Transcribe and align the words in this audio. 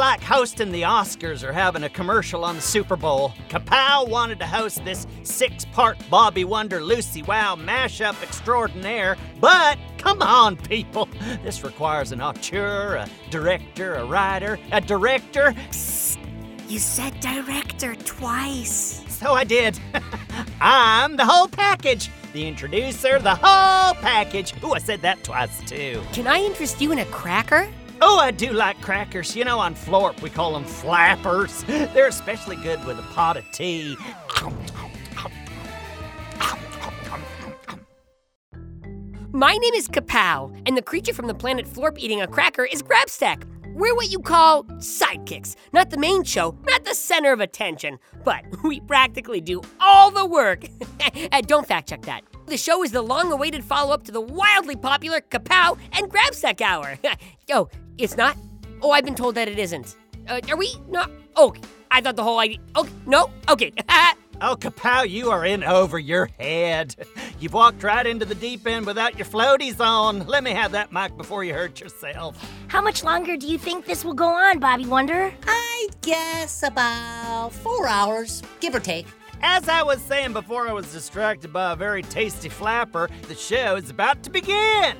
like 0.00 0.22
hosting 0.22 0.72
the 0.72 0.80
Oscars 0.80 1.46
or 1.46 1.52
having 1.52 1.82
a 1.82 1.88
commercial 1.90 2.42
on 2.42 2.56
the 2.56 2.62
Super 2.62 2.96
Bowl. 2.96 3.34
Kapow 3.50 4.08
wanted 4.08 4.38
to 4.38 4.46
host 4.46 4.82
this 4.82 5.06
six 5.24 5.66
part 5.66 5.98
Bobby 6.08 6.42
Wonder 6.42 6.82
Lucy 6.82 7.22
Wow 7.22 7.54
mashup 7.54 8.20
extraordinaire, 8.22 9.18
but 9.40 9.78
come 9.98 10.22
on, 10.22 10.56
people. 10.56 11.06
This 11.44 11.62
requires 11.62 12.12
an 12.12 12.22
auteur, 12.22 12.96
a 12.96 13.08
director, 13.28 13.96
a 13.96 14.06
writer, 14.06 14.58
a 14.72 14.80
director. 14.80 15.54
You 16.66 16.78
said 16.78 17.20
director 17.20 17.94
twice. 17.96 19.04
So 19.08 19.34
I 19.34 19.44
did. 19.44 19.78
I'm 20.62 21.16
the 21.16 21.26
whole 21.26 21.48
package. 21.48 22.10
The 22.32 22.48
introducer, 22.48 23.18
the 23.18 23.34
whole 23.34 23.94
package. 23.96 24.54
Ooh, 24.64 24.72
I 24.72 24.78
said 24.78 25.02
that 25.02 25.22
twice 25.24 25.60
too. 25.68 26.02
Can 26.14 26.26
I 26.26 26.38
interest 26.38 26.80
you 26.80 26.90
in 26.90 27.00
a 27.00 27.06
cracker? 27.06 27.68
Oh, 28.02 28.18
I 28.18 28.30
do 28.30 28.52
like 28.52 28.80
crackers. 28.80 29.36
You 29.36 29.44
know, 29.44 29.58
on 29.58 29.74
Florp 29.74 30.22
we 30.22 30.30
call 30.30 30.54
them 30.54 30.64
flappers. 30.64 31.62
They're 31.66 32.08
especially 32.08 32.56
good 32.56 32.84
with 32.84 32.98
a 32.98 33.02
pot 33.14 33.36
of 33.36 33.44
tea. 33.52 33.96
My 39.32 39.56
name 39.56 39.74
is 39.74 39.86
Kapow, 39.88 40.60
and 40.66 40.76
the 40.76 40.82
creature 40.82 41.14
from 41.14 41.26
the 41.26 41.34
planet 41.34 41.66
Florp 41.66 41.98
eating 41.98 42.20
a 42.20 42.26
cracker 42.26 42.64
is 42.64 42.82
Grabstack. 42.82 43.44
We're 43.74 43.94
what 43.94 44.10
you 44.10 44.18
call 44.18 44.64
sidekicks. 44.64 45.54
Not 45.72 45.90
the 45.90 45.96
main 45.96 46.24
show, 46.24 46.56
not 46.66 46.84
the 46.84 46.94
center 46.94 47.32
of 47.32 47.40
attention, 47.40 47.98
but 48.24 48.44
we 48.64 48.80
practically 48.80 49.40
do 49.40 49.62
all 49.80 50.10
the 50.10 50.26
work. 50.26 50.64
Don't 51.46 51.66
fact 51.66 51.88
check 51.88 52.02
that. 52.02 52.22
The 52.46 52.56
show 52.56 52.82
is 52.82 52.90
the 52.90 53.02
long 53.02 53.30
awaited 53.30 53.62
follow 53.62 53.94
up 53.94 54.02
to 54.04 54.12
the 54.12 54.20
wildly 54.20 54.74
popular 54.74 55.20
Kapow 55.20 55.78
and 55.92 56.10
Grabstack 56.10 56.60
Hour. 56.60 56.98
oh, 57.52 57.68
it's 58.02 58.16
not? 58.16 58.36
Oh, 58.82 58.90
I've 58.90 59.04
been 59.04 59.14
told 59.14 59.34
that 59.34 59.48
it 59.48 59.58
isn't. 59.58 59.96
Uh, 60.28 60.40
are 60.48 60.56
we? 60.56 60.74
No. 60.88 61.04
Oh, 61.36 61.54
I 61.90 62.00
thought 62.00 62.16
the 62.16 62.22
whole 62.22 62.38
idea. 62.38 62.58
Okay, 62.76 62.92
no? 63.06 63.30
Okay. 63.48 63.72
Oh, 64.42 64.56
Kapow, 64.56 65.06
you 65.06 65.30
are 65.30 65.44
in 65.44 65.62
over 65.62 65.98
your 65.98 66.30
head. 66.38 66.96
You've 67.40 67.52
walked 67.52 67.82
right 67.82 68.06
into 68.06 68.24
the 68.24 68.34
deep 68.34 68.66
end 68.66 68.86
without 68.86 69.18
your 69.18 69.26
floaties 69.26 69.80
on. 69.80 70.26
Let 70.26 70.42
me 70.42 70.52
have 70.52 70.72
that 70.72 70.92
mic 70.92 71.14
before 71.18 71.44
you 71.44 71.52
hurt 71.52 71.78
yourself. 71.78 72.42
How 72.68 72.80
much 72.80 73.04
longer 73.04 73.36
do 73.36 73.46
you 73.46 73.58
think 73.58 73.84
this 73.84 74.02
will 74.02 74.14
go 74.14 74.24
on, 74.28 74.58
Bobby 74.58 74.86
Wonder? 74.86 75.30
I 75.46 75.88
guess 76.00 76.62
about 76.62 77.52
four 77.52 77.86
hours, 77.86 78.42
give 78.60 78.74
or 78.74 78.80
take. 78.80 79.06
As 79.42 79.68
I 79.68 79.82
was 79.82 80.02
saying 80.02 80.34
before 80.34 80.68
I 80.68 80.72
was 80.72 80.92
distracted 80.92 81.52
by 81.52 81.72
a 81.72 81.76
very 81.76 82.02
tasty 82.02 82.50
flapper, 82.50 83.08
the 83.26 83.34
show 83.34 83.76
is 83.76 83.88
about 83.88 84.22
to 84.24 84.30
begin. 84.30 84.96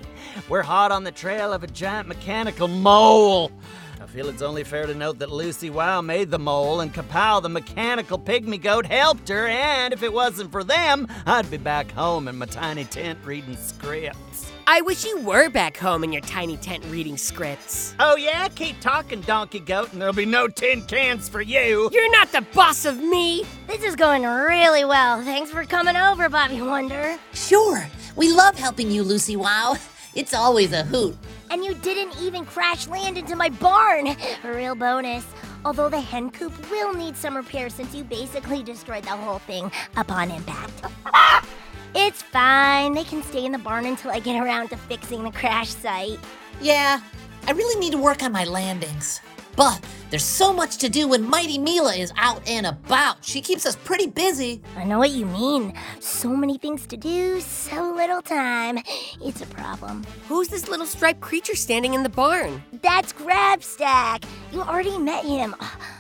We're 0.49 0.63
hot 0.63 0.93
on 0.93 1.05
the 1.05 1.13
trail 1.13 1.53
of 1.53 1.63
a 1.63 1.67
giant 1.67 2.09
mechanical 2.09 2.67
mole. 2.67 3.53
I 4.01 4.07
feel 4.07 4.31
it's 4.31 4.41
only 4.41 4.65
fair 4.65 4.87
to 4.87 4.95
note 4.95 5.19
that 5.19 5.31
Lucy 5.31 5.69
Wow 5.69 6.01
made 6.01 6.31
the 6.31 6.39
mole 6.39 6.81
and 6.81 6.93
Kapow, 6.93 7.43
the 7.43 7.51
mechanical 7.51 8.19
pygmy 8.19 8.61
goat, 8.61 8.87
helped 8.87 9.29
her, 9.29 9.47
and 9.47 9.93
if 9.93 10.03
it 10.03 10.13
wasn't 10.13 10.51
for 10.51 10.65
them, 10.65 11.07
I'd 11.27 11.51
be 11.51 11.59
back 11.59 11.91
home 11.91 12.27
in 12.27 12.37
my 12.37 12.47
tiny 12.47 12.87
tent 12.87 13.19
reading 13.25 13.57
scripts. 13.57 14.50
I 14.73 14.83
wish 14.83 15.05
you 15.05 15.19
were 15.23 15.51
back 15.51 15.77
home 15.77 16.05
in 16.05 16.13
your 16.13 16.23
tiny 16.23 16.57
tent 16.57 16.85
reading 16.85 17.17
scripts. 17.17 17.93
Oh, 17.99 18.15
yeah? 18.15 18.47
Keep 18.55 18.79
talking, 18.79 19.21
Donkey 19.23 19.59
Goat, 19.59 19.93
and 19.93 20.01
there'll 20.01 20.15
be 20.15 20.25
no 20.25 20.47
tin 20.47 20.83
cans 20.83 21.29
for 21.29 21.41
you. 21.41 21.91
You're 21.93 22.13
not 22.13 22.31
the 22.31 22.43
boss 22.55 22.85
of 22.85 22.97
me! 22.97 23.45
This 23.67 23.83
is 23.83 23.97
going 23.97 24.23
really 24.23 24.85
well. 24.85 25.23
Thanks 25.23 25.51
for 25.51 25.65
coming 25.65 25.97
over, 25.97 26.29
Bobby 26.29 26.63
Wonder. 26.63 27.19
Sure, 27.33 27.85
we 28.15 28.33
love 28.33 28.57
helping 28.57 28.93
you, 28.93 29.03
Lucy 29.03 29.35
Wow. 29.35 29.75
It's 30.15 30.35
always 30.35 30.73
a 30.73 30.85
hoot. 30.85 31.19
And 31.51 31.65
you 31.65 31.75
didn't 31.75 32.23
even 32.23 32.45
crash 32.45 32.87
land 32.87 33.19
into 33.19 33.35
my 33.35 33.49
barn. 33.49 34.07
A 34.45 34.53
real 34.55 34.77
bonus. 34.77 35.27
Although 35.65 35.89
the 35.89 36.01
hen 36.01 36.31
coop 36.31 36.53
will 36.71 36.95
need 36.95 37.17
some 37.17 37.37
repair 37.37 37.71
since 37.71 37.93
you 37.93 38.05
basically 38.05 38.63
destroyed 38.63 39.03
the 39.03 39.11
whole 39.11 39.41
thing 39.41 39.73
upon 39.97 40.31
impact. 40.31 40.85
It's 41.95 42.23
fine. 42.23 42.95
They 42.95 43.05
can 43.05 43.23
stay 43.23 43.45
in 43.45 43.53
the 43.53 43.59
barn 43.59 43.85
until 43.85 44.11
I 44.11 44.21
get 44.21 44.41
around 44.41 44.69
to 44.69 44.77
fixing 44.77 45.25
the 45.25 45.33
crash 45.33 45.71
site. 45.71 46.19
Yeah, 46.61 47.01
I 47.47 47.53
really 47.53 47.81
need 47.81 47.93
to 47.93 47.99
work 47.99 48.23
on 48.23 48.33
my 48.33 48.45
landings. 48.45 49.21
But 49.57 49.85
there's 50.11 50.25
so 50.25 50.53
much 50.53 50.79
to 50.79 50.89
do 50.89 51.09
when 51.09 51.29
Mighty 51.29 51.59
Mila 51.59 51.95
is 51.95 52.13
out 52.17 52.49
and 52.49 52.67
about. 52.67 53.25
She 53.25 53.41
keeps 53.41 53.67
us 53.67 53.77
pretty 53.77 54.07
busy. 54.07 54.63
I 54.77 54.85
know 54.85 54.99
what 54.99 55.11
you 55.11 55.27
mean. 55.27 55.75
So 55.99 56.35
many 56.37 56.57
things 56.57 56.87
to 56.87 56.97
do, 56.97 57.41
so 57.41 57.93
little 57.95 58.23
time. 58.23 58.79
It's 59.21 59.43
a 59.43 59.47
problem. 59.47 60.07
Who's 60.29 60.49
this 60.49 60.69
little 60.69 60.87
striped 60.87 61.21
creature 61.21 61.57
standing 61.57 61.95
in 61.95 62.05
the 62.05 62.09
barn? 62.09 62.63
That's 62.83 63.13
Grabstack. 63.13 64.25
You 64.53 64.63
already 64.63 64.97
met 64.99 65.25
him. 65.25 65.57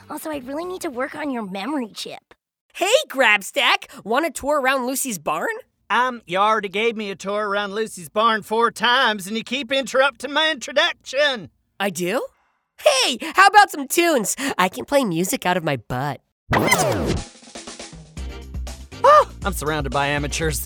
Also, 0.08 0.30
I 0.30 0.38
really 0.38 0.64
need 0.64 0.82
to 0.82 0.90
work 0.90 1.14
on 1.14 1.30
your 1.30 1.42
memory 1.42 1.90
chip. 1.92 2.34
Hey, 2.74 2.86
Grabstack! 3.08 4.04
Want 4.04 4.26
a 4.26 4.30
tour 4.30 4.60
around 4.60 4.86
Lucy's 4.86 5.18
barn? 5.18 5.48
Um, 5.90 6.22
you 6.24 6.38
already 6.38 6.68
gave 6.68 6.96
me 6.96 7.10
a 7.10 7.16
tour 7.16 7.48
around 7.48 7.74
Lucy's 7.74 8.08
barn 8.08 8.42
four 8.42 8.70
times, 8.70 9.26
and 9.26 9.36
you 9.36 9.42
keep 9.42 9.72
interrupting 9.72 10.32
my 10.32 10.52
introduction. 10.52 11.50
I 11.80 11.90
do? 11.90 12.24
Hey, 12.80 13.18
how 13.34 13.48
about 13.48 13.72
some 13.72 13.88
tunes? 13.88 14.36
I 14.56 14.68
can 14.68 14.84
play 14.84 15.04
music 15.04 15.44
out 15.44 15.56
of 15.56 15.64
my 15.64 15.78
butt. 15.78 16.20
Oh, 19.02 19.32
I'm 19.44 19.52
surrounded 19.52 19.90
by 19.90 20.06
amateurs. 20.06 20.64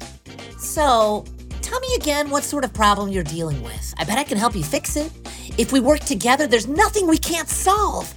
So, 0.59 1.25
tell 1.63 1.81
me 1.81 1.89
again 1.97 2.29
what 2.29 2.45
sort 2.45 2.65
of 2.65 2.75
problem 2.75 3.09
you're 3.09 3.25
dealing 3.25 3.63
with. 3.63 3.95
I 3.97 4.05
bet 4.05 4.19
I 4.19 4.25
can 4.25 4.37
help 4.37 4.55
you 4.55 4.63
fix 4.63 4.95
it. 4.95 5.11
If 5.57 5.73
we 5.73 5.81
work 5.81 6.01
together, 6.01 6.47
there's 6.47 6.67
nothing 6.69 7.07
we 7.07 7.17
can't 7.17 7.49
solve. 7.49 8.13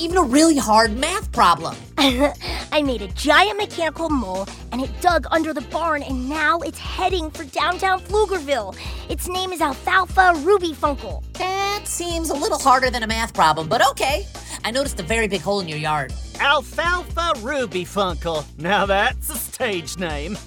Even 0.00 0.16
a 0.16 0.22
really 0.22 0.56
hard 0.56 0.96
math 0.96 1.32
problem. 1.32 1.76
I 1.98 2.82
made 2.84 3.02
a 3.02 3.08
giant 3.08 3.58
mechanical 3.58 4.08
mole 4.08 4.46
and 4.70 4.80
it 4.80 4.90
dug 5.00 5.26
under 5.32 5.52
the 5.52 5.60
barn 5.62 6.04
and 6.04 6.28
now 6.28 6.60
it's 6.60 6.78
heading 6.78 7.30
for 7.32 7.42
downtown 7.44 8.00
Pflugerville. 8.00 8.76
Its 9.10 9.28
name 9.28 9.50
is 9.50 9.60
Alfalfa 9.60 10.34
Ruby 10.44 10.72
Funkle. 10.72 11.24
That 11.34 11.82
seems 11.84 12.30
a 12.30 12.34
little 12.34 12.58
harder 12.58 12.90
than 12.90 13.02
a 13.02 13.08
math 13.08 13.34
problem, 13.34 13.68
but 13.68 13.84
okay. 13.90 14.24
I 14.64 14.70
noticed 14.70 15.00
a 15.00 15.02
very 15.02 15.26
big 15.26 15.40
hole 15.40 15.58
in 15.60 15.68
your 15.68 15.78
yard. 15.78 16.12
Alfalfa 16.38 17.32
Ruby 17.40 17.84
Funkle. 17.84 18.44
Now 18.56 18.86
that's 18.86 19.30
a 19.30 19.36
stage 19.36 19.98
name. 19.98 20.38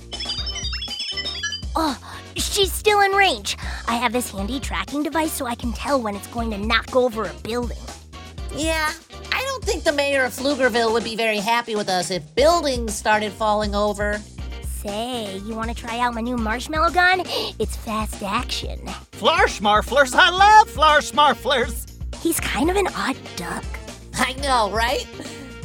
Oh, 1.75 1.97
she's 2.35 2.72
still 2.72 3.01
in 3.01 3.11
range. 3.11 3.57
I 3.88 3.95
have 3.95 4.13
this 4.13 4.31
handy 4.31 4.61
tracking 4.61 5.03
device 5.03 5.34
so 5.34 5.45
I 5.45 5.56
can 5.56 5.73
tell 5.73 6.01
when 6.01 6.16
it's 6.16 6.28
going 6.28 6.51
to 6.51 6.57
knock 6.57 6.95
over 6.95 7.25
a 7.25 7.34
building. 7.44 7.78
Yeah, 8.56 8.91
I 9.30 9.30
don't 9.61 9.73
think 9.73 9.83
the 9.83 9.91
mayor 9.91 10.23
of 10.23 10.33
Pflugerville 10.33 10.91
would 10.91 11.03
be 11.03 11.16
very 11.16 11.38
happy 11.38 11.75
with 11.75 11.88
us 11.88 12.09
if 12.09 12.33
buildings 12.33 12.95
started 12.95 13.31
falling 13.31 13.75
over. 13.75 14.19
Say, 14.63 15.38
you 15.38 15.53
want 15.53 15.69
to 15.69 15.75
try 15.75 15.99
out 15.99 16.16
my 16.16 16.22
new 16.22 16.35
marshmallow 16.35 16.89
gun? 16.89 17.22
It's 17.59 17.75
fast 17.75 18.23
action. 18.23 18.79
Flarschmarflers, 19.11 20.16
I 20.16 20.31
love 20.31 20.67
Flarschmarflers. 20.67 21.91
He's 22.16 22.39
kind 22.39 22.72
of 22.72 22.75
an 22.75 22.88
odd 22.95 23.17
duck. 23.35 23.63
I 24.16 24.33
know, 24.41 24.72
right? 24.72 25.05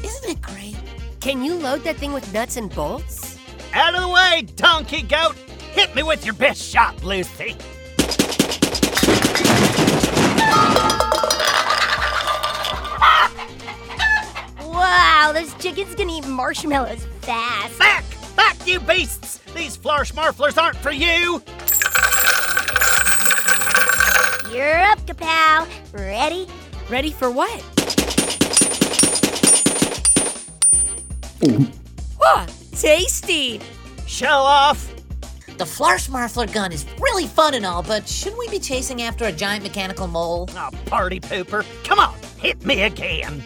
Isn't 0.04 0.30
it 0.30 0.42
great? 0.42 0.76
Can 1.20 1.42
you 1.42 1.54
load 1.54 1.82
that 1.84 1.96
thing 1.96 2.12
with 2.12 2.30
nuts 2.34 2.58
and 2.58 2.68
bolts? 2.74 3.38
Out 3.72 3.94
of 3.94 4.02
the 4.02 4.08
way, 4.08 4.42
donkey 4.56 5.02
goat. 5.02 5.36
Hit 5.72 5.94
me 5.94 6.02
with 6.02 6.26
your 6.26 6.34
best 6.34 6.60
shot, 6.60 7.02
Lucy. 7.02 7.56
Wow, 15.26 15.32
those 15.32 15.52
chickens 15.54 15.92
can 15.96 16.08
eat 16.08 16.24
marshmallows 16.24 17.04
fast. 17.22 17.76
Back! 17.80 18.04
Back, 18.36 18.64
you 18.64 18.78
beasts! 18.78 19.38
These 19.56 19.76
Flarschmarflers 19.76 20.56
aren't 20.56 20.76
for 20.76 20.92
you! 20.92 21.42
You're 24.54 24.78
up, 24.84 25.00
Kapow. 25.00 25.66
Ready? 25.92 26.46
Ready 26.88 27.10
for 27.10 27.32
what? 27.32 27.60
What? 32.18 32.54
Tasty! 32.78 33.60
Show 34.06 34.28
off! 34.28 34.94
The 35.58 35.64
Flarschmarfler 35.64 36.54
gun 36.54 36.70
is 36.70 36.86
really 37.00 37.26
fun 37.26 37.54
and 37.54 37.66
all, 37.66 37.82
but 37.82 38.08
shouldn't 38.08 38.38
we 38.38 38.48
be 38.48 38.60
chasing 38.60 39.02
after 39.02 39.24
a 39.24 39.32
giant 39.32 39.64
mechanical 39.64 40.06
mole? 40.06 40.48
Oh, 40.52 40.70
party 40.84 41.18
pooper. 41.18 41.66
Come 41.82 41.98
on, 41.98 42.14
hit 42.38 42.64
me 42.64 42.82
again. 42.82 43.42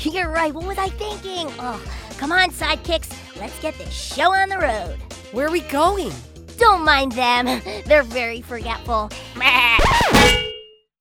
You're 0.00 0.30
right. 0.30 0.52
What 0.54 0.66
was 0.66 0.78
I 0.78 0.88
thinking? 0.88 1.48
Oh, 1.58 1.82
come 2.18 2.32
on, 2.32 2.50
sidekicks. 2.50 3.12
Let's 3.40 3.58
get 3.60 3.76
this 3.78 3.92
show 3.92 4.34
on 4.34 4.48
the 4.48 4.58
road. 4.58 4.96
Where 5.32 5.46
are 5.46 5.50
we 5.50 5.60
going? 5.62 6.12
Don't 6.58 6.84
mind 6.84 7.12
them. 7.12 7.46
They're 7.86 8.02
very 8.02 8.40
forgetful. 8.40 9.10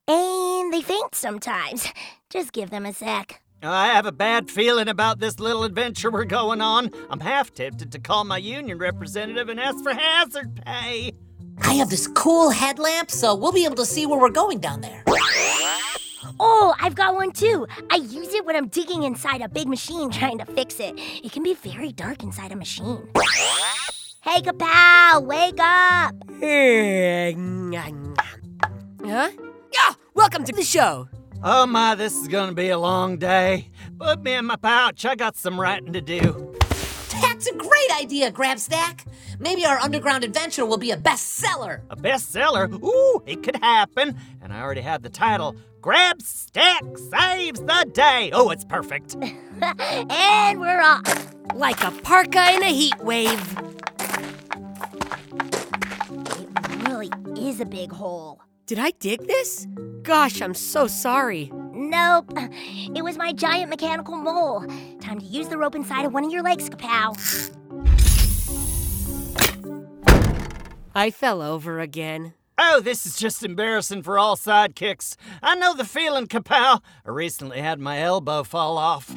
And 0.05 0.73
they 0.73 0.81
faint 0.81 1.15
sometimes. 1.15 1.87
Just 2.29 2.51
give 2.51 2.69
them 2.71 2.85
a 2.85 2.91
sec. 2.93 3.41
I 3.61 3.87
have 3.87 4.05
a 4.05 4.11
bad 4.11 4.51
feeling 4.51 4.89
about 4.89 5.19
this 5.19 5.39
little 5.39 5.63
adventure 5.63 6.11
we're 6.11 6.25
going 6.25 6.59
on. 6.59 6.91
I'm 7.09 7.21
half 7.21 7.53
tempted 7.53 7.93
to 7.93 7.99
call 7.99 8.25
my 8.25 8.37
union 8.37 8.77
representative 8.77 9.47
and 9.47 9.59
ask 9.59 9.81
for 9.81 9.93
hazard 9.93 10.61
pay. 10.65 11.13
I 11.61 11.75
have 11.75 11.89
this 11.89 12.07
cool 12.07 12.49
headlamp, 12.49 13.11
so 13.11 13.33
we'll 13.33 13.53
be 13.53 13.63
able 13.63 13.77
to 13.77 13.85
see 13.85 14.05
where 14.05 14.19
we're 14.19 14.29
going 14.29 14.59
down 14.59 14.81
there. 14.81 15.03
Oh, 16.39 16.73
I've 16.79 16.95
got 16.95 17.15
one 17.15 17.31
too. 17.31 17.67
I 17.91 17.95
use 17.95 18.33
it 18.33 18.45
when 18.45 18.55
I'm 18.55 18.67
digging 18.67 19.03
inside 19.03 19.41
a 19.41 19.49
big 19.49 19.67
machine 19.67 20.09
trying 20.19 20.37
to 20.39 20.45
fix 20.45 20.79
it. 20.79 20.95
It 20.97 21.31
can 21.31 21.43
be 21.43 21.53
very 21.53 21.91
dark 21.91 22.23
inside 22.23 22.51
a 22.51 22.55
machine. 22.55 23.07
Hey, 24.21 24.41
Kapow, 24.41 25.23
wake 25.25 25.59
up! 25.59 26.15
huh? 29.05 29.29
Yeah, 29.71 29.93
welcome 30.13 30.43
to 30.45 30.53
the 30.53 30.63
show. 30.63 31.07
Oh 31.43 31.65
my, 31.65 31.95
this 31.95 32.15
is 32.15 32.29
gonna 32.29 32.53
be 32.53 32.69
a 32.69 32.77
long 32.77 33.17
day. 33.17 33.69
Put 33.99 34.23
me 34.23 34.33
in 34.33 34.45
my 34.45 34.55
pouch. 34.55 35.05
I 35.05 35.15
got 35.15 35.35
some 35.35 35.59
writing 35.59 35.91
to 35.93 36.01
do. 36.01 36.55
That's 37.21 37.47
a 37.47 37.53
great 37.55 37.91
idea, 37.99 38.31
Grabstack. 38.31 39.05
Maybe 39.39 39.65
our 39.65 39.77
underground 39.79 40.23
adventure 40.23 40.65
will 40.65 40.77
be 40.77 40.91
a 40.91 40.97
bestseller. 40.97 41.81
A 41.89 41.97
bestseller? 41.97 42.71
Ooh, 42.81 43.21
it 43.25 43.43
could 43.43 43.57
happen. 43.57 44.17
And 44.41 44.53
I 44.53 44.61
already 44.61 44.81
have 44.81 45.01
the 45.01 45.09
title 45.09 45.55
Grabstack 45.83 46.97
Saves 47.11 47.59
the 47.59 47.85
Day. 47.91 48.29
Oh, 48.31 48.51
it's 48.51 48.63
perfect. 48.63 49.15
and 49.61 50.61
we're 50.61 50.81
off. 50.81 51.35
Like 51.55 51.83
a 51.83 51.91
parka 51.91 52.53
in 52.53 52.63
a 52.63 52.73
heat 52.73 52.97
wave. 53.01 53.57
It 56.39 56.87
really 56.87 57.09
is 57.37 57.59
a 57.59 57.65
big 57.65 57.91
hole. 57.91 58.39
Did 58.65 58.79
I 58.79 58.91
dig 58.91 59.27
this? 59.27 59.67
Gosh, 60.03 60.41
I'm 60.41 60.53
so 60.53 60.87
sorry. 60.87 61.51
Nope. 61.73 62.31
It 62.95 63.03
was 63.03 63.17
my 63.17 63.33
giant 63.33 63.69
mechanical 63.69 64.15
mole. 64.15 64.65
Time 65.01 65.19
to 65.19 65.25
use 65.25 65.49
the 65.49 65.57
rope 65.57 65.75
inside 65.75 66.05
of 66.05 66.13
one 66.13 66.23
of 66.23 66.31
your 66.31 66.43
legs, 66.43 66.69
Kapow. 66.69 67.13
I 70.95 71.11
fell 71.11 71.41
over 71.41 71.81
again. 71.81 72.35
Oh, 72.65 72.79
this 72.79 73.05
is 73.05 73.17
just 73.17 73.43
embarrassing 73.43 74.03
for 74.03 74.17
all 74.17 74.37
sidekicks. 74.37 75.17
I 75.43 75.53
know 75.53 75.75
the 75.75 75.83
feeling, 75.83 76.27
Kapow. 76.27 76.81
I 77.05 77.09
recently 77.09 77.59
had 77.59 77.77
my 77.77 77.99
elbow 77.99 78.43
fall 78.43 78.77
off. 78.77 79.13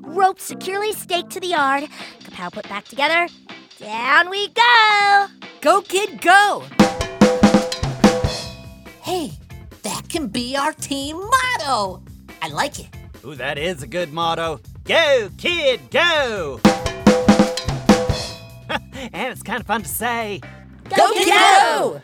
Rope 0.00 0.40
securely 0.40 0.92
staked 0.92 1.30
to 1.30 1.40
the 1.40 1.46
yard. 1.46 1.84
Kapow 2.24 2.52
put 2.52 2.68
back 2.68 2.84
together. 2.86 3.28
Down 3.78 4.28
we 4.28 4.48
go! 4.48 5.26
Go, 5.60 5.80
kid, 5.82 6.20
go! 6.20 6.64
Hey, 9.02 9.30
that 9.82 10.08
can 10.08 10.26
be 10.26 10.56
our 10.56 10.72
team 10.72 11.16
motto. 11.16 12.02
I 12.42 12.48
like 12.48 12.80
it. 12.80 12.88
Ooh, 13.24 13.36
that 13.36 13.56
is 13.56 13.84
a 13.84 13.86
good 13.86 14.12
motto. 14.12 14.60
Go, 14.84 15.30
kid, 15.38 15.90
go! 15.90 16.60
And 19.12 19.32
it's 19.32 19.42
kind 19.42 19.60
of 19.60 19.66
fun 19.66 19.82
to 19.82 19.88
say. 19.88 20.40
Go, 20.88 20.96
Go, 20.96 21.12
kid, 21.14 21.28
go! 21.28 22.02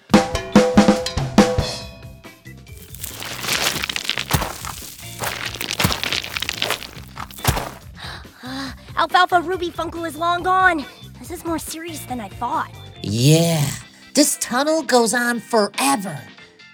Alfalfa 8.96 9.40
Ruby 9.42 9.70
Funkle 9.70 10.06
is 10.06 10.16
long 10.16 10.42
gone. 10.42 10.84
This 11.18 11.30
is 11.30 11.44
more 11.44 11.58
serious 11.58 12.00
than 12.06 12.20
I 12.20 12.28
thought. 12.28 12.70
Yeah, 13.02 13.64
this 14.14 14.36
tunnel 14.40 14.82
goes 14.82 15.14
on 15.14 15.40
forever. 15.40 16.20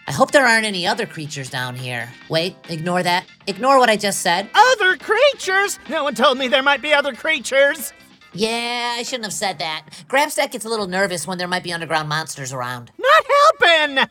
I 0.07 0.13
hope 0.13 0.31
there 0.31 0.47
aren't 0.47 0.65
any 0.65 0.87
other 0.87 1.05
creatures 1.05 1.51
down 1.51 1.75
here. 1.75 2.09
Wait, 2.31 2.57
ignore 2.71 3.03
that. 3.03 3.27
Ignore 3.47 3.79
what 3.79 3.91
I 3.91 3.97
just 3.97 4.23
said. 4.23 4.49
Other 4.55 4.97
creatures? 4.97 5.79
No 5.91 6.03
one 6.05 6.15
told 6.15 6.39
me 6.39 6.49
there 6.49 6.63
might 6.63 6.81
be 6.81 6.95
other 6.95 7.13
creatures. 7.15 7.93
Yeah, 8.33 8.97
I 8.99 9.03
shouldn't 9.03 9.25
have 9.25 9.33
said 9.33 9.59
that. 9.59 9.87
Grabstack 10.09 10.53
gets 10.53 10.65
a 10.65 10.69
little 10.69 10.87
nervous 10.87 11.27
when 11.27 11.39
there 11.39 11.49
might 11.49 11.63
be 11.63 11.73
underground 11.73 12.09
monsters 12.09 12.53
around. 12.53 12.93
Not 12.99 13.25
helping! 13.61 14.09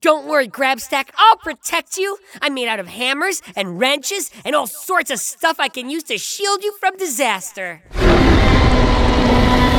Don't 0.00 0.26
worry, 0.26 0.48
Grabstack, 0.48 1.10
I'll 1.16 1.36
protect 1.36 1.96
you. 1.96 2.18
I'm 2.42 2.54
made 2.54 2.68
out 2.68 2.80
of 2.80 2.88
hammers 2.88 3.40
and 3.54 3.78
wrenches 3.78 4.30
and 4.44 4.56
all 4.56 4.66
sorts 4.66 5.10
of 5.10 5.20
stuff 5.20 5.60
I 5.60 5.68
can 5.68 5.88
use 5.88 6.02
to 6.04 6.18
shield 6.18 6.64
you 6.64 6.76
from 6.78 6.96
disaster. 6.96 7.82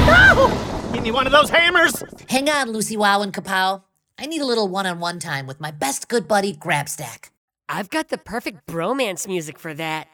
No! 0.07 0.89
Give 0.93 1.03
me 1.03 1.11
one 1.11 1.25
of 1.25 1.33
those 1.33 1.49
hammers! 1.49 2.03
Hang 2.29 2.49
on, 2.49 2.71
Lucy 2.71 2.95
Wow 2.95 3.21
and 3.21 3.33
Kapow. 3.33 3.83
I 4.17 4.25
need 4.25 4.41
a 4.41 4.45
little 4.45 4.67
one 4.67 4.85
on 4.85 4.99
one 4.99 5.19
time 5.19 5.45
with 5.45 5.59
my 5.59 5.71
best 5.71 6.07
good 6.07 6.27
buddy, 6.27 6.53
Grabstack. 6.53 7.29
I've 7.69 7.89
got 7.89 8.07
the 8.07 8.17
perfect 8.17 8.65
bromance 8.65 9.27
music 9.27 9.59
for 9.59 9.73
that. 9.73 10.07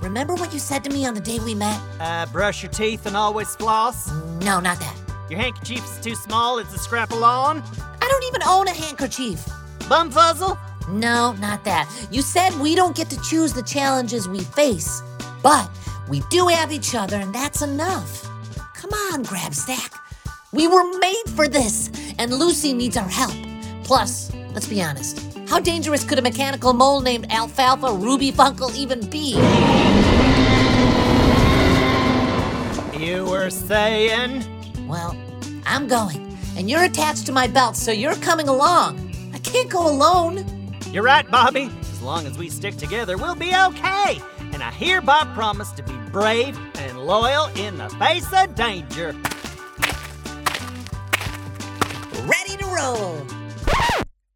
Remember 0.00 0.34
what 0.34 0.52
you 0.52 0.58
said 0.58 0.84
to 0.84 0.90
me 0.90 1.06
on 1.06 1.14
the 1.14 1.20
day 1.20 1.38
we 1.40 1.54
met? 1.54 1.80
Uh, 2.00 2.26
brush 2.26 2.62
your 2.62 2.70
teeth 2.72 3.06
and 3.06 3.16
always 3.16 3.54
floss. 3.56 4.10
No, 4.40 4.60
not 4.60 4.78
that. 4.80 4.96
Your 5.28 5.40
handkerchief 5.40 5.84
is 5.84 6.04
too 6.04 6.14
small, 6.14 6.58
it's 6.58 6.74
a 6.74 6.78
scrap 6.78 7.12
of 7.12 7.18
lawn. 7.18 7.62
I 8.00 8.08
don't 8.08 8.24
even 8.24 8.42
own 8.44 8.68
a 8.68 8.72
handkerchief. 8.72 9.44
Bumfuzzle? 9.80 10.58
No, 10.88 11.32
not 11.34 11.64
that. 11.64 11.90
You 12.10 12.22
said 12.22 12.58
we 12.60 12.74
don't 12.74 12.96
get 12.96 13.10
to 13.10 13.20
choose 13.22 13.52
the 13.52 13.62
challenges 13.62 14.28
we 14.28 14.40
face, 14.40 15.02
but 15.42 15.68
we 16.08 16.22
do 16.30 16.46
have 16.46 16.72
each 16.72 16.94
other, 16.94 17.16
and 17.16 17.34
that's 17.34 17.60
enough. 17.60 18.24
Come 18.74 18.92
on, 19.12 19.24
Grabstack. 19.24 19.92
We 20.52 20.66
were 20.66 20.98
made 20.98 21.24
for 21.34 21.46
this, 21.46 21.90
and 22.18 22.32
Lucy 22.32 22.72
needs 22.72 22.96
our 22.96 23.08
help. 23.08 23.34
Plus, 23.84 24.32
let's 24.54 24.66
be 24.68 24.80
honest, 24.82 25.27
how 25.48 25.58
dangerous 25.58 26.04
could 26.04 26.18
a 26.18 26.22
mechanical 26.22 26.74
mole 26.74 27.00
named 27.00 27.26
Alfalfa 27.32 27.92
Ruby 27.92 28.30
Funkle 28.30 28.74
even 28.76 29.00
be? 29.08 29.32
You 32.98 33.24
were 33.24 33.48
saying? 33.48 34.44
Well, 34.86 35.16
I'm 35.64 35.88
going, 35.88 36.36
and 36.56 36.68
you're 36.68 36.84
attached 36.84 37.24
to 37.26 37.32
my 37.32 37.46
belt, 37.46 37.76
so 37.76 37.90
you're 37.90 38.14
coming 38.16 38.48
along. 38.48 38.98
I 39.32 39.38
can't 39.38 39.70
go 39.70 39.88
alone. 39.88 40.44
You're 40.92 41.02
right, 41.02 41.28
Bobby. 41.30 41.70
As 41.80 42.02
long 42.02 42.26
as 42.26 42.36
we 42.36 42.50
stick 42.50 42.76
together, 42.76 43.16
we'll 43.16 43.34
be 43.34 43.54
okay. 43.54 44.20
And 44.52 44.62
I 44.62 44.70
hereby 44.70 45.30
promise 45.34 45.72
to 45.72 45.82
be 45.82 45.94
brave 46.10 46.58
and 46.76 46.98
loyal 46.98 47.46
in 47.56 47.78
the 47.78 47.88
face 47.90 48.30
of 48.34 48.54
danger. 48.54 49.14
Ready 52.26 52.56
to 52.58 52.66
roll. 52.66 53.26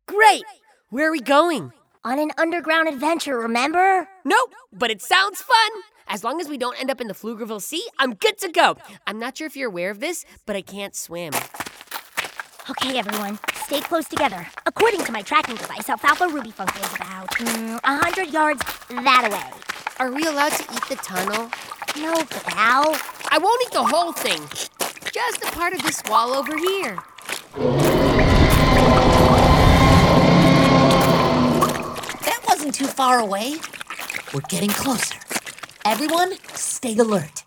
Great! 0.06 0.44
Where 0.92 1.08
are 1.08 1.12
we 1.12 1.22
going? 1.22 1.72
On 2.04 2.18
an 2.18 2.32
underground 2.36 2.86
adventure, 2.86 3.38
remember? 3.38 4.06
Nope, 4.26 4.52
but 4.74 4.90
it 4.90 5.00
sounds 5.00 5.40
fun. 5.40 5.70
As 6.06 6.22
long 6.22 6.38
as 6.38 6.50
we 6.50 6.58
don't 6.58 6.78
end 6.78 6.90
up 6.90 7.00
in 7.00 7.08
the 7.08 7.14
Pflugerville 7.14 7.62
Sea, 7.62 7.82
I'm 7.98 8.12
good 8.12 8.36
to 8.40 8.50
go. 8.50 8.76
I'm 9.06 9.18
not 9.18 9.38
sure 9.38 9.46
if 9.46 9.56
you're 9.56 9.70
aware 9.70 9.90
of 9.90 10.00
this, 10.00 10.26
but 10.44 10.54
I 10.54 10.60
can't 10.60 10.94
swim. 10.94 11.32
Okay, 12.68 12.98
everyone, 12.98 13.38
stay 13.64 13.80
close 13.80 14.06
together. 14.06 14.46
According 14.66 15.02
to 15.04 15.12
my 15.12 15.22
tracking 15.22 15.56
device, 15.56 15.88
Alfalfa 15.88 16.28
Ruby 16.28 16.50
Funkle 16.50 16.84
is 16.84 16.94
about 16.94 17.30
mm, 17.38 17.82
100 17.82 18.30
yards 18.30 18.62
that 18.90 19.30
way. 19.32 19.58
Are 19.98 20.12
we 20.12 20.26
allowed 20.26 20.52
to 20.52 20.74
eat 20.74 20.84
the 20.90 20.96
tunnel? 20.96 21.44
No, 21.96 22.16
Kapow. 22.24 23.28
I 23.30 23.38
won't 23.38 23.62
eat 23.62 23.72
the 23.72 23.82
whole 23.82 24.12
thing. 24.12 24.42
Just 25.10 25.42
a 25.42 25.50
part 25.52 25.72
of 25.72 25.82
this 25.84 26.02
wall 26.10 26.34
over 26.34 26.54
here. 26.54 28.11
Wasn't 32.72 32.88
too 32.88 32.94
far 32.96 33.18
away. 33.18 33.56
We're 34.32 34.40
getting 34.48 34.70
closer. 34.70 35.16
Everyone, 35.84 36.32
stay 36.54 36.96
alert. 36.96 37.44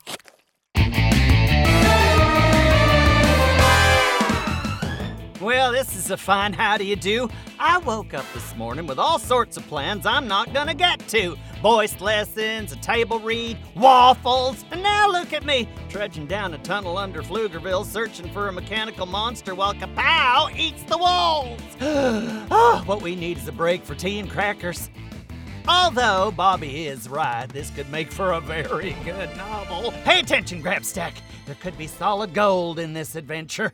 Well, 5.42 5.72
this 5.72 5.96
is 5.96 6.12
a 6.12 6.18
fine 6.18 6.54
how 6.54 6.78
do 6.78 6.86
you 6.86 6.96
do. 6.96 7.30
I 7.60 7.80
woke 7.80 8.14
up 8.14 8.26
this 8.34 8.56
morning 8.56 8.86
with 8.86 9.00
all 9.00 9.18
sorts 9.18 9.58
of 9.58 9.68
plans 9.68 10.06
I'm 10.06 10.28
not 10.28 10.54
gonna 10.54 10.76
get 10.76 11.00
to. 11.10 11.36
Voice 11.62 12.00
lessons, 12.02 12.72
a 12.72 12.76
table 12.78 13.20
read, 13.20 13.58
waffles, 13.76 14.64
and 14.72 14.84
now 14.84 15.10
look 15.10 15.34
at 15.34 15.44
me, 15.44 15.68
trudging 15.90 16.28
down 16.28 16.54
a 16.54 16.58
tunnel 16.60 16.98
under 16.98 17.24
Pflugerville 17.24 17.86
searching 17.86 18.30
for 18.32 18.48
a 18.48 18.52
mechanical 18.52 19.06
monster 19.06 19.56
while 19.56 19.74
Kapow 19.74 20.56
eats 20.58 20.84
the 20.84 20.98
walls. 20.98 21.60
oh, 21.82 22.84
what 22.86 23.02
we 23.02 23.16
need 23.16 23.38
is 23.38 23.48
a 23.48 23.52
break 23.52 23.84
for 23.84 23.96
tea 23.96 24.20
and 24.20 24.30
crackers. 24.30 24.90
Although 25.68 26.32
Bobby 26.32 26.88
is 26.88 27.10
right, 27.10 27.48
this 27.50 27.72
could 27.72 27.90
make 27.90 28.12
for 28.12 28.34
a 28.34 28.42
very 28.42 28.96
good 29.04 29.36
novel. 29.36 29.92
Pay 30.04 30.20
attention, 30.20 30.62
Grabstack. 30.62 31.14
There 31.46 31.56
could 31.56 31.78
be 31.78 31.88
solid 31.88 32.34
gold 32.34 32.80
in 32.80 32.94
this 32.94 33.16
adventure. 33.16 33.74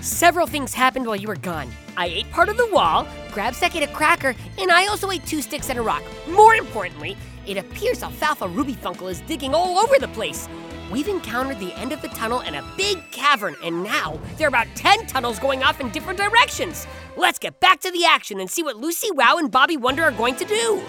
Several 0.00 0.46
things 0.46 0.74
happened 0.74 1.06
while 1.06 1.16
you 1.16 1.28
were 1.28 1.36
gone. 1.36 1.70
I 1.96 2.06
ate 2.06 2.30
part 2.30 2.48
of 2.48 2.56
the 2.56 2.68
wall, 2.70 3.06
Grabstack 3.30 3.74
ate 3.74 3.88
a 3.88 3.92
cracker, 3.92 4.34
and 4.58 4.70
I 4.70 4.86
also 4.86 5.10
ate 5.10 5.24
two 5.24 5.40
sticks 5.40 5.70
and 5.70 5.78
a 5.78 5.82
rock. 5.82 6.02
More 6.28 6.54
importantly, 6.54 7.16
it 7.46 7.56
appears 7.56 8.02
Alfalfa 8.02 8.48
Ruby 8.48 8.74
Funkle 8.74 9.10
is 9.10 9.20
digging 9.22 9.54
all 9.54 9.78
over 9.78 9.98
the 9.98 10.08
place. 10.08 10.48
We've 10.90 11.08
encountered 11.08 11.58
the 11.58 11.72
end 11.74 11.92
of 11.92 12.02
the 12.02 12.08
tunnel 12.08 12.40
and 12.40 12.54
a 12.56 12.64
big 12.76 13.10
cavern, 13.10 13.56
and 13.64 13.82
now 13.82 14.20
there 14.36 14.46
are 14.46 14.48
about 14.48 14.66
10 14.74 15.06
tunnels 15.06 15.38
going 15.38 15.62
off 15.62 15.80
in 15.80 15.88
different 15.90 16.18
directions. 16.18 16.86
Let's 17.16 17.38
get 17.38 17.58
back 17.58 17.80
to 17.80 17.90
the 17.90 18.04
action 18.04 18.38
and 18.38 18.50
see 18.50 18.62
what 18.62 18.76
Lucy 18.76 19.10
Wow 19.10 19.38
and 19.38 19.50
Bobby 19.50 19.76
Wonder 19.76 20.04
are 20.04 20.12
going 20.12 20.36
to 20.36 20.44
do. 20.44 20.82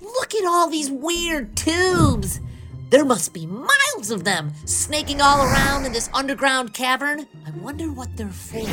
Look 0.00 0.34
at 0.34 0.44
all 0.46 0.68
these 0.68 0.90
weird 0.90 1.56
tubes. 1.56 2.40
There 2.90 3.04
must 3.04 3.32
be 3.32 3.46
miles 3.46 4.10
of 4.10 4.24
them 4.24 4.52
snaking 4.64 5.20
all 5.20 5.44
around 5.44 5.84
in 5.84 5.92
this 5.92 6.10
underground 6.12 6.74
cavern. 6.74 7.28
I 7.46 7.50
wonder 7.50 7.92
what 7.92 8.16
they're 8.16 8.28
for. 8.28 8.66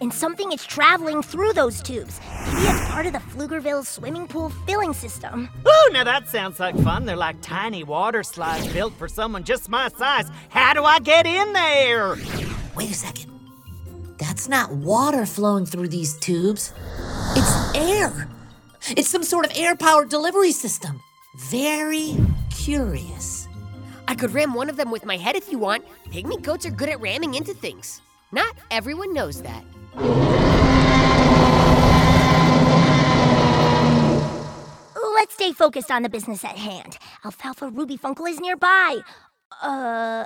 And 0.00 0.12
something 0.12 0.52
is 0.52 0.64
traveling 0.64 1.22
through 1.22 1.54
those 1.54 1.82
tubes. 1.82 2.20
Maybe 2.46 2.66
it's 2.66 2.90
part 2.90 3.06
of 3.06 3.12
the 3.14 3.18
Pflugerville 3.18 3.84
swimming 3.86 4.28
pool 4.28 4.50
filling 4.66 4.92
system. 4.92 5.48
Ooh, 5.66 5.92
now 5.92 6.04
that 6.04 6.28
sounds 6.28 6.60
like 6.60 6.78
fun. 6.80 7.06
They're 7.06 7.16
like 7.16 7.40
tiny 7.40 7.82
water 7.82 8.22
slides 8.22 8.70
built 8.72 8.92
for 8.94 9.08
someone 9.08 9.42
just 9.44 9.68
my 9.70 9.88
size. 9.88 10.28
How 10.50 10.74
do 10.74 10.84
I 10.84 10.98
get 10.98 11.26
in 11.26 11.52
there? 11.54 12.16
Wait 12.74 12.90
a 12.90 12.94
second. 12.94 13.32
That's 14.18 14.48
not 14.48 14.70
water 14.72 15.24
flowing 15.24 15.64
through 15.64 15.88
these 15.88 16.18
tubes. 16.18 16.74
It's 17.34 17.74
air. 17.74 18.28
It's 18.90 19.08
some 19.08 19.22
sort 19.22 19.46
of 19.46 19.52
air 19.56 19.76
powered 19.76 20.10
delivery 20.10 20.52
system. 20.52 21.00
Very 21.38 22.16
curious. 22.50 23.48
I 24.08 24.14
could 24.14 24.32
ram 24.32 24.54
one 24.54 24.68
of 24.70 24.76
them 24.76 24.90
with 24.90 25.04
my 25.04 25.16
head 25.16 25.36
if 25.36 25.50
you 25.50 25.58
want. 25.58 25.84
Pygmy 26.10 26.40
goats 26.42 26.66
are 26.66 26.70
good 26.70 26.88
at 26.88 27.00
ramming 27.00 27.34
into 27.34 27.54
things. 27.54 28.02
Not 28.30 28.54
everyone 28.70 29.12
knows 29.12 29.42
that. 29.42 29.64
Let's 35.14 35.34
stay 35.34 35.52
focused 35.52 35.90
on 35.90 36.02
the 36.02 36.08
business 36.08 36.44
at 36.44 36.56
hand. 36.56 36.98
Alfalfa 37.24 37.68
Ruby 37.68 37.96
Funkle 37.96 38.28
is 38.28 38.38
nearby. 38.38 38.98
Uh, 39.62 40.24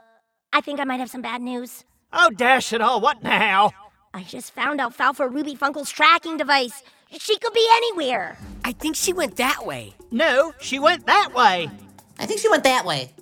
I 0.52 0.60
think 0.60 0.80
I 0.80 0.84
might 0.84 1.00
have 1.00 1.08
some 1.08 1.22
bad 1.22 1.40
news. 1.40 1.84
Oh, 2.12 2.30
dash 2.30 2.72
it 2.72 2.80
all, 2.80 3.00
what 3.00 3.22
now? 3.22 3.70
I 4.12 4.24
just 4.24 4.52
found 4.52 4.80
Alfalfa 4.80 5.28
Ruby 5.28 5.54
Funkle's 5.54 5.90
tracking 5.90 6.36
device. 6.36 6.82
She 7.12 7.38
could 7.38 7.52
be 7.52 7.66
anywhere. 7.72 8.36
I 8.64 8.72
think 8.72 8.96
she 8.96 9.12
went 9.12 9.36
that 9.36 9.64
way. 9.64 9.94
No, 10.10 10.52
she 10.60 10.78
went 10.78 11.06
that 11.06 11.32
way. 11.34 11.70
I 12.18 12.26
think 12.26 12.40
she 12.40 12.48
went 12.48 12.64
that 12.64 12.84
way. 12.84 13.12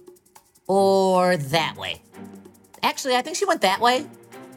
Or 0.67 1.37
that 1.37 1.77
way. 1.77 2.01
Actually, 2.83 3.17
I 3.17 3.23
think 3.23 3.37
she 3.37 3.45
went 3.45 3.61
that 3.61 3.81
way. 3.81 4.07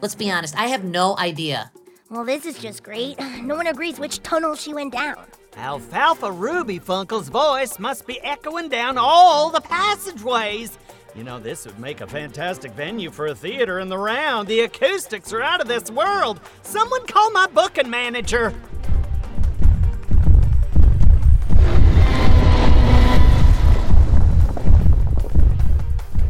Let's 0.00 0.14
be 0.14 0.30
honest, 0.30 0.56
I 0.56 0.66
have 0.68 0.82
no 0.84 1.16
idea. 1.18 1.70
Well, 2.12 2.26
this 2.26 2.44
is 2.44 2.58
just 2.58 2.82
great. 2.82 3.18
No 3.42 3.56
one 3.56 3.66
agrees 3.66 3.98
which 3.98 4.22
tunnel 4.22 4.54
she 4.54 4.74
went 4.74 4.92
down. 4.92 5.24
Alfalfa 5.56 6.30
Ruby 6.30 6.78
Funkle's 6.78 7.30
voice 7.30 7.78
must 7.78 8.06
be 8.06 8.20
echoing 8.20 8.68
down 8.68 8.98
all 8.98 9.48
the 9.48 9.62
passageways. 9.62 10.78
You 11.16 11.24
know, 11.24 11.40
this 11.40 11.64
would 11.64 11.78
make 11.78 12.02
a 12.02 12.06
fantastic 12.06 12.72
venue 12.72 13.10
for 13.10 13.28
a 13.28 13.34
theater 13.34 13.80
in 13.80 13.88
the 13.88 13.96
round. 13.96 14.46
The 14.46 14.60
acoustics 14.60 15.32
are 15.32 15.40
out 15.40 15.62
of 15.62 15.68
this 15.68 15.90
world. 15.90 16.40
Someone 16.60 17.06
call 17.06 17.30
my 17.30 17.46
booking 17.46 17.88
manager. 17.88 18.52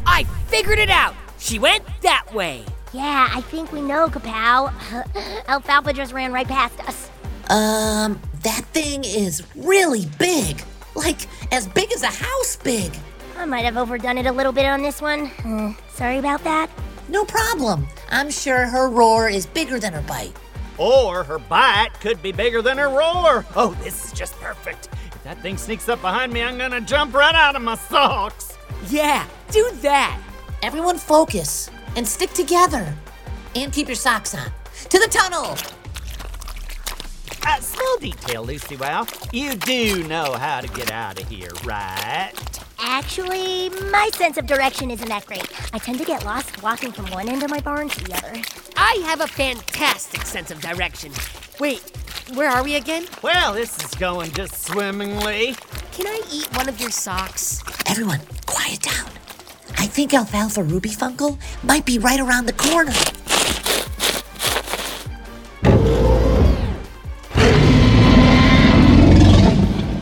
I 0.06 0.24
figured 0.46 0.78
it 0.78 0.90
out. 0.90 1.16
She 1.38 1.58
went 1.58 1.84
that 2.02 2.32
way. 2.32 2.64
Yeah, 2.92 3.28
I 3.32 3.40
think 3.40 3.72
we 3.72 3.80
know, 3.80 4.08
Kapow. 4.08 4.72
Alfalfa 5.48 5.92
just 5.94 6.12
ran 6.12 6.32
right 6.32 6.46
past 6.46 6.78
us. 6.86 7.10
Um, 7.48 8.20
that 8.42 8.64
thing 8.72 9.02
is 9.04 9.42
really 9.56 10.06
big. 10.18 10.62
Like, 10.94 11.26
as 11.52 11.66
big 11.68 11.90
as 11.92 12.02
a 12.02 12.08
house 12.08 12.56
big. 12.56 12.92
I 13.38 13.46
might 13.46 13.64
have 13.64 13.78
overdone 13.78 14.18
it 14.18 14.26
a 14.26 14.32
little 14.32 14.52
bit 14.52 14.66
on 14.66 14.82
this 14.82 15.00
one. 15.00 15.30
Uh, 15.44 15.72
sorry 15.94 16.18
about 16.18 16.44
that. 16.44 16.70
No 17.08 17.24
problem. 17.24 17.86
I'm 18.10 18.30
sure 18.30 18.66
her 18.66 18.90
roar 18.90 19.28
is 19.28 19.46
bigger 19.46 19.80
than 19.80 19.94
her 19.94 20.02
bite. 20.02 20.36
Or 20.76 21.24
her 21.24 21.38
bite 21.38 21.90
could 22.00 22.22
be 22.22 22.30
bigger 22.30 22.60
than 22.60 22.76
her 22.76 22.88
roar. 22.88 23.46
Oh, 23.56 23.76
this 23.82 24.04
is 24.04 24.12
just 24.12 24.34
perfect. 24.34 24.88
If 25.06 25.22
that 25.24 25.40
thing 25.40 25.56
sneaks 25.56 25.88
up 25.88 26.00
behind 26.02 26.32
me, 26.32 26.42
I'm 26.42 26.58
gonna 26.58 26.80
jump 26.80 27.14
right 27.14 27.34
out 27.34 27.56
of 27.56 27.62
my 27.62 27.74
socks. 27.74 28.56
Yeah, 28.88 29.26
do 29.50 29.70
that. 29.80 30.20
Everyone 30.62 30.98
focus 30.98 31.70
and 31.96 32.06
stick 32.06 32.32
together. 32.32 32.94
And 33.54 33.72
keep 33.72 33.86
your 33.86 33.96
socks 33.96 34.34
on. 34.34 34.50
To 34.88 34.98
the 34.98 35.08
tunnel! 35.10 35.56
Uh, 37.44 37.60
small 37.60 37.96
detail, 37.98 38.44
Lucy 38.44 38.76
Wow. 38.76 39.06
You 39.32 39.54
do 39.54 40.04
know 40.04 40.32
how 40.34 40.60
to 40.60 40.68
get 40.68 40.90
out 40.90 41.20
of 41.20 41.28
here, 41.28 41.50
right? 41.64 42.32
Actually, 42.78 43.68
my 43.90 44.10
sense 44.14 44.36
of 44.36 44.46
direction 44.46 44.90
isn't 44.90 45.08
that 45.08 45.26
great. 45.26 45.48
I 45.74 45.78
tend 45.78 45.98
to 45.98 46.04
get 46.04 46.24
lost 46.24 46.62
walking 46.62 46.92
from 46.92 47.06
one 47.10 47.28
end 47.28 47.42
of 47.42 47.50
my 47.50 47.60
barn 47.60 47.88
to 47.88 48.04
the 48.04 48.14
other. 48.16 48.42
I 48.76 49.00
have 49.04 49.20
a 49.20 49.26
fantastic 49.26 50.22
sense 50.22 50.50
of 50.50 50.60
direction. 50.60 51.12
Wait, 51.60 51.82
where 52.34 52.48
are 52.48 52.64
we 52.64 52.76
again? 52.76 53.06
Well, 53.22 53.52
this 53.54 53.82
is 53.84 53.94
going 53.94 54.32
just 54.32 54.62
swimmingly. 54.64 55.54
Can 55.92 56.06
I 56.06 56.20
eat 56.32 56.48
one 56.56 56.68
of 56.68 56.80
your 56.80 56.90
socks? 56.90 57.62
Everyone, 57.86 58.20
quiet 58.46 58.80
down. 58.80 59.21
I 59.78 59.86
think 59.86 60.14
Alfalfa 60.14 60.62
Ruby 60.62 60.90
Funkle 60.90 61.38
might 61.64 61.84
be 61.84 61.98
right 61.98 62.20
around 62.20 62.46
the 62.46 62.52
corner. 62.52 62.92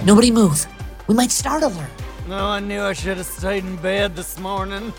Nobody 0.04 0.30
move. 0.30 0.66
We 1.06 1.14
might 1.14 1.30
startle 1.30 1.70
her. 1.70 1.90
No, 2.28 2.46
I 2.46 2.60
knew 2.60 2.82
I 2.82 2.92
should 2.92 3.16
have 3.16 3.26
stayed 3.26 3.64
in 3.64 3.76
bed 3.76 4.16
this 4.16 4.38
morning. 4.38 4.92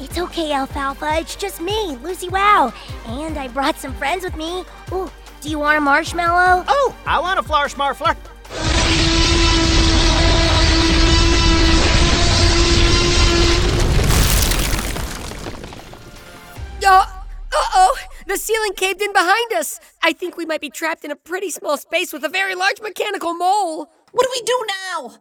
It's 0.00 0.18
okay, 0.18 0.52
Alfalfa. 0.52 1.18
It's 1.18 1.36
just 1.36 1.60
me, 1.60 1.96
Lucy 2.02 2.28
Wow. 2.28 2.72
And 3.06 3.38
I 3.38 3.48
brought 3.48 3.78
some 3.78 3.94
friends 3.94 4.24
with 4.24 4.36
me. 4.36 4.64
Ooh, 4.92 5.10
do 5.40 5.48
you 5.50 5.58
want 5.58 5.78
a 5.78 5.80
marshmallow? 5.80 6.64
Oh, 6.68 6.96
I 7.06 7.18
want 7.20 7.38
a 7.38 7.42
flourish 7.42 7.74
marfler. 7.74 8.16
Uh 8.50 9.13
oh! 16.86 17.96
The 18.26 18.36
ceiling 18.36 18.72
caved 18.74 19.02
in 19.02 19.12
behind 19.12 19.52
us. 19.52 19.78
I 20.02 20.12
think 20.12 20.36
we 20.36 20.46
might 20.46 20.60
be 20.60 20.70
trapped 20.70 21.04
in 21.04 21.10
a 21.10 21.16
pretty 21.16 21.50
small 21.50 21.76
space 21.76 22.12
with 22.12 22.24
a 22.24 22.28
very 22.28 22.54
large 22.54 22.80
mechanical 22.80 23.34
mole. 23.34 23.90
What 24.12 24.24
do 24.24 24.30
we 24.32 24.42
do 24.42 24.66
now? 24.68 25.18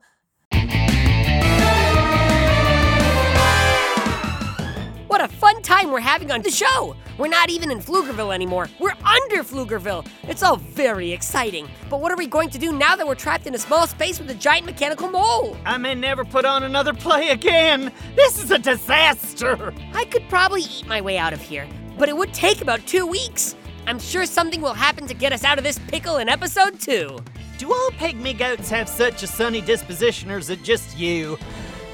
What 5.13 5.21
a 5.23 5.27
fun 5.27 5.61
time 5.61 5.91
we're 5.91 5.99
having 5.99 6.31
on 6.31 6.41
the 6.41 6.49
show! 6.49 6.95
We're 7.19 7.27
not 7.27 7.51
even 7.51 7.69
in 7.69 7.77
Pflugerville 7.77 8.33
anymore. 8.33 8.67
We're 8.79 8.95
under 9.05 9.43
Pflugerville. 9.43 10.07
It's 10.23 10.41
all 10.41 10.55
very 10.55 11.11
exciting. 11.11 11.69
But 11.87 12.01
what 12.01 12.11
are 12.11 12.17
we 12.17 12.25
going 12.25 12.49
to 12.49 12.57
do 12.57 12.71
now 12.71 12.95
that 12.95 13.05
we're 13.05 13.13
trapped 13.13 13.45
in 13.45 13.53
a 13.53 13.59
small 13.59 13.85
space 13.85 14.17
with 14.17 14.31
a 14.31 14.33
giant 14.33 14.65
mechanical 14.65 15.11
mole? 15.11 15.55
I 15.65 15.77
may 15.77 15.93
never 15.93 16.25
put 16.25 16.45
on 16.45 16.63
another 16.63 16.95
play 16.95 17.29
again. 17.29 17.91
This 18.15 18.43
is 18.43 18.49
a 18.49 18.57
disaster. 18.57 19.71
I 19.93 20.05
could 20.05 20.27
probably 20.29 20.63
eat 20.63 20.87
my 20.87 20.99
way 20.99 21.19
out 21.19 21.31
of 21.31 21.41
here, 21.41 21.67
but 21.99 22.09
it 22.09 22.17
would 22.17 22.33
take 22.33 22.63
about 22.63 22.83
two 22.87 23.05
weeks. 23.05 23.55
I'm 23.85 23.99
sure 23.99 24.25
something 24.25 24.61
will 24.61 24.73
happen 24.73 25.05
to 25.05 25.13
get 25.13 25.31
us 25.31 25.43
out 25.43 25.59
of 25.59 25.63
this 25.63 25.77
pickle 25.89 26.17
in 26.17 26.27
episode 26.27 26.79
two. 26.79 27.19
Do 27.59 27.71
all 27.71 27.91
pygmy 27.99 28.35
goats 28.35 28.71
have 28.71 28.89
such 28.89 29.21
a 29.21 29.27
sunny 29.27 29.61
disposition, 29.61 30.31
or 30.31 30.39
is 30.39 30.49
it 30.49 30.63
just 30.63 30.97
you? 30.97 31.37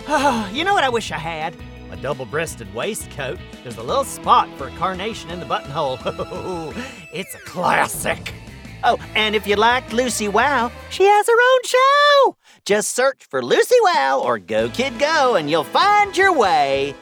Oh, 0.08 0.50
you 0.54 0.64
know 0.64 0.74
what 0.74 0.86
I 0.86 0.90
wish 0.90 1.12
I 1.12 1.18
had? 1.18 1.54
A 1.92 1.98
double 1.98 2.26
breasted 2.26 2.72
waistcoat. 2.74 3.40
There's 3.64 3.78
a 3.78 3.84
little 3.84 4.04
spot 4.04 4.48
for 4.58 4.68
a 4.68 4.72
carnation 4.72 5.32
in 5.32 5.40
the 5.40 5.46
buttonhole. 5.46 5.98
it's 7.14 7.34
a 7.34 7.40
classic. 7.40 8.34
Oh, 8.84 8.98
and 9.16 9.36
if 9.36 9.48
you 9.48 9.56
liked 9.56 9.92
Lucy 9.92 10.28
Wow, 10.28 10.72
she 10.90 11.04
has 11.04 11.28
her 11.28 11.34
own 11.34 11.60
show. 11.66 12.38
Just 12.66 12.96
search 12.96 13.26
for 13.26 13.44
Lucy 13.44 13.76
Wow 13.82 14.22
or 14.24 14.38
Go 14.38 14.70
Kid 14.70 15.00
Go, 15.00 15.36
and 15.36 15.50
you'll 15.50 15.64
find 15.64 16.16
your 16.16 16.32
way. 16.32 16.94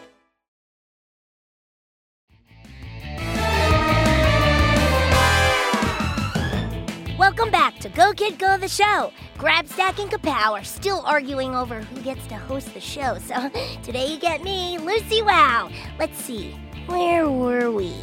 Welcome 7.19 7.51
back 7.51 7.77
to 7.79 7.89
Go 7.89 8.13
Kid 8.13 8.39
Go 8.39 8.57
the 8.57 8.69
show. 8.69 9.11
Grabstack 9.37 9.99
and 10.01 10.09
Kapow 10.09 10.53
are 10.53 10.63
still 10.63 11.03
arguing 11.05 11.53
over 11.53 11.81
who 11.81 12.01
gets 12.01 12.25
to 12.25 12.35
host 12.35 12.73
the 12.73 12.79
show, 12.79 13.19
so 13.19 13.51
today 13.83 14.11
you 14.11 14.19
get 14.19 14.41
me, 14.41 14.79
Lucy 14.79 15.21
Wow. 15.21 15.69
Let's 15.99 16.17
see, 16.17 16.55
where 16.87 17.29
were 17.29 17.69
we? 17.69 17.93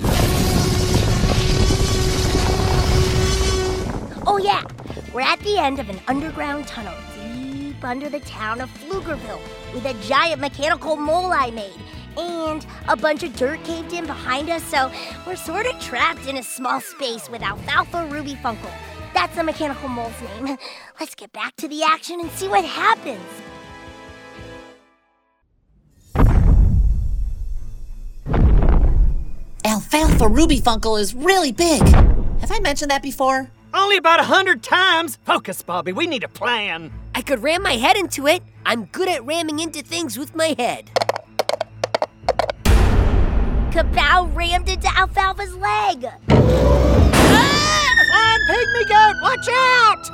Oh, 4.24 4.40
yeah, 4.40 4.62
we're 5.12 5.22
at 5.22 5.40
the 5.40 5.58
end 5.58 5.80
of 5.80 5.88
an 5.88 5.98
underground 6.06 6.68
tunnel 6.68 6.94
deep 7.20 7.82
under 7.82 8.08
the 8.08 8.20
town 8.20 8.60
of 8.60 8.70
Pflugerville 8.70 9.40
with 9.74 9.84
a 9.86 9.94
giant 10.06 10.40
mechanical 10.40 10.94
mole 10.94 11.32
I 11.32 11.50
made. 11.50 11.80
And 12.16 12.64
a 12.86 12.94
bunch 12.94 13.24
of 13.24 13.34
dirt 13.34 13.60
caved 13.64 13.92
in 13.92 14.06
behind 14.06 14.50
us, 14.50 14.62
so 14.62 14.88
we're 15.26 15.34
sort 15.34 15.66
of 15.66 15.80
trapped 15.80 16.28
in 16.28 16.36
a 16.36 16.44
small 16.44 16.80
space 16.80 17.28
with 17.28 17.42
Alfalfa 17.42 18.06
Ruby 18.06 18.34
Funkle. 18.36 18.70
That's 19.14 19.36
the 19.36 19.44
mechanical 19.44 19.88
mole's 19.88 20.12
name. 20.20 20.58
Let's 20.98 21.14
get 21.14 21.32
back 21.32 21.56
to 21.56 21.68
the 21.68 21.82
action 21.84 22.20
and 22.20 22.30
see 22.32 22.48
what 22.48 22.64
happens. 22.64 23.20
Alfalfa 29.64 30.28
Ruby 30.28 30.60
Funkle 30.60 31.00
is 31.00 31.14
really 31.14 31.52
big. 31.52 31.80
Have 32.40 32.50
I 32.50 32.58
mentioned 32.60 32.90
that 32.90 33.02
before? 33.02 33.50
Only 33.72 33.96
about 33.96 34.20
a 34.20 34.24
hundred 34.24 34.62
times. 34.62 35.18
Focus, 35.24 35.62
Bobby. 35.62 35.92
We 35.92 36.06
need 36.06 36.22
a 36.22 36.28
plan. 36.28 36.92
I 37.14 37.22
could 37.22 37.42
ram 37.42 37.62
my 37.62 37.72
head 37.72 37.96
into 37.96 38.26
it. 38.26 38.42
I'm 38.66 38.84
good 38.86 39.08
at 39.08 39.24
ramming 39.24 39.60
into 39.60 39.82
things 39.82 40.18
with 40.18 40.34
my 40.34 40.54
head. 40.58 40.90
Kapow 43.70 44.34
rammed 44.34 44.68
into 44.68 44.88
Alfalfa's 44.88 45.54
leg. 45.56 47.03
Flying 48.14 48.40
pygmy 48.48 48.88
goat, 48.88 49.16
watch 49.22 49.48
out! 49.48 50.10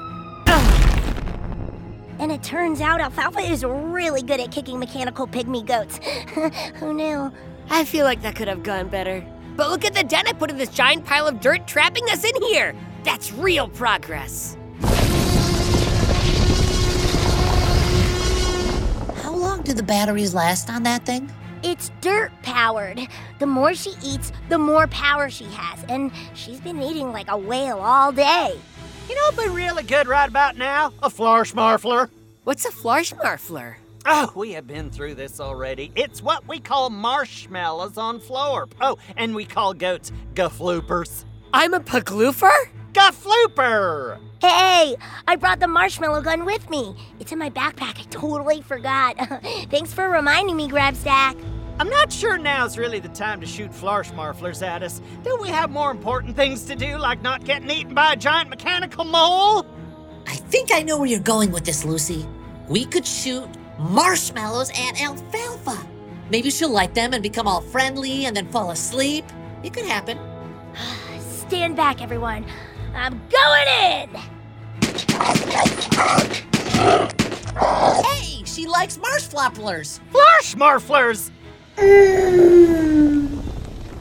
And 2.19 2.33
it 2.33 2.43
turns 2.43 2.81
out 2.81 3.01
Alfalfa 3.01 3.41
is 3.41 3.63
really 3.63 4.23
good 4.23 4.41
at 4.41 4.51
kicking 4.51 4.79
mechanical 4.79 5.27
pygmy 5.27 5.67
goats. 5.67 5.99
Who 6.77 6.95
knew? 6.95 7.31
I 7.69 7.85
feel 7.85 8.07
like 8.07 8.23
that 8.23 8.37
could 8.37 8.49
have 8.49 8.63
gone 8.63 8.89
better. 8.89 9.23
But 9.55 9.69
look 9.69 9.85
at 9.85 9.93
the 9.93 10.03
dent 10.03 10.29
I 10.29 10.33
put 10.33 10.51
in 10.51 10.57
this 10.57 10.71
giant 10.71 11.05
pile 11.05 11.27
of 11.27 11.41
dirt 11.41 11.67
trapping 11.67 12.05
us 12.05 12.25
in 12.25 12.43
here. 12.43 12.75
That's 13.05 13.33
real 13.33 13.69
progress. 13.69 14.57
How 19.23 19.35
long 19.35 19.61
do 19.63 19.75
the 19.75 19.83
batteries 19.83 20.35
last 20.35 20.71
on 20.71 20.85
that 20.85 21.05
thing? 21.05 21.31
It's 21.63 21.91
dirt 22.01 22.33
powered. 22.43 23.01
The 23.39 23.47
more 23.47 23.75
she 23.75 23.93
eats, 24.03 24.33
the 24.49 24.59
more 24.59 24.87
power 24.87 25.29
she 25.29 25.45
has. 25.45 25.85
And 25.89 26.11
she's 26.35 26.61
been 26.61 26.83
eating 26.83 27.13
like 27.13 27.31
a 27.31 27.37
whale 27.37 27.79
all 27.79 28.13
day. 28.13 28.59
You 29.09 29.15
know 29.15 29.23
what'd 29.33 29.45
be 29.45 29.57
really 29.57 29.83
good 29.83 30.07
right 30.07 30.29
about 30.29 30.57
now? 30.57 30.93
A 31.03 31.11
Flarschmarfler. 31.11 32.09
What's 32.45 32.65
a 32.65 32.71
flarschmarfler? 32.71 33.75
Oh, 34.07 34.33
we 34.35 34.53
have 34.53 34.67
been 34.67 34.91
through 34.91 35.15
this 35.15 35.41
already. 35.41 35.93
It's 35.95 36.23
what 36.23 36.49
we 36.49 36.59
call 36.59 36.89
marshmallows 36.89 37.99
on 37.99 38.19
Florp. 38.21 38.73
Oh, 38.81 38.97
and 39.17 39.35
we 39.35 39.45
call 39.45 39.75
goats 39.75 40.11
gafloopers. 40.35 41.25
I'm 41.53 41.75
a 41.75 41.81
pagloofer? 41.81 42.69
Gaflooper! 42.93 44.19
Hey, 44.41 44.97
I 45.29 45.37
brought 45.37 45.61
the 45.61 45.69
marshmallow 45.69 46.23
gun 46.23 46.45
with 46.45 46.69
me. 46.71 46.97
It's 47.21 47.31
in 47.31 47.39
my 47.39 47.51
backpack. 47.51 48.01
I 48.01 48.05
totally 48.11 48.63
forgot. 48.63 49.17
Thanks 49.71 49.93
for 49.93 50.09
reminding 50.09 50.57
me, 50.57 50.69
Grabstack. 50.69 51.41
I'm 51.79 51.89
not 51.89 52.13
sure 52.13 52.37
now's 52.37 52.77
really 52.77 52.99
the 52.99 53.09
time 53.09 53.41
to 53.41 53.47
shoot 53.47 53.71
Flarschmarflers 53.71 54.67
at 54.67 54.83
us. 54.83 55.01
Don't 55.23 55.41
we 55.41 55.49
have 55.49 55.71
more 55.71 55.91
important 55.91 56.37
things 56.37 56.65
to 56.65 56.75
do, 56.75 56.99
like 56.99 57.23
not 57.23 57.45
getting 57.45 57.71
eaten 57.71 57.95
by 57.95 58.13
a 58.13 58.17
giant 58.17 58.51
mechanical 58.51 59.05
mole? 59.05 59.65
I 60.27 60.35
think 60.35 60.71
I 60.73 60.83
know 60.83 60.99
where 60.99 61.07
you're 61.07 61.21
going 61.21 61.53
with 61.53 61.65
this, 61.65 61.85
Lucy. 61.85 62.27
We 62.69 62.85
could 62.85 63.07
shoot 63.07 63.49
marshmallows 63.79 64.71
at 64.71 65.01
Alfalfa. 65.01 65.87
Maybe 66.29 66.51
she'll 66.51 66.71
like 66.71 66.95
them 66.95 67.13
and 67.13 67.23
become 67.23 67.47
all 67.47 67.61
friendly 67.61 68.27
and 68.27 68.37
then 68.37 68.49
fall 68.49 68.71
asleep. 68.73 69.25
It 69.63 69.73
could 69.73 69.87
happen. 69.87 70.19
Stand 71.19 71.77
back, 71.77 72.03
everyone. 72.03 72.45
I'm 72.95 73.21
going 73.29 73.69
in! 73.69 74.09
Hey, 78.05 78.45
she 78.45 78.67
likes 78.67 78.99
marshflopplers. 78.99 80.01
Flarschmarflers! 80.13 81.31
Mm, 81.77 83.29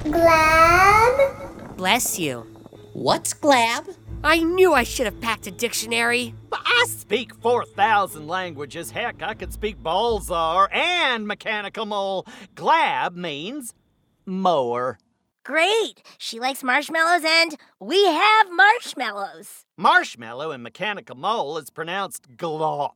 glab? 0.03 1.77
Bless 1.77 2.19
you. 2.19 2.46
What's 2.93 3.34
glab? 3.34 3.96
I 4.24 4.43
knew 4.43 4.74
I 4.74 4.84
should 4.84 5.05
have 5.05 5.22
packed 5.22 5.48
a 5.48 5.51
dictionary. 5.51 6.34
But 6.50 6.62
I 6.65 6.86
speak 6.89 7.34
4,000 7.36 8.27
languages. 8.27 8.91
Heck, 8.91 9.22
I 9.24 9.34
could 9.34 9.53
speak 9.53 9.81
Balzar 9.81 10.67
and 10.74 11.25
mechanical 11.25 11.86
mole. 11.86 12.25
Glab 12.55 13.15
means 13.15 13.74
mower. 14.25 14.98
Great. 15.50 16.03
She 16.20 16.39
likes 16.39 16.63
marshmallows, 16.63 17.24
and 17.25 17.58
we 17.79 18.06
have 18.06 18.51
marshmallows. 18.51 19.65
Marshmallow 19.78 20.52
in 20.52 20.62
mechanical 20.62 21.15
mole 21.15 21.58
is 21.58 21.71
pronounced 21.71 22.38
glop. 22.38 22.91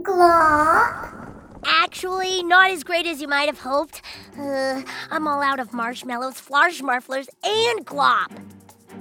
Glop? 0.00 1.34
Actually, 1.66 2.44
not 2.44 2.70
as 2.70 2.84
great 2.84 3.06
as 3.08 3.20
you 3.20 3.26
might 3.26 3.46
have 3.46 3.58
hoped. 3.58 4.02
Uh, 4.38 4.82
I'm 5.10 5.26
all 5.26 5.42
out 5.42 5.58
of 5.58 5.72
marshmallows, 5.72 6.34
flarschmarflers, 6.34 7.26
and 7.42 7.84
glop. 7.84 8.28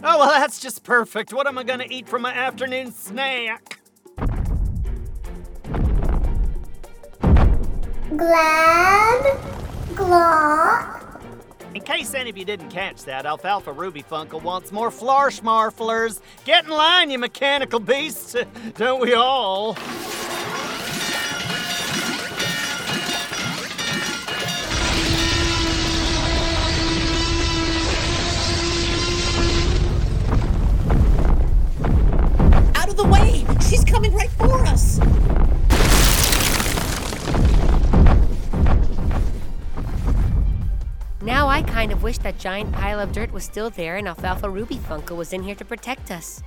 Oh, 0.03 0.17
well, 0.17 0.29
that's 0.29 0.59
just 0.59 0.83
perfect. 0.83 1.31
What 1.31 1.45
am 1.45 1.59
I 1.59 1.63
gonna 1.63 1.85
eat 1.87 2.09
for 2.09 2.17
my 2.17 2.33
afternoon 2.33 2.91
snack? 2.91 3.81
Glad? 8.17 9.37
Glop? 9.93 11.02
Case 11.85 12.13
any 12.13 12.29
of 12.29 12.37
you 12.37 12.45
didn't 12.45 12.69
catch 12.69 13.03
that, 13.03 13.25
Alfalfa 13.25 13.73
Ruby 13.73 14.03
Funkle 14.03 14.41
wants 14.41 14.71
more 14.71 14.89
Flarschmarflers. 14.89 16.21
Get 16.45 16.63
in 16.63 16.71
line, 16.71 17.11
you 17.11 17.19
mechanical 17.19 17.79
beasts. 17.79 18.35
Don't 18.75 19.01
we 19.01 19.13
all? 19.13 19.75
Kind 41.83 41.91
of 41.91 42.01
wish 42.01 42.17
that 42.19 42.39
giant 42.39 42.71
pile 42.71 43.01
of 43.01 43.11
dirt 43.11 43.33
was 43.33 43.43
still 43.43 43.69
there 43.69 43.97
and 43.97 44.07
Alfalfa 44.07 44.49
Ruby 44.49 44.77
Funkle 44.77 45.17
was 45.17 45.33
in 45.33 45.43
here 45.43 45.55
to 45.55 45.65
protect 45.65 46.11
us. 46.11 46.41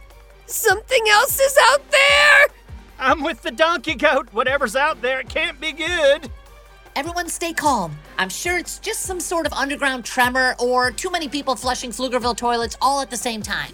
Something 0.46 1.05
else 1.11 1.38
is 1.38 1.59
out 1.61 1.83
there! 1.90 2.46
I'm 2.99 3.22
with 3.22 3.42
the 3.42 3.51
donkey 3.51 3.96
goat. 3.96 4.29
Whatever's 4.33 4.75
out 4.75 5.03
there, 5.03 5.20
it 5.20 5.29
can't 5.29 5.61
be 5.61 5.72
good. 5.72 6.31
Everyone 6.94 7.29
stay 7.29 7.53
calm. 7.53 7.99
I'm 8.16 8.31
sure 8.31 8.57
it's 8.57 8.79
just 8.79 9.03
some 9.03 9.20
sort 9.20 9.44
of 9.44 9.53
underground 9.53 10.07
tremor 10.07 10.57
or 10.59 10.90
too 10.90 11.11
many 11.11 11.29
people 11.29 11.55
flushing 11.55 11.90
Pflugerville 11.90 12.35
toilets 12.35 12.79
all 12.81 13.03
at 13.03 13.11
the 13.11 13.16
same 13.18 13.42
time. 13.42 13.72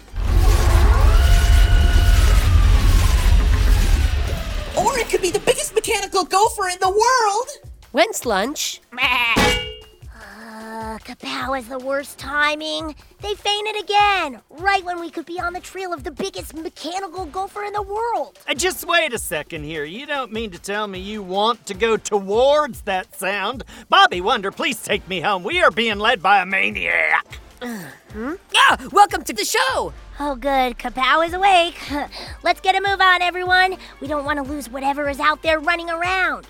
Or 4.77 4.99
it 4.99 5.07
could 5.07 5.21
be 5.21 5.31
the 5.31 5.39
biggest 5.39 5.73
mechanical 5.73 6.25
gopher 6.25 6.67
in 6.67 6.79
the 6.81 6.89
world! 6.89 7.71
When's 7.93 8.25
lunch? 8.25 8.81
Kapow 10.99 11.57
is 11.57 11.67
the 11.67 11.79
worst 11.79 12.17
timing. 12.17 12.95
They 13.21 13.33
fainted 13.35 13.81
again, 13.83 14.41
right 14.49 14.83
when 14.83 14.99
we 14.99 15.09
could 15.09 15.25
be 15.25 15.39
on 15.39 15.53
the 15.53 15.59
trail 15.59 15.93
of 15.93 16.03
the 16.03 16.11
biggest 16.11 16.53
mechanical 16.53 17.25
gopher 17.25 17.63
in 17.63 17.73
the 17.73 17.81
world. 17.81 18.39
Uh, 18.47 18.53
just 18.53 18.85
wait 18.85 19.13
a 19.13 19.19
second 19.19 19.63
here. 19.63 19.85
You 19.85 20.05
don't 20.05 20.31
mean 20.31 20.51
to 20.51 20.59
tell 20.59 20.87
me 20.87 20.99
you 20.99 21.23
want 21.23 21.65
to 21.67 21.73
go 21.73 21.97
towards 21.97 22.81
that 22.81 23.15
sound. 23.17 23.63
Bobby 23.89 24.21
Wonder, 24.21 24.51
please 24.51 24.81
take 24.81 25.07
me 25.07 25.21
home. 25.21 25.43
We 25.43 25.61
are 25.61 25.71
being 25.71 25.99
led 25.99 26.21
by 26.21 26.41
a 26.41 26.45
maniac. 26.45 27.39
Ah, 27.61 28.77
welcome 28.91 29.23
to 29.23 29.33
the 29.33 29.45
show! 29.45 29.93
Oh, 30.19 30.35
good. 30.35 30.77
Kapow 30.77 31.25
is 31.25 31.33
awake. 31.33 31.75
Let's 32.43 32.61
get 32.61 32.75
a 32.75 32.81
move 32.81 33.01
on, 33.01 33.21
everyone. 33.21 33.77
We 33.99 34.07
don't 34.07 34.25
want 34.25 34.37
to 34.37 34.43
lose 34.43 34.69
whatever 34.69 35.09
is 35.09 35.19
out 35.19 35.41
there 35.41 35.59
running 35.59 35.89
around. 35.89 36.45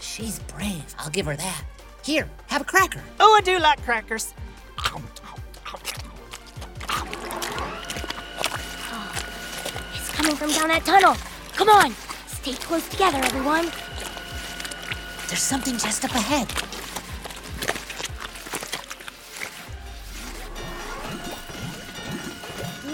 She's 0.00 0.38
brave, 0.40 0.94
I'll 0.98 1.10
give 1.10 1.26
her 1.26 1.36
that. 1.36 1.64
Here, 2.04 2.28
have 2.46 2.62
a 2.62 2.64
cracker. 2.64 3.02
Oh, 3.18 3.36
I 3.36 3.40
do 3.42 3.58
like 3.58 3.82
crackers. 3.82 4.34
It's 9.94 10.08
coming 10.10 10.34
from 10.34 10.50
down 10.50 10.68
that 10.68 10.84
tunnel. 10.84 11.16
Come 11.54 11.68
on. 11.68 11.94
Stay 12.26 12.52
close 12.54 12.88
together, 12.88 13.18
everyone. 13.18 13.70
There's 15.28 15.42
something 15.42 15.76
just 15.76 16.04
up 16.04 16.14
ahead. 16.14 16.50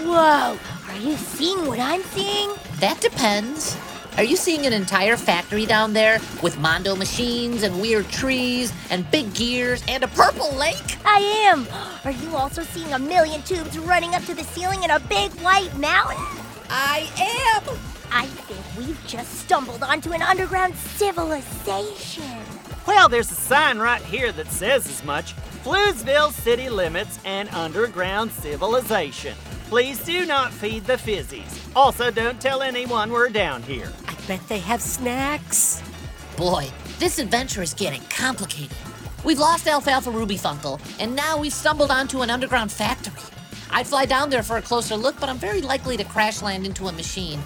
Whoa. 0.05 0.57
Are 0.89 0.99
you 0.99 1.15
seeing 1.15 1.65
what 1.65 1.79
I'm 1.79 2.03
seeing? 2.03 2.51
That 2.79 2.99
depends. 3.01 3.77
Are 4.17 4.23
you 4.23 4.35
seeing 4.35 4.65
an 4.65 4.73
entire 4.73 5.15
factory 5.15 5.67
down 5.67 5.93
there 5.93 6.19
with 6.41 6.57
Mondo 6.57 6.95
machines 6.95 7.61
and 7.61 7.79
weird 7.79 8.09
trees 8.09 8.73
and 8.89 9.09
big 9.11 9.31
gears 9.35 9.83
and 9.87 10.03
a 10.03 10.07
purple 10.07 10.51
lake? 10.55 10.97
I 11.05 11.19
am. 11.47 11.67
Are 12.03 12.09
you 12.09 12.35
also 12.35 12.63
seeing 12.63 12.91
a 12.93 12.97
million 12.97 13.43
tubes 13.43 13.77
running 13.77 14.15
up 14.15 14.23
to 14.23 14.33
the 14.33 14.43
ceiling 14.43 14.81
in 14.81 14.89
a 14.89 14.99
big 15.01 15.31
white 15.41 15.71
mountain? 15.77 16.17
I 16.67 17.07
am! 17.15 17.77
I 18.11 18.25
think 18.25 18.87
we've 18.87 18.99
just 19.05 19.31
stumbled 19.35 19.83
onto 19.83 20.11
an 20.13 20.23
underground 20.23 20.73
civilization. 20.73 22.41
Well, 22.87 23.09
there's 23.09 23.29
a 23.29 23.35
sign 23.35 23.77
right 23.77 24.01
here 24.01 24.31
that 24.31 24.47
says 24.47 24.87
as 24.87 25.03
much 25.03 25.35
Fluesville 25.63 26.31
City 26.31 26.69
Limits 26.69 27.19
and 27.23 27.49
Underground 27.49 28.31
Civilization. 28.31 29.35
Please 29.69 30.03
do 30.03 30.25
not 30.25 30.51
feed 30.51 30.85
the 30.85 30.93
fizzies. 30.93 31.69
Also, 31.75 32.09
don't 32.09 32.41
tell 32.41 32.63
anyone 32.63 33.11
we're 33.11 33.29
down 33.29 33.61
here. 33.61 33.91
I 34.27 34.35
bet 34.35 34.49
they 34.49 34.59
have 34.59 34.81
snacks. 34.81 35.81
Boy, 36.35 36.69
this 36.99 37.17
adventure 37.17 37.61
is 37.61 37.73
getting 37.73 38.01
complicated. 38.09 38.75
We've 39.23 39.39
lost 39.39 39.67
Alfalfa 39.67 40.11
Ruby 40.11 40.35
Funkle, 40.35 40.81
and 40.99 41.15
now 41.15 41.37
we've 41.37 41.53
stumbled 41.53 41.91
onto 41.91 42.23
an 42.23 42.29
underground 42.29 42.69
factory. 42.69 43.21
I'd 43.71 43.87
fly 43.87 44.03
down 44.03 44.29
there 44.29 44.43
for 44.43 44.57
a 44.57 44.61
closer 44.61 44.97
look, 44.97 45.17
but 45.21 45.29
I'm 45.29 45.37
very 45.37 45.61
likely 45.61 45.95
to 45.95 46.03
crash 46.03 46.41
land 46.41 46.65
into 46.65 46.89
a 46.89 46.91
machine. 46.91 47.39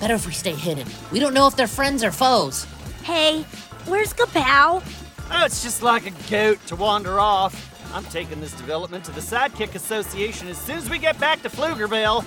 Better 0.00 0.12
if 0.16 0.26
we 0.26 0.34
stay 0.34 0.52
hidden. 0.52 0.86
We 1.10 1.18
don't 1.18 1.32
know 1.32 1.46
if 1.46 1.56
they're 1.56 1.66
friends 1.66 2.04
or 2.04 2.12
foes. 2.12 2.66
Hey, 3.04 3.44
where's 3.86 4.12
Kapow? 4.12 4.82
Oh, 5.30 5.44
it's 5.46 5.62
just 5.62 5.82
like 5.82 6.06
a 6.06 6.30
goat 6.30 6.58
to 6.66 6.76
wander 6.76 7.20
off. 7.20 7.54
I'm 7.94 8.04
taking 8.04 8.38
this 8.38 8.52
development 8.52 9.02
to 9.06 9.12
the 9.12 9.22
Sidekick 9.22 9.74
Association 9.74 10.48
as 10.48 10.58
soon 10.58 10.76
as 10.76 10.90
we 10.90 10.98
get 10.98 11.18
back 11.18 11.40
to 11.40 11.48
Pflugerville. 11.48 12.22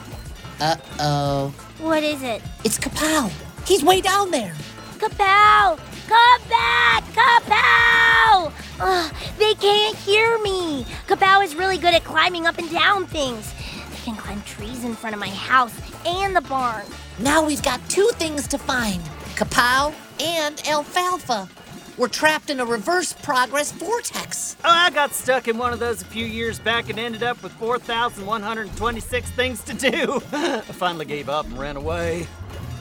Uh 0.60 0.78
oh. 1.00 1.54
What 1.78 2.02
is 2.02 2.24
it? 2.24 2.42
It's 2.64 2.80
Kapow. 2.80 3.32
He's 3.66 3.84
way 3.84 4.02
down 4.02 4.32
there. 4.32 4.54
Kapow! 4.98 5.80
Come 6.08 6.50
back! 6.50 7.04
Kapow! 7.14 8.52
Ugh, 8.80 9.14
they 9.38 9.54
can't 9.56 9.96
hear 9.98 10.38
me. 10.40 10.86
Kapow 11.08 11.44
is 11.44 11.56
really 11.56 11.78
good 11.78 11.94
at 11.94 12.04
climbing 12.04 12.46
up 12.48 12.58
and 12.58 12.70
down 12.72 13.06
things. 13.06 13.54
They 13.90 13.98
can 14.04 14.16
climb 14.16 14.42
trees 14.44 14.84
in 14.84 14.96
front 14.96 15.14
of 15.14 15.20
my 15.20 15.30
house 15.30 15.74
and 16.06 16.36
the 16.36 16.42
barn. 16.42 16.86
Now 17.20 17.46
we've 17.46 17.64
got 17.64 17.80
two 17.90 18.10
things 18.14 18.48
to 18.50 18.58
find 18.58 19.02
Kapow 19.36 19.94
and 20.20 20.62
Alfalfa. 20.68 21.50
We're 21.98 22.08
trapped 22.08 22.50
in 22.50 22.60
a 22.60 22.66
reverse 22.66 23.14
progress 23.14 23.72
vortex. 23.72 24.56
Oh, 24.66 24.70
I 24.70 24.90
got 24.90 25.14
stuck 25.14 25.48
in 25.48 25.58
one 25.58 25.74
of 25.74 25.80
those 25.80 26.02
a 26.02 26.06
few 26.06 26.26
years 26.26 26.58
back 26.58 26.90
and 26.90 26.98
ended 26.98 27.22
up 27.22 27.44
with 27.44 27.52
4,126 27.54 29.30
things 29.32 29.64
to 29.66 29.74
do. 29.74 30.22
I 30.32 30.62
finally 30.62 31.06
gave 31.06 31.30
up 31.30 31.46
and 31.46 31.60
ran 31.60 31.76
away. 31.76 32.28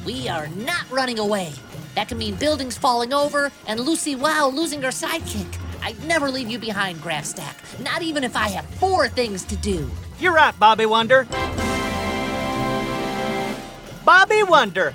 We 0.05 0.29
are 0.29 0.49
not 0.49 0.91
running 0.91 1.19
away. 1.19 1.53
That 1.95 2.09
can 2.09 2.19
mean 2.19 2.35
buildings 2.37 2.79
falling 2.79 3.13
over 3.13 3.51
and 3.67 3.81
Lucy 3.81 4.17
Wow 4.17 4.49
losing 4.49 4.81
her 4.83 4.89
sidekick. 4.89 5.59
I'd 5.83 6.03
never 6.05 6.31
leave 6.31 6.49
you 6.49 6.59
behind, 6.59 6.99
Grabstack. 6.99 7.57
Not 7.83 8.03
even 8.03 8.25
if 8.25 8.37
I 8.37 8.49
have 8.49 8.65
four 8.67 9.09
things 9.09 9.45
to 9.45 9.57
do. 9.57 9.91
You're 10.19 10.33
right, 10.33 10.59
Bobby 10.59 10.87
Wonder. 10.87 11.27
Bobby 14.05 14.43
Wonder. 14.43 14.95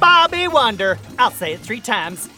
Bobby 0.00 0.48
Wonder. 0.48 0.98
I'll 1.18 1.30
say 1.30 1.52
it 1.52 1.60
three 1.60 1.80
times. 1.80 2.28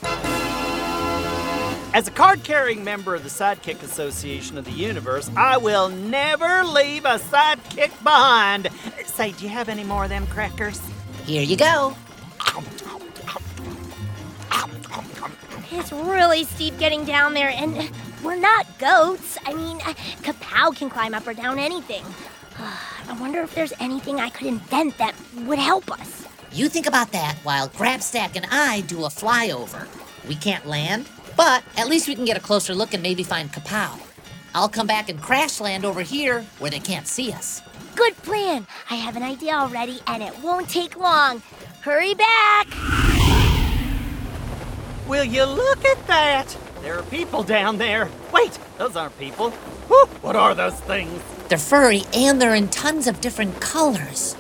As 1.95 2.09
a 2.09 2.11
card 2.11 2.43
carrying 2.43 2.83
member 2.83 3.15
of 3.15 3.23
the 3.23 3.29
Sidekick 3.29 3.83
Association 3.83 4.57
of 4.57 4.65
the 4.65 4.71
Universe, 4.71 5.31
I 5.37 5.59
will 5.59 5.91
never 5.91 6.65
leave 6.65 7.05
a 7.05 7.19
sidekick 7.19 7.91
behind. 8.03 8.69
Say, 9.05 9.33
do 9.33 9.45
you 9.45 9.51
have 9.51 9.69
any 9.69 9.85
more 9.85 10.05
of 10.05 10.09
them 10.09 10.27
crackers? 10.29 10.81
Here 11.27 11.43
you 11.43 11.55
go. 11.55 11.95
It's 15.71 15.93
really 15.93 16.45
steep 16.45 16.79
getting 16.79 17.05
down 17.05 17.35
there, 17.35 17.51
and 17.51 17.91
we're 18.25 18.37
not 18.37 18.67
goats. 18.79 19.37
I 19.45 19.53
mean, 19.53 19.77
uh, 19.85 19.93
Kapow 20.23 20.75
can 20.75 20.89
climb 20.89 21.13
up 21.13 21.27
or 21.27 21.35
down 21.35 21.59
anything. 21.59 22.05
I 22.59 23.21
wonder 23.21 23.43
if 23.43 23.55
there's 23.55 23.75
anything 23.81 24.19
I 24.19 24.31
could 24.31 24.47
invent 24.47 24.97
that 24.97 25.15
would 25.45 25.59
help 25.59 25.91
us. 25.91 26.27
You 26.53 26.71
think 26.71 26.87
about 26.87 27.13
that 27.13 27.37
while 27.43 27.69
Grabstack 27.69 28.37
and 28.37 28.47
I 28.51 28.81
do 28.83 29.05
a 29.05 29.09
flyover. 29.09 29.87
We 30.27 30.37
can't 30.37 30.67
land, 30.67 31.09
but 31.37 31.63
at 31.77 31.89
least 31.89 32.09
we 32.09 32.15
can 32.15 32.25
get 32.25 32.37
a 32.37 32.41
closer 32.41 32.75
look 32.75 32.95
and 32.95 33.03
maybe 33.03 33.23
find 33.23 33.53
Kapow. 33.53 34.01
I'll 34.55 34.69
come 34.69 34.87
back 34.87 35.09
and 35.09 35.21
crash 35.21 35.61
land 35.61 35.85
over 35.85 36.03
here 36.03 36.43
where 36.59 36.71
they 36.71 36.79
can't 36.79 37.07
see 37.07 37.33
us. 37.33 37.63
Good 37.95 38.17
plan. 38.19 38.67
I 38.91 38.95
have 38.97 39.17
an 39.17 39.23
idea 39.23 39.53
already, 39.53 40.01
and 40.07 40.23
it 40.23 40.39
won't 40.41 40.69
take 40.69 40.97
long. 40.97 41.43
Hurry 41.83 42.15
back! 42.15 42.69
Will 45.07 45.25
you 45.25 45.45
look 45.45 45.85
at 45.85 46.07
that? 46.07 46.57
There 46.81 46.99
are 46.99 47.03
people 47.05 47.43
down 47.43 47.79
there. 47.79 48.09
Wait, 48.33 48.59
those 48.79 48.97
aren't 48.97 49.19
people. 49.19 49.51
Whew, 49.51 50.07
what 50.21 50.37
are 50.37 50.55
those 50.55 50.79
things? 50.81 51.23
They're 51.49 51.59
furry 51.59 52.03
and 52.15 52.41
they're 52.41 52.55
in 52.55 52.69
tons 52.69 53.07
of 53.07 53.21
different 53.21 53.61
colors. 53.61 54.37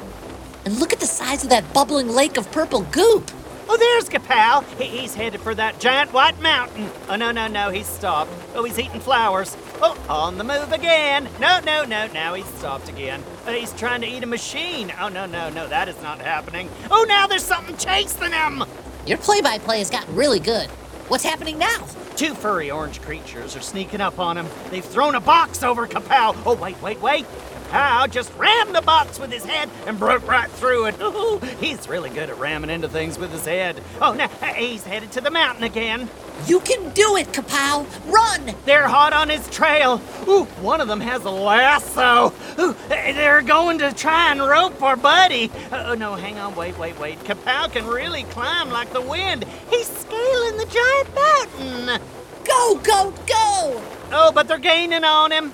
And 0.64 0.78
look 0.78 0.92
at 0.92 1.00
the 1.00 1.06
size 1.06 1.44
of 1.44 1.50
that 1.50 1.72
bubbling 1.74 2.08
lake 2.08 2.36
of 2.36 2.50
purple 2.52 2.82
goop. 2.82 3.30
Oh, 3.74 3.78
there's 3.78 4.10
Kapow. 4.10 4.62
He, 4.78 4.84
he's 4.84 5.14
headed 5.14 5.40
for 5.40 5.54
that 5.54 5.80
giant 5.80 6.12
white 6.12 6.38
mountain. 6.42 6.90
Oh, 7.08 7.16
no, 7.16 7.30
no, 7.30 7.46
no, 7.46 7.70
he's 7.70 7.86
stopped. 7.86 8.30
Oh, 8.54 8.64
he's 8.64 8.78
eating 8.78 9.00
flowers. 9.00 9.56
Oh, 9.80 9.96
on 10.10 10.36
the 10.36 10.44
move 10.44 10.72
again. 10.72 11.26
No, 11.40 11.58
no, 11.60 11.82
no, 11.82 12.06
now 12.08 12.34
he's 12.34 12.44
stopped 12.58 12.90
again. 12.90 13.24
Oh, 13.46 13.52
he's 13.54 13.72
trying 13.72 14.02
to 14.02 14.06
eat 14.06 14.22
a 14.22 14.26
machine. 14.26 14.92
Oh, 15.00 15.08
no, 15.08 15.24
no, 15.24 15.48
no, 15.48 15.66
that 15.68 15.88
is 15.88 15.96
not 16.02 16.20
happening. 16.20 16.68
Oh, 16.90 17.06
now 17.08 17.26
there's 17.26 17.44
something 17.44 17.74
chasing 17.78 18.32
him. 18.32 18.62
Your 19.06 19.16
play 19.16 19.40
by 19.40 19.56
play 19.56 19.78
has 19.78 19.88
gotten 19.88 20.14
really 20.14 20.38
good. 20.38 20.68
What's 21.08 21.24
happening 21.24 21.56
now? 21.56 21.86
Two 22.14 22.34
furry 22.34 22.70
orange 22.70 23.00
creatures 23.00 23.56
are 23.56 23.62
sneaking 23.62 24.02
up 24.02 24.18
on 24.18 24.36
him. 24.36 24.48
They've 24.68 24.84
thrown 24.84 25.14
a 25.14 25.20
box 25.20 25.62
over 25.62 25.86
Kapow. 25.86 26.36
Oh, 26.44 26.56
wait, 26.56 26.80
wait, 26.82 27.00
wait. 27.00 27.24
Kapow 27.72 28.10
just 28.10 28.34
rammed 28.36 28.74
the 28.74 28.82
box 28.82 29.18
with 29.18 29.32
his 29.32 29.46
head 29.46 29.70
and 29.86 29.98
broke 29.98 30.28
right 30.28 30.50
through 30.50 30.86
it. 30.86 30.94
Ooh, 31.00 31.38
he's 31.58 31.88
really 31.88 32.10
good 32.10 32.28
at 32.28 32.38
ramming 32.38 32.68
into 32.68 32.86
things 32.86 33.18
with 33.18 33.32
his 33.32 33.46
head. 33.46 33.82
Oh, 33.98 34.12
now 34.12 34.28
he's 34.28 34.84
headed 34.84 35.10
to 35.12 35.22
the 35.22 35.30
mountain 35.30 35.64
again. 35.64 36.10
You 36.46 36.60
can 36.60 36.90
do 36.90 37.16
it, 37.16 37.28
Kapow! 37.28 37.86
Run! 38.12 38.54
They're 38.66 38.88
hot 38.88 39.14
on 39.14 39.30
his 39.30 39.48
trail. 39.48 40.02
Ooh, 40.28 40.44
one 40.60 40.82
of 40.82 40.88
them 40.88 41.00
has 41.00 41.24
a 41.24 41.30
lasso. 41.30 42.34
Ooh, 42.58 42.76
they're 42.88 43.40
going 43.40 43.78
to 43.78 43.94
try 43.94 44.32
and 44.32 44.42
rope 44.42 44.82
our 44.82 44.96
buddy. 44.96 45.50
Oh, 45.72 45.94
no, 45.94 46.14
hang 46.14 46.38
on, 46.38 46.54
wait, 46.54 46.76
wait, 46.78 46.98
wait. 46.98 47.20
Kapow 47.20 47.72
can 47.72 47.86
really 47.86 48.24
climb 48.24 48.68
like 48.68 48.92
the 48.92 49.00
wind. 49.00 49.46
He's 49.70 49.88
scaling 49.88 50.58
the 50.58 50.66
giant 50.66 51.14
mountain. 51.14 52.02
Go, 52.44 52.76
go, 52.82 53.14
go! 53.26 53.82
Oh, 54.12 54.30
but 54.34 54.46
they're 54.46 54.58
gaining 54.58 55.04
on 55.04 55.32
him. 55.32 55.52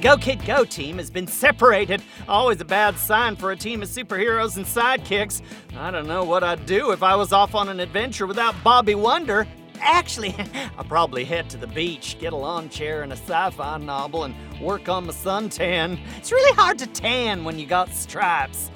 Go 0.00 0.16
Kid 0.16 0.42
Go 0.46 0.64
team 0.64 0.96
has 0.96 1.10
been 1.10 1.26
separated. 1.26 2.02
Always 2.26 2.58
a 2.62 2.64
bad 2.64 2.96
sign 2.96 3.36
for 3.36 3.52
a 3.52 3.56
team 3.56 3.82
of 3.82 3.88
superheroes 3.88 4.56
and 4.56 4.64
sidekicks. 4.64 5.42
I 5.76 5.90
don't 5.90 6.06
know 6.06 6.24
what 6.24 6.42
I'd 6.42 6.64
do 6.64 6.92
if 6.92 7.02
I 7.02 7.14
was 7.16 7.34
off 7.34 7.54
on 7.54 7.68
an 7.68 7.80
adventure 7.80 8.26
without 8.26 8.54
Bobby 8.64 8.94
Wonder. 8.94 9.46
Actually, 9.78 10.34
I'll 10.78 10.84
probably 10.84 11.24
head 11.24 11.50
to 11.50 11.58
the 11.58 11.66
beach, 11.66 12.16
get 12.18 12.32
a 12.32 12.36
lawn 12.36 12.70
chair 12.70 13.02
and 13.02 13.12
a 13.12 13.16
sci 13.16 13.50
fi 13.50 13.76
novel, 13.76 14.24
and 14.24 14.34
work 14.58 14.88
on 14.88 15.04
my 15.04 15.12
suntan. 15.12 15.98
It's 16.16 16.32
really 16.32 16.54
hard 16.56 16.78
to 16.78 16.86
tan 16.86 17.44
when 17.44 17.58
you 17.58 17.66
got 17.66 17.92
stripes. 17.92 18.70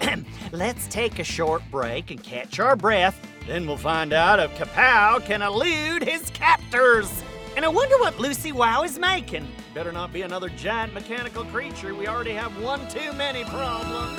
Let's 0.52 0.86
take 0.86 1.18
a 1.18 1.24
short 1.24 1.62
break 1.72 2.12
and 2.12 2.22
catch 2.22 2.60
our 2.60 2.76
breath. 2.76 3.20
Then 3.48 3.66
we'll 3.66 3.78
find 3.78 4.12
out 4.12 4.38
if 4.38 4.56
Kapow 4.56 5.24
can 5.24 5.42
elude 5.42 6.04
his 6.04 6.30
captors. 6.30 7.24
And 7.58 7.64
I 7.64 7.68
wonder 7.70 7.98
what 7.98 8.20
Lucy 8.20 8.52
Wow 8.52 8.84
is 8.84 9.00
making. 9.00 9.44
Better 9.74 9.90
not 9.90 10.12
be 10.12 10.22
another 10.22 10.48
giant 10.50 10.94
mechanical 10.94 11.44
creature. 11.46 11.92
We 11.92 12.06
already 12.06 12.30
have 12.30 12.56
one 12.62 12.86
too 12.86 13.12
many 13.14 13.42
problems. 13.42 14.16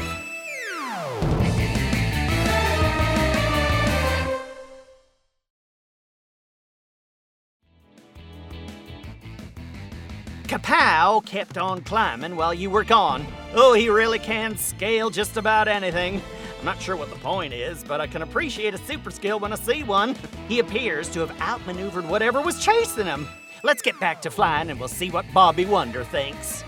Kapow 10.43 11.25
kept 11.25 11.57
on 11.57 11.79
climbing 11.83 12.35
while 12.35 12.53
you 12.53 12.69
were 12.69 12.83
gone. 12.83 13.25
Oh, 13.53 13.71
he 13.71 13.87
really 13.87 14.19
can 14.19 14.57
scale 14.57 15.09
just 15.09 15.37
about 15.37 15.69
anything. 15.69 16.21
I'm 16.59 16.65
not 16.65 16.81
sure 16.81 16.97
what 16.97 17.09
the 17.09 17.15
point 17.17 17.53
is, 17.53 17.83
but 17.85 18.01
I 18.01 18.07
can 18.07 18.21
appreciate 18.21 18.73
a 18.73 18.77
super 18.79 19.11
skill 19.11 19.39
when 19.39 19.53
I 19.53 19.55
see 19.55 19.83
one. 19.83 20.15
He 20.49 20.57
appears 20.57 21.07
to 21.09 21.19
have 21.19 21.41
outmaneuvered 21.41 22.09
whatever 22.09 22.41
was 22.41 22.59
chasing 22.59 23.05
him. 23.05 23.27
Let's 23.63 23.83
get 23.83 23.99
back 23.99 24.19
to 24.23 24.31
flying 24.31 24.71
and 24.71 24.79
we'll 24.79 24.89
see 24.89 25.11
what 25.11 25.31
Bobby 25.31 25.63
Wonder 25.65 26.03
thinks. 26.03 26.63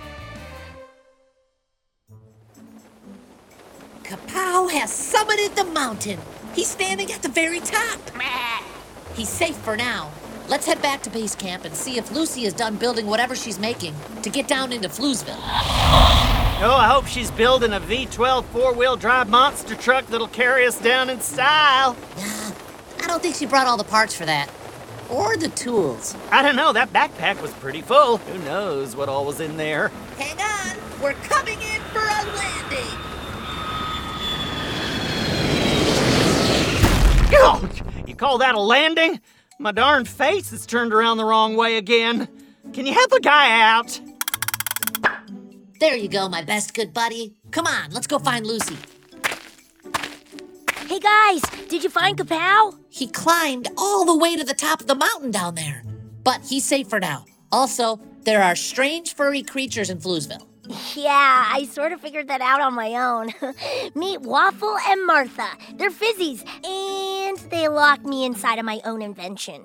Kapow 4.04 4.69
has 4.69 4.91
summited 4.91 5.56
the 5.56 5.63
mountain. 5.63 6.19
He's 6.54 6.67
standing 6.67 7.12
at 7.12 7.23
the 7.23 7.30
very 7.30 7.60
top. 7.60 7.99
He's 9.15 9.30
safe 9.30 9.56
for 9.56 9.75
now. 9.75 10.12
Let's 10.47 10.67
head 10.67 10.80
back 10.82 11.01
to 11.04 11.10
base 11.10 11.34
camp 11.34 11.65
and 11.65 11.73
see 11.73 11.97
if 11.97 12.12
Lucy 12.12 12.45
is 12.45 12.54
done 12.54 12.75
building 12.75 13.08
whatever 13.08 13.36
she's 13.36 13.58
making 13.58 13.95
to 14.21 14.30
get 14.30 14.47
down 14.47 14.71
into 14.71 14.89
Floozeville. 14.89 16.50
Oh, 16.63 16.76
I 16.76 16.89
hope 16.89 17.08
she's 17.08 17.32
building 17.32 17.74
a 17.74 17.80
V12 17.80 18.45
four 18.45 18.76
wheel 18.76 18.95
drive 18.95 19.28
monster 19.28 19.74
truck 19.74 20.06
that'll 20.06 20.28
carry 20.28 20.67
us 20.67 20.80
down 20.80 21.10
in 21.10 21.19
style. 21.19 21.97
I 23.00 23.08
don't 23.08 23.19
think 23.19 23.36
she 23.36 23.47
brought 23.47 23.65
all 23.65 23.78
the 23.78 23.84
parts 23.84 24.15
for 24.15 24.26
that. 24.26 24.47
Or 25.10 25.36
the 25.38 25.47
tools. 25.50 26.15
I 26.30 26.43
don't 26.43 26.56
know, 26.56 26.71
that 26.71 26.93
backpack 26.93 27.41
was 27.41 27.50
pretty 27.54 27.82
full. 27.82 28.17
Who 28.17 28.38
knows 28.45 28.95
what 28.95 29.10
all 29.10 29.26
was 29.26 29.39
in 29.39 29.58
there? 29.58 29.88
Hang 30.19 30.39
on, 30.39 31.02
we're 31.02 31.13
coming 31.13 31.60
in 31.60 31.82
for 31.86 31.97
a 31.97 32.24
landing. 32.38 32.97
Oh, 37.34 37.69
you 38.06 38.13
call 38.13 38.38
that 38.38 38.54
a 38.54 38.62
landing? 38.62 39.19
My 39.58 39.71
darn 39.71 40.06
face 40.06 40.54
is 40.54 40.67
turned 40.67 40.93
around 40.93 41.17
the 41.17 41.26
wrong 41.26 41.56
way 41.56 41.78
again. 41.78 42.28
Can 42.71 42.86
you 42.86 42.93
help 42.93 43.12
a 43.13 43.19
guy 43.19 43.60
out? 43.62 44.00
There 45.82 45.96
you 45.96 46.10
go, 46.10 46.30
my 46.30 46.44
best 46.44 46.76
good 46.76 46.94
buddy. 46.94 47.34
Come 47.50 47.65
on, 47.65 47.89
let's 47.89 48.06
go 48.06 48.20
find 48.20 48.46
Lucy. 48.46 48.78
Hey 50.86 51.00
guys, 51.00 51.41
did 51.70 51.84
you 51.84 51.89
find 51.89 52.15
Kapow? 52.15 52.78
He 52.89 53.08
climbed 53.08 53.67
all 53.76 54.06
the 54.06 54.15
way 54.15 54.38
to 54.38 54.44
the 54.44 54.54
top 54.54 54.82
of 54.82 54.86
the 54.86 54.94
mountain 54.94 55.32
down 55.32 55.56
there. 55.56 55.84
But 56.24 56.41
he's 56.48 56.65
safe 56.65 56.88
for 56.88 57.00
now. 57.00 57.26
Also, 57.52 58.00
there 58.26 58.44
are 58.44 58.56
strange 58.56 59.15
furry 59.15 59.41
creatures 59.41 59.89
in 59.89 59.98
Flusville. 59.98 60.46
Yeah, 60.96 61.50
I 61.52 61.65
sort 61.65 61.94
of 61.94 62.00
figured 62.00 62.28
that 62.28 62.41
out 62.41 62.62
on 62.62 62.76
my 62.76 62.94
own. 62.94 63.34
Meet 63.96 64.22
Waffle 64.22 64.78
and 64.88 65.04
Martha. 65.08 65.48
They're 65.78 65.89
fizzies, 65.89 66.46
and 66.63 67.39
they 67.50 67.67
lock 67.67 68.06
me 68.06 68.24
inside 68.24 68.60
of 68.60 68.65
my 68.65 68.82
own 68.86 69.02
invention. 69.02 69.63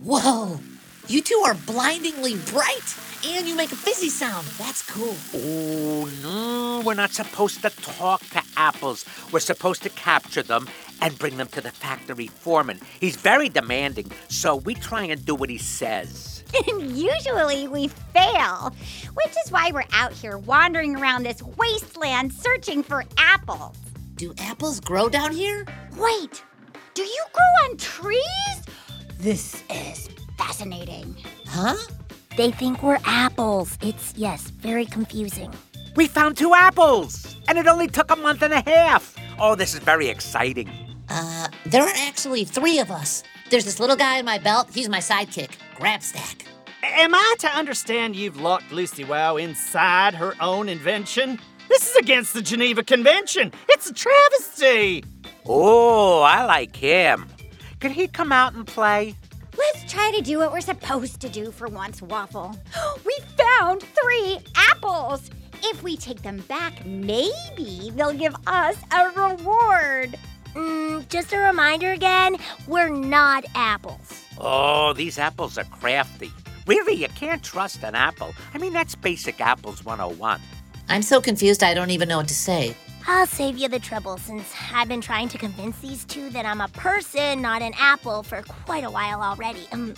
Whoa! 0.00 0.60
You 1.08 1.20
two 1.20 1.42
are 1.44 1.54
blindingly 1.66 2.36
bright, 2.52 2.96
and 3.24 3.48
you 3.48 3.56
make 3.56 3.72
a 3.72 3.76
fizzy 3.76 4.08
sound. 4.08 4.46
That's 4.58 4.88
cool. 4.88 5.14
Oh, 5.34 6.10
no, 6.22 6.82
we're 6.84 6.94
not 6.94 7.10
supposed 7.10 7.62
to 7.62 7.70
talk 7.70 8.22
to 8.30 8.42
apples. 8.56 9.04
We're 9.32 9.40
supposed 9.40 9.82
to 9.82 9.90
capture 9.90 10.42
them 10.42 10.68
and 11.00 11.18
bring 11.18 11.36
them 11.36 11.48
to 11.48 11.60
the 11.60 11.70
factory 11.70 12.26
foreman. 12.26 12.80
He's 13.00 13.16
very 13.16 13.48
demanding, 13.48 14.10
so 14.28 14.56
we 14.56 14.74
try 14.74 15.04
and 15.04 15.24
do 15.24 15.34
what 15.34 15.50
he 15.50 15.58
says. 15.58 16.34
And 16.66 16.96
usually 16.96 17.68
we 17.68 17.88
fail, 17.88 18.74
which 19.12 19.34
is 19.44 19.52
why 19.52 19.70
we're 19.70 19.84
out 19.92 20.12
here 20.12 20.38
wandering 20.38 20.96
around 20.96 21.24
this 21.24 21.42
wasteland 21.42 22.32
searching 22.32 22.82
for 22.82 23.04
apples. 23.18 23.76
Do 24.14 24.32
apples 24.38 24.80
grow 24.80 25.10
down 25.10 25.32
here? 25.32 25.66
Wait, 25.98 26.42
do 26.94 27.02
you 27.02 27.24
grow 27.32 27.68
on 27.68 27.76
trees? 27.76 28.64
This 29.18 29.62
is 29.70 30.08
fascinating. 30.38 31.16
Huh? 31.46 31.76
They 32.38 32.52
think 32.52 32.84
we're 32.84 33.00
apples. 33.04 33.76
It's, 33.82 34.14
yes, 34.16 34.50
very 34.50 34.86
confusing. 34.86 35.52
We 35.96 36.06
found 36.06 36.36
two 36.36 36.54
apples, 36.54 37.34
and 37.48 37.58
it 37.58 37.66
only 37.66 37.88
took 37.88 38.12
a 38.12 38.16
month 38.16 38.42
and 38.42 38.54
a 38.54 38.60
half. 38.60 39.16
Oh, 39.40 39.56
this 39.56 39.74
is 39.74 39.80
very 39.80 40.06
exciting. 40.06 40.70
Uh, 41.08 41.48
there 41.66 41.82
are 41.82 41.92
actually 42.06 42.44
three 42.44 42.78
of 42.78 42.92
us. 42.92 43.24
There's 43.50 43.64
this 43.64 43.80
little 43.80 43.96
guy 43.96 44.18
in 44.18 44.24
my 44.24 44.38
belt. 44.38 44.68
He's 44.72 44.88
my 44.88 45.00
sidekick, 45.00 45.50
Grabstack. 45.78 46.46
Am 46.84 47.12
I 47.12 47.34
to 47.40 47.48
understand 47.48 48.14
you've 48.14 48.40
locked 48.40 48.70
Lucy 48.70 49.02
Wow 49.02 49.36
inside 49.36 50.14
her 50.14 50.34
own 50.40 50.68
invention? 50.68 51.40
This 51.68 51.90
is 51.90 51.96
against 51.96 52.34
the 52.34 52.42
Geneva 52.42 52.84
Convention. 52.84 53.50
It's 53.68 53.90
a 53.90 53.92
travesty. 53.92 55.02
Oh, 55.44 56.20
I 56.20 56.44
like 56.44 56.76
him. 56.76 57.26
Could 57.80 57.90
he 57.90 58.06
come 58.06 58.30
out 58.30 58.54
and 58.54 58.64
play? 58.64 59.16
Let's 59.58 59.90
try 59.90 60.12
to 60.14 60.22
do 60.22 60.38
what 60.38 60.52
we're 60.52 60.60
supposed 60.60 61.20
to 61.20 61.28
do 61.28 61.50
for 61.50 61.66
once, 61.66 62.00
Waffle. 62.00 62.56
We 63.04 63.18
found 63.36 63.82
three 63.82 64.38
apples. 64.70 65.30
If 65.64 65.82
we 65.82 65.96
take 65.96 66.22
them 66.22 66.38
back, 66.48 66.86
maybe 66.86 67.90
they'll 67.94 68.12
give 68.12 68.36
us 68.46 68.76
a 68.92 69.08
reward. 69.08 70.16
Mm, 70.54 71.08
just 71.08 71.32
a 71.32 71.38
reminder 71.38 71.92
again 71.92 72.36
we're 72.68 72.88
not 72.88 73.44
apples. 73.54 74.24
Oh, 74.38 74.92
these 74.92 75.18
apples 75.18 75.58
are 75.58 75.64
crafty. 75.64 76.30
Really, 76.66 76.94
you 76.94 77.08
can't 77.08 77.42
trust 77.42 77.82
an 77.82 77.94
apple. 77.94 78.34
I 78.54 78.58
mean, 78.58 78.72
that's 78.72 78.94
basic 78.94 79.40
apples 79.40 79.84
101. 79.84 80.40
I'm 80.88 81.02
so 81.02 81.20
confused 81.20 81.62
I 81.62 81.74
don't 81.74 81.90
even 81.90 82.08
know 82.08 82.18
what 82.18 82.28
to 82.28 82.34
say. 82.34 82.76
I'll 83.10 83.26
save 83.26 83.56
you 83.56 83.68
the 83.68 83.78
trouble 83.78 84.18
since 84.18 84.52
I've 84.70 84.86
been 84.86 85.00
trying 85.00 85.30
to 85.30 85.38
convince 85.38 85.78
these 85.78 86.04
two 86.04 86.28
that 86.28 86.44
I'm 86.44 86.60
a 86.60 86.68
person, 86.68 87.40
not 87.40 87.62
an 87.62 87.72
apple, 87.78 88.22
for 88.22 88.42
quite 88.42 88.84
a 88.84 88.90
while 88.90 89.22
already. 89.22 89.66
Um, 89.72 89.94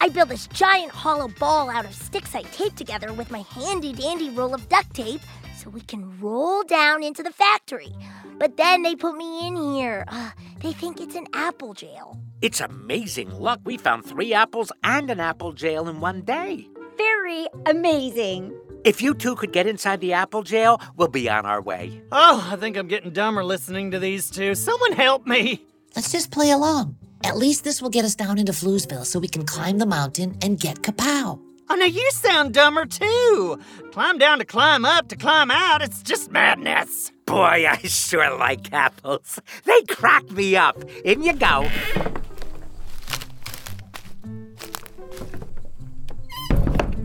I 0.00 0.08
built 0.08 0.30
this 0.30 0.46
giant 0.46 0.90
hollow 0.90 1.28
ball 1.38 1.68
out 1.68 1.84
of 1.84 1.94
sticks 1.94 2.34
I 2.34 2.40
taped 2.44 2.78
together 2.78 3.12
with 3.12 3.30
my 3.30 3.40
handy 3.40 3.92
dandy 3.92 4.30
roll 4.30 4.54
of 4.54 4.70
duct 4.70 4.94
tape 4.94 5.20
so 5.54 5.68
we 5.68 5.82
can 5.82 6.18
roll 6.18 6.62
down 6.62 7.02
into 7.02 7.22
the 7.22 7.30
factory. 7.30 7.94
But 8.38 8.56
then 8.56 8.80
they 8.80 8.96
put 8.96 9.18
me 9.18 9.46
in 9.46 9.74
here. 9.74 10.06
Uh, 10.08 10.30
they 10.60 10.72
think 10.72 10.98
it's 10.98 11.14
an 11.14 11.26
apple 11.34 11.74
jail. 11.74 12.18
It's 12.40 12.62
amazing 12.62 13.32
luck. 13.32 13.60
We 13.64 13.76
found 13.76 14.06
three 14.06 14.32
apples 14.32 14.72
and 14.82 15.10
an 15.10 15.20
apple 15.20 15.52
jail 15.52 15.88
in 15.88 16.00
one 16.00 16.22
day. 16.22 16.66
Very 16.96 17.48
amazing. 17.66 18.58
If 18.86 19.02
you 19.02 19.14
two 19.14 19.34
could 19.34 19.52
get 19.52 19.66
inside 19.66 20.00
the 20.00 20.12
apple 20.12 20.44
jail, 20.44 20.80
we'll 20.96 21.08
be 21.08 21.28
on 21.28 21.44
our 21.44 21.60
way. 21.60 22.00
Oh, 22.12 22.48
I 22.52 22.54
think 22.54 22.76
I'm 22.76 22.86
getting 22.86 23.10
dumber 23.10 23.42
listening 23.42 23.90
to 23.90 23.98
these 23.98 24.30
two. 24.30 24.54
Someone 24.54 24.92
help 24.92 25.26
me. 25.26 25.60
Let's 25.96 26.12
just 26.12 26.30
play 26.30 26.52
along. 26.52 26.96
At 27.24 27.36
least 27.36 27.64
this 27.64 27.82
will 27.82 27.90
get 27.90 28.04
us 28.04 28.14
down 28.14 28.38
into 28.38 28.52
Floozeville 28.52 29.04
so 29.04 29.18
we 29.18 29.26
can 29.26 29.44
climb 29.44 29.78
the 29.78 29.86
mountain 29.86 30.38
and 30.40 30.60
get 30.60 30.82
Kapow. 30.82 31.40
Oh, 31.68 31.74
now 31.74 31.84
you 31.84 32.08
sound 32.12 32.54
dumber 32.54 32.86
too. 32.86 33.58
Climb 33.90 34.18
down 34.18 34.38
to 34.38 34.44
climb 34.44 34.84
up 34.84 35.08
to 35.08 35.16
climb 35.16 35.50
out. 35.50 35.82
It's 35.82 36.04
just 36.04 36.30
madness. 36.30 37.10
Boy, 37.24 37.66
I 37.68 37.78
sure 37.78 38.38
like 38.38 38.72
apples. 38.72 39.40
They 39.64 39.82
crack 39.88 40.30
me 40.30 40.54
up. 40.54 40.80
In 41.04 41.24
you 41.24 41.32
go. 41.32 41.68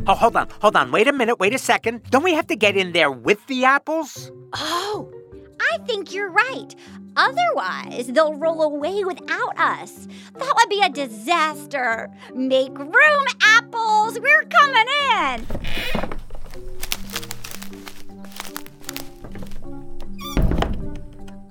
Oh, 0.07 0.15
hold 0.15 0.35
on, 0.35 0.47
hold 0.61 0.75
on. 0.75 0.91
Wait 0.91 1.07
a 1.07 1.13
minute, 1.13 1.39
wait 1.39 1.53
a 1.53 1.59
second. 1.59 2.01
Don't 2.09 2.23
we 2.23 2.33
have 2.33 2.47
to 2.47 2.55
get 2.55 2.75
in 2.75 2.91
there 2.91 3.11
with 3.11 3.45
the 3.47 3.65
apples? 3.65 4.31
Oh, 4.53 5.11
I 5.59 5.77
think 5.85 6.13
you're 6.13 6.31
right. 6.31 6.75
Otherwise, 7.15 8.07
they'll 8.07 8.33
roll 8.33 8.63
away 8.63 9.03
without 9.03 9.59
us. 9.59 10.07
That 10.37 10.53
would 10.55 10.69
be 10.69 10.81
a 10.81 10.89
disaster. 10.89 12.09
Make 12.33 12.77
room, 12.77 13.25
apples. 13.41 14.17
We're 14.19 14.43
coming 14.43 14.87
in. 15.11 15.45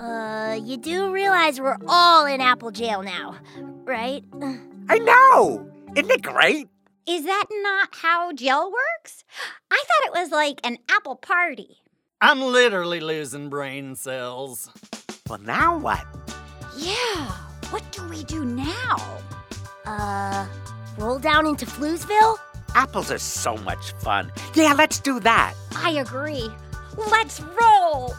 Uh, 0.00 0.58
you 0.64 0.78
do 0.78 1.12
realize 1.12 1.60
we're 1.60 1.76
all 1.86 2.24
in 2.26 2.40
apple 2.40 2.70
jail 2.70 3.02
now, 3.02 3.36
right? 3.84 4.24
I 4.88 4.98
know. 4.98 5.70
Isn't 5.94 6.10
it 6.10 6.22
great? 6.22 6.69
Is 7.08 7.24
that 7.24 7.46
not 7.50 7.88
how 7.92 8.32
gel 8.32 8.70
works? 8.70 9.24
I 9.70 9.82
thought 9.86 10.14
it 10.14 10.20
was 10.20 10.30
like 10.30 10.60
an 10.64 10.78
apple 10.90 11.16
party. 11.16 11.78
I'm 12.20 12.40
literally 12.40 13.00
losing 13.00 13.48
brain 13.48 13.96
cells. 13.96 14.70
Well, 15.28 15.38
now 15.38 15.78
what? 15.78 16.04
Yeah, 16.76 17.30
what 17.70 17.90
do 17.92 18.06
we 18.08 18.24
do 18.24 18.44
now? 18.44 18.96
Uh, 19.86 20.46
roll 20.98 21.18
down 21.18 21.46
into 21.46 21.66
Floozeville? 21.66 22.36
Apples 22.74 23.10
are 23.10 23.18
so 23.18 23.56
much 23.58 23.92
fun. 23.94 24.30
Yeah, 24.54 24.74
let's 24.74 25.00
do 25.00 25.18
that. 25.20 25.54
I 25.74 25.92
agree. 25.92 26.48
Let's 27.10 27.40
roll. 27.40 28.14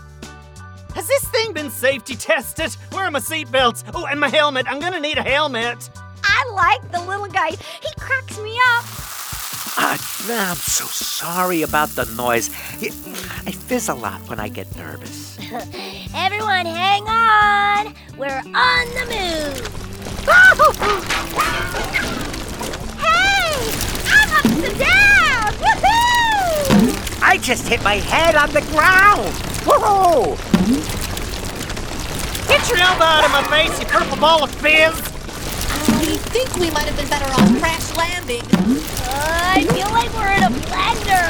Has 0.95 1.07
this 1.07 1.23
thing 1.29 1.53
been 1.53 1.69
safety 1.69 2.15
tested? 2.15 2.73
Where 2.91 3.05
are 3.05 3.11
my 3.11 3.19
seatbelts? 3.19 3.89
Oh, 3.93 4.05
and 4.05 4.19
my 4.19 4.27
helmet. 4.27 4.65
I'm 4.67 4.79
gonna 4.79 4.99
need 4.99 5.17
a 5.17 5.23
helmet. 5.23 5.89
I 6.41 6.49
like 6.53 6.91
the 6.91 6.99
little 7.01 7.27
guy. 7.27 7.51
He 7.51 7.93
cracks 7.99 8.39
me 8.39 8.57
up. 8.73 8.85
Uh, 9.77 9.97
I'm 10.27 10.55
so 10.55 10.85
sorry 10.85 11.61
about 11.61 11.89
the 11.89 12.05
noise. 12.15 12.49
I 13.45 13.51
fizz 13.51 13.89
a 13.89 13.93
lot 13.93 14.21
when 14.27 14.39
I 14.39 14.49
get 14.49 14.75
nervous. 14.75 15.37
Everyone, 16.15 16.65
hang 16.65 17.03
on! 17.03 17.93
We're 18.17 18.41
on 18.55 18.87
the 18.95 19.05
move! 19.11 19.77
Hey! 22.97 23.71
I'm 24.09 24.29
up 24.37 24.45
and 24.45 24.79
down! 24.79 25.53
Woohoo! 25.61 27.21
I 27.21 27.37
just 27.37 27.67
hit 27.67 27.83
my 27.83 27.95
head 27.95 28.35
on 28.35 28.49
the 28.51 28.61
ground! 28.61 29.29
Whoa! 29.63 30.35
Get 32.47 32.67
your 32.67 32.79
elbow 32.79 33.03
out 33.03 33.25
of 33.25 33.31
my 33.31 33.43
face, 33.43 33.79
you 33.79 33.85
purple 33.85 34.17
ball 34.17 34.43
of 34.43 34.51
fizz! 34.55 35.10
I 36.21 36.29
think 36.33 36.55
we 36.55 36.69
might 36.69 36.85
have 36.85 36.95
been 36.95 37.09
better 37.09 37.25
off 37.25 37.59
crash 37.59 37.95
landing. 37.97 38.43
I 39.03 39.65
feel 39.73 39.89
like 39.91 40.13
we're 40.13 40.31
in 40.31 40.43
a 40.43 40.51
blender! 40.69 41.27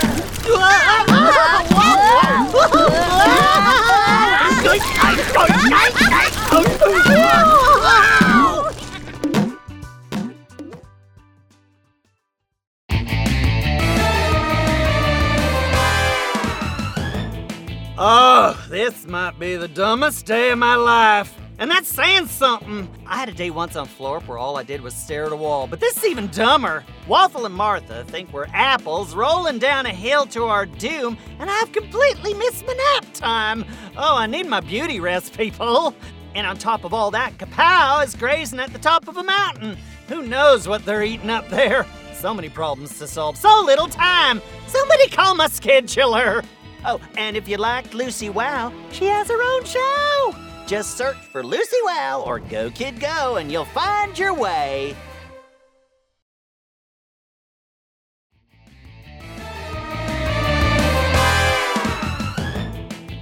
Oh, 17.98 18.68
this 18.70 19.08
might 19.08 19.40
be 19.40 19.56
the 19.56 19.68
dumbest 19.68 20.26
day 20.26 20.52
of 20.52 20.60
my 20.60 20.76
life. 20.76 21.41
And 21.62 21.70
that's 21.70 21.88
saying 21.88 22.26
something. 22.26 22.90
I 23.06 23.18
had 23.18 23.30
a 23.30 23.34
day 23.34 23.52
once 23.52 23.76
on 23.76 23.88
Florp 23.88 24.28
where 24.28 24.40
all 24.40 24.58
I 24.58 24.64
did 24.64 24.82
was 24.82 24.96
stare 24.96 25.28
at 25.28 25.32
a 25.32 25.36
wall, 25.36 25.68
but 25.68 25.80
this 25.80 25.96
is 25.96 26.06
even 26.06 26.26
dumber. 26.30 26.84
Waffle 27.08 27.46
and 27.46 27.54
Martha 27.54 28.04
think 28.06 28.34
we're 28.34 28.48
apples 28.52 29.14
rolling 29.14 29.60
down 29.60 29.86
a 29.86 29.94
hill 29.94 30.26
to 30.26 30.46
our 30.46 30.66
doom, 30.66 31.20
and 31.38 31.52
I've 31.52 31.72
completely 31.72 32.34
missed 32.34 32.66
my 32.66 32.74
nap 32.74 33.06
time. 33.14 33.64
Oh, 33.96 34.18
I 34.18 34.26
need 34.26 34.48
my 34.48 34.60
beauty 34.60 35.00
rest, 35.00 35.38
people. 35.38 35.94
And 36.34 36.48
on 36.48 36.58
top 36.58 36.84
of 36.84 36.96
all 36.96 37.12
that, 37.12 37.38
Kapow 37.38 38.04
is 38.04 38.16
grazing 38.16 38.60
at 38.60 38.74
the 38.74 38.80
top 38.80 39.08
of 39.08 39.18
a 39.18 39.24
mountain. 39.24 39.78
Who 40.08 40.24
knows 40.24 40.68
what 40.68 40.84
they're 40.84 41.04
eating 41.04 41.30
up 41.30 41.48
there? 41.50 41.86
So 42.16 42.34
many 42.34 42.50
problems 42.50 42.98
to 42.98 43.08
solve, 43.08 43.38
so 43.38 43.62
little 43.64 43.88
time. 43.88 44.42
Somebody 44.66 45.10
call 45.10 45.36
my 45.36 45.46
scheduler. 45.46 46.44
Oh, 46.86 47.00
and 47.18 47.38
if 47.38 47.48
you 47.48 47.58
liked 47.58 47.94
Lucy 47.94 48.32
Wow, 48.32 48.74
she 48.92 49.06
has 49.06 49.28
her 49.28 49.40
own 49.40 49.64
show. 49.64 50.51
Just 50.72 50.96
search 50.96 51.18
for 51.18 51.44
Lucy 51.44 51.76
Wow 51.84 52.24
or 52.26 52.40
Go 52.40 52.72
Kid 52.72 53.02
Go 53.02 53.36
and 53.36 53.52
you'll 53.52 53.66
find 53.66 54.18
your 54.18 54.34
way. 54.34 54.96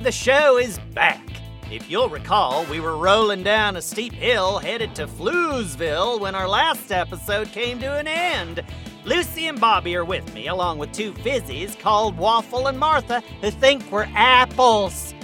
The 0.04 0.12
show 0.12 0.60
is 0.60 0.78
back. 0.94 1.28
If 1.72 1.90
you'll 1.90 2.10
recall, 2.10 2.66
we 2.66 2.80
were 2.80 2.96
rolling 2.96 3.42
down 3.42 3.78
a 3.78 3.82
steep 3.82 4.14
hill 4.14 4.60
headed 4.60 4.94
to 4.94 5.08
Fluesville 5.08 6.20
when 6.20 6.36
our 6.36 6.48
last 6.48 6.92
episode 6.92 7.48
came 7.48 7.80
to 7.80 7.98
an 7.98 8.08
end. 8.08 8.64
Lucy 9.06 9.48
and 9.48 9.60
Bobby 9.60 9.96
are 9.96 10.06
with 10.06 10.32
me, 10.36 10.50
along 10.50 10.78
with 10.78 10.92
two 10.92 11.14
fizzies 11.14 11.80
called 11.80 12.16
Waffle 12.16 12.68
and 12.68 12.78
Martha, 12.78 13.24
who 13.42 13.50
think 13.50 13.92
we're 13.92 14.08
apples. 14.14 15.16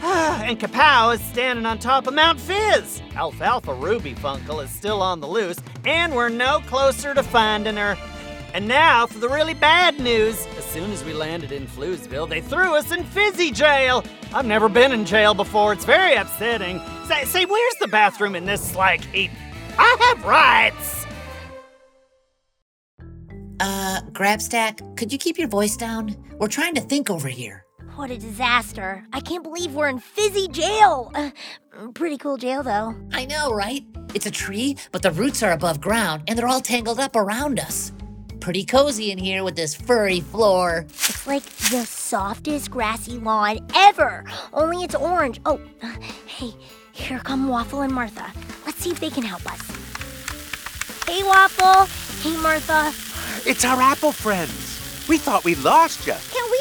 and 0.02 0.58
Kapow 0.58 1.14
is 1.14 1.20
standing 1.20 1.66
on 1.66 1.78
top 1.78 2.06
of 2.06 2.14
Mount 2.14 2.40
Fizz. 2.40 3.02
Alfalfa 3.16 3.74
Ruby 3.74 4.14
Funkle 4.14 4.64
is 4.64 4.70
still 4.70 5.02
on 5.02 5.20
the 5.20 5.26
loose, 5.26 5.58
and 5.84 6.14
we're 6.14 6.30
no 6.30 6.60
closer 6.60 7.12
to 7.12 7.22
finding 7.22 7.76
her. 7.76 7.98
And 8.54 8.66
now 8.66 9.06
for 9.06 9.18
the 9.18 9.28
really 9.28 9.52
bad 9.52 10.00
news. 10.00 10.46
As 10.56 10.64
soon 10.64 10.90
as 10.90 11.04
we 11.04 11.12
landed 11.12 11.52
in 11.52 11.66
Floozeville, 11.66 12.28
they 12.28 12.40
threw 12.40 12.74
us 12.74 12.90
in 12.92 13.04
Fizzy 13.04 13.50
jail. 13.50 14.02
I've 14.32 14.46
never 14.46 14.70
been 14.70 14.90
in 14.90 15.04
jail 15.04 15.34
before. 15.34 15.74
It's 15.74 15.84
very 15.84 16.14
upsetting. 16.14 16.80
Say, 17.06 17.24
say 17.26 17.44
where's 17.44 17.74
the 17.80 17.88
bathroom 17.88 18.34
in 18.34 18.46
this 18.46 18.62
slag 18.62 19.02
heap? 19.04 19.30
I 19.78 19.96
have 20.00 20.24
rights. 20.24 21.06
Uh, 23.60 24.00
Grabstack, 24.12 24.96
could 24.96 25.12
you 25.12 25.18
keep 25.18 25.38
your 25.38 25.48
voice 25.48 25.76
down? 25.76 26.16
We're 26.38 26.48
trying 26.48 26.74
to 26.76 26.80
think 26.80 27.10
over 27.10 27.28
here. 27.28 27.66
What 28.00 28.10
a 28.10 28.16
disaster. 28.16 29.04
I 29.12 29.20
can't 29.20 29.42
believe 29.42 29.74
we're 29.74 29.90
in 29.90 29.98
Fizzy 29.98 30.48
jail. 30.48 31.12
Uh, 31.14 31.32
pretty 31.94 32.16
cool 32.16 32.38
jail, 32.38 32.62
though. 32.62 32.96
I 33.12 33.26
know, 33.26 33.52
right? 33.52 33.84
It's 34.14 34.24
a 34.24 34.30
tree, 34.30 34.78
but 34.90 35.02
the 35.02 35.10
roots 35.10 35.42
are 35.42 35.52
above 35.52 35.82
ground 35.82 36.22
and 36.26 36.38
they're 36.38 36.48
all 36.48 36.62
tangled 36.62 36.98
up 36.98 37.14
around 37.14 37.60
us. 37.60 37.92
Pretty 38.40 38.64
cozy 38.64 39.10
in 39.10 39.18
here 39.18 39.44
with 39.44 39.54
this 39.54 39.74
furry 39.74 40.20
floor. 40.20 40.86
It's 40.88 41.26
like 41.26 41.42
the 41.42 41.84
softest 41.84 42.70
grassy 42.70 43.18
lawn 43.18 43.58
ever, 43.76 44.24
only 44.54 44.82
it's 44.82 44.94
orange. 44.94 45.38
Oh, 45.44 45.60
uh, 45.82 45.94
hey, 46.26 46.54
here 46.92 47.18
come 47.18 47.48
Waffle 47.48 47.82
and 47.82 47.92
Martha. 47.92 48.32
Let's 48.64 48.78
see 48.78 48.92
if 48.92 49.00
they 49.00 49.10
can 49.10 49.24
help 49.24 49.44
us. 49.44 49.60
Hey, 51.06 51.22
Waffle. 51.22 51.84
Hey, 52.22 52.34
Martha. 52.40 52.94
It's 53.46 53.66
our 53.66 53.78
apple 53.78 54.12
friends. 54.12 55.06
We 55.06 55.18
thought 55.18 55.44
we 55.44 55.54
lost 55.56 56.06
you. 56.06 56.14
Can 56.32 56.50
we 56.50 56.59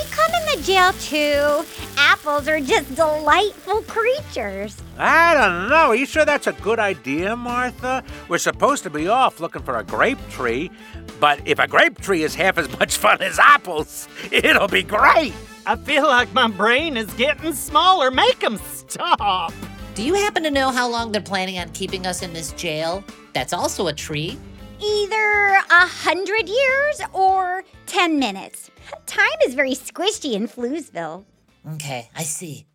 come 0.49 0.59
in 0.59 0.63
jail 0.63 0.91
too? 0.93 1.65
Apples 1.97 2.47
are 2.47 2.59
just 2.59 2.93
delightful 2.95 3.81
creatures. 3.83 4.81
I 4.97 5.33
don't 5.33 5.69
know. 5.69 5.87
Are 5.87 5.95
you 5.95 6.05
sure 6.05 6.25
that's 6.25 6.47
a 6.47 6.53
good 6.53 6.79
idea, 6.79 7.35
Martha? 7.35 8.03
We're 8.27 8.37
supposed 8.37 8.83
to 8.83 8.89
be 8.89 9.07
off 9.07 9.39
looking 9.39 9.63
for 9.63 9.77
a 9.77 9.83
grape 9.83 10.19
tree, 10.29 10.71
but 11.19 11.39
if 11.45 11.59
a 11.59 11.67
grape 11.67 11.99
tree 12.01 12.23
is 12.23 12.35
half 12.35 12.57
as 12.57 12.69
much 12.79 12.97
fun 12.97 13.21
as 13.21 13.39
apples, 13.39 14.07
it'll 14.31 14.67
be 14.67 14.83
great. 14.83 15.33
I 15.65 15.75
feel 15.75 16.03
like 16.03 16.33
my 16.33 16.47
brain 16.47 16.97
is 16.97 17.11
getting 17.13 17.53
smaller. 17.53 18.11
Make 18.11 18.39
them 18.39 18.57
stop. 18.57 19.53
Do 19.95 20.03
you 20.03 20.13
happen 20.13 20.43
to 20.43 20.51
know 20.51 20.71
how 20.71 20.89
long 20.89 21.11
they're 21.11 21.21
planning 21.21 21.59
on 21.59 21.69
keeping 21.69 22.05
us 22.05 22.21
in 22.21 22.33
this 22.33 22.53
jail? 22.53 23.03
That's 23.33 23.53
also 23.53 23.87
a 23.87 23.93
tree. 23.93 24.39
Either 24.81 25.55
a 25.69 25.85
hundred 25.85 26.47
years 26.47 27.01
or 27.13 27.65
ten 27.85 28.17
minutes. 28.17 28.68
Time 29.05 29.39
is 29.45 29.53
very 29.55 29.73
squishy 29.73 30.33
in 30.33 30.47
Floozeville. 30.47 31.25
Okay, 31.73 32.09
I 32.15 32.23
see. 32.23 32.65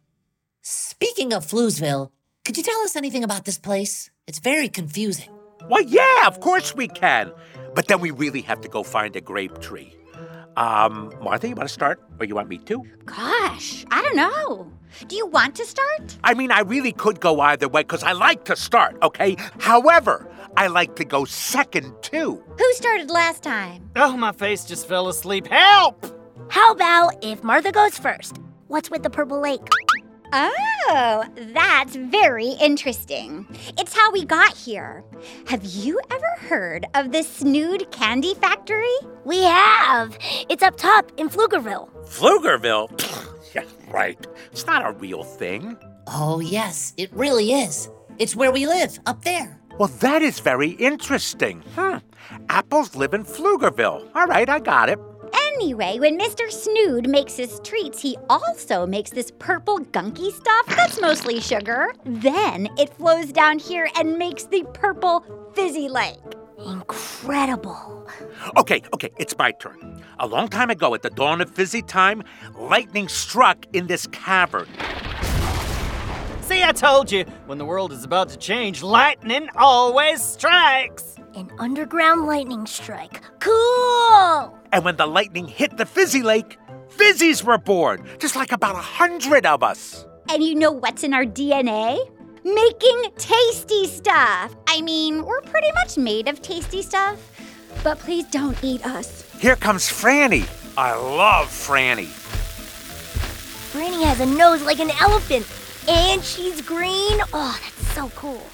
Speaking 0.63 1.33
of 1.33 1.47
Floozeville, 1.47 2.11
could 2.45 2.57
you 2.57 2.63
tell 2.63 2.81
us 2.81 2.97
anything 2.97 3.25
about 3.25 3.45
this 3.45 3.59
place? 3.59 4.11
It's 4.27 4.39
very 4.39 4.69
confusing. 4.69 5.31
Well, 5.69 5.83
yeah, 5.83 6.27
of 6.27 6.41
course 6.41 6.75
we 6.75 6.89
can. 6.89 7.33
But 7.75 7.89
then 7.89 8.01
we 8.01 8.11
really 8.11 8.43
have 8.43 8.61
to 8.63 8.69
go 8.69 8.83
find 8.83 9.17
a 9.17 9.21
grape 9.21 9.61
tree. 9.61 9.97
Um, 10.57 11.13
Martha, 11.21 11.49
you 11.49 11.55
want 11.55 11.69
to 11.69 11.73
start? 11.73 12.01
Or 12.21 12.27
you 12.27 12.35
want 12.35 12.49
me 12.49 12.59
to? 12.59 12.85
Gosh, 13.07 13.85
I 13.91 14.03
don't 14.03 14.17
know. 14.17 14.71
Do 15.09 15.17
you 15.17 15.27
want 15.27 15.57
to 15.57 15.67
start? 15.67 16.17
I 16.23 16.35
mean, 16.35 16.53
I 16.53 16.61
really 16.61 16.93
could 16.93 17.19
go 17.21 17.41
either 17.41 17.67
way 17.67 17.83
because 17.83 18.05
I 18.05 18.13
like 18.13 18.45
to 18.45 18.55
start, 18.55 18.97
okay? 19.03 19.37
However, 19.59 20.29
I 20.57 20.69
like 20.69 20.97
to 20.97 21.05
go 21.05 21.25
second 21.25 21.93
too. 22.03 22.43
Who 22.59 22.73
started 22.75 23.11
last 23.11 23.43
time? 23.43 23.91
Oh, 23.97 24.17
my 24.17 24.33
face 24.33 24.65
just 24.65 24.87
fell 24.87 25.09
asleep. 25.09 25.47
Help! 25.49 26.07
How 26.49 26.73
about 26.73 27.25
if 27.25 27.43
Martha 27.43 27.73
goes 27.73 27.99
first? 27.99 28.39
What's 28.69 28.91
with 28.91 29.03
the 29.03 29.11
purple 29.11 29.41
lake? 29.41 29.67
Oh, 30.33 31.25
that's 31.37 31.97
very 31.97 32.51
interesting. 32.61 33.47
It's 33.79 33.95
how 33.95 34.11
we 34.11 34.25
got 34.25 34.57
here. 34.57 35.05
Have 35.47 35.65
you 35.65 36.01
ever 36.11 36.35
heard 36.49 36.87
of 36.95 37.13
the 37.13 37.23
Snood 37.23 37.91
Candy 37.93 38.35
Factory? 38.35 38.97
We 39.25 39.43
have. 39.45 40.17
It's 40.49 40.63
up 40.63 40.77
top 40.77 41.13
in 41.17 41.29
Pflugerville. 41.29 41.89
Pflugerville? 42.07 42.91
yeah, 43.55 43.65
right. 43.93 44.25
It's 44.51 44.67
not 44.67 44.85
a 44.85 44.93
real 44.93 45.23
thing. 45.23 45.77
Oh, 46.09 46.41
yes, 46.41 46.95
it 46.97 47.13
really 47.13 47.53
is. 47.53 47.89
It's 48.19 48.37
where 48.37 48.53
we 48.53 48.67
live, 48.67 48.99
up 49.07 49.25
there. 49.25 49.61
Well, 49.79 49.89
that 50.01 50.23
is 50.23 50.39
very 50.39 50.71
interesting. 50.71 51.63
Hmm. 51.75 51.97
Apples 52.49 52.95
live 52.95 53.13
in 53.13 53.25
Pflugerville. 53.25 54.09
All 54.15 54.27
right, 54.27 54.49
I 54.49 54.61
got 54.61 54.89
it. 54.89 55.01
Anyway, 55.47 55.99
when 55.99 56.19
Mr. 56.19 56.51
Snood 56.51 57.09
makes 57.09 57.37
his 57.37 57.61
treats, 57.65 58.01
he 58.01 58.17
also 58.31 58.87
makes 58.87 59.11
this 59.11 59.33
purple 59.39 59.81
gunky 59.81 60.33
stuff 60.33 60.67
that's 60.67 61.01
mostly 61.01 61.41
sugar. 61.41 61.93
Then 62.05 62.69
it 62.79 62.95
flows 62.95 63.33
down 63.33 63.59
here 63.59 63.89
and 63.97 64.17
makes 64.17 64.45
the 64.45 64.65
purple 64.75 65.25
fizzy 65.55 65.89
lake. 65.89 66.19
Incredible. 66.65 68.09
Okay, 68.57 68.83
okay, 68.95 69.11
it's 69.19 69.37
my 69.37 69.51
turn. 69.53 70.03
A 70.21 70.27
long 70.27 70.49
time 70.49 70.71
ago, 70.71 70.95
at 70.95 71.03
the 71.03 71.11
dawn 71.11 71.41
of 71.41 71.51
fizzy 71.51 71.83
time, 71.83 72.23
lightning 72.57 73.09
struck 73.09 73.67
in 73.73 73.89
this 73.89 74.07
cavern. 74.09 74.69
See, 76.45 76.63
I 76.63 76.73
told 76.73 77.11
you, 77.11 77.25
when 77.47 77.57
the 77.57 77.65
world 77.65 77.91
is 77.91 78.05
about 78.05 78.29
to 78.29 78.37
change, 78.37 78.83
lightning 78.83 79.49
always 79.57 80.23
strikes. 80.23 81.17
An 81.35 81.51
underground 81.59 82.27
lightning 82.27 82.67
strike. 82.67 83.23
Cool! 83.41 84.55
And 84.71 84.85
when 84.85 84.97
the 84.97 85.07
lightning 85.07 85.49
hit 85.49 85.79
the 85.79 85.87
fizzy 85.87 86.23
lake, 86.23 86.59
fizzies 86.91 87.43
were 87.43 87.57
born, 87.57 88.07
just 88.19 88.37
like 88.37 88.53
about 88.53 88.75
a 88.75 88.87
hundred 89.01 89.47
of 89.47 89.63
us. 89.63 90.05
And 90.31 90.43
you 90.45 90.55
know 90.55 90.71
what's 90.71 91.03
in 91.03 91.15
our 91.15 91.25
DNA? 91.25 91.99
Making 92.45 93.05
tasty 93.17 93.87
stuff. 93.87 94.55
I 94.69 94.83
mean, 94.83 95.25
we're 95.25 95.41
pretty 95.41 95.73
much 95.73 95.97
made 95.97 96.29
of 96.29 96.43
tasty 96.43 96.83
stuff. 96.83 97.19
But 97.83 97.99
please 98.01 98.27
don't 98.27 98.63
eat 98.63 98.85
us. 98.85 99.25
Here 99.41 99.57
comes 99.57 99.85
Franny. 99.89 100.47
I 100.77 100.95
love 100.95 101.47
Franny. 101.47 102.09
Franny 103.73 104.05
has 104.05 104.21
a 104.21 104.27
nose 104.27 104.63
like 104.63 104.79
an 104.79 104.91
elephant, 105.01 105.47
and 105.89 106.23
she's 106.23 106.61
green. 106.61 107.21
Oh, 107.33 107.59
that's 107.63 107.87
so 107.95 108.09
cool. 108.11 108.47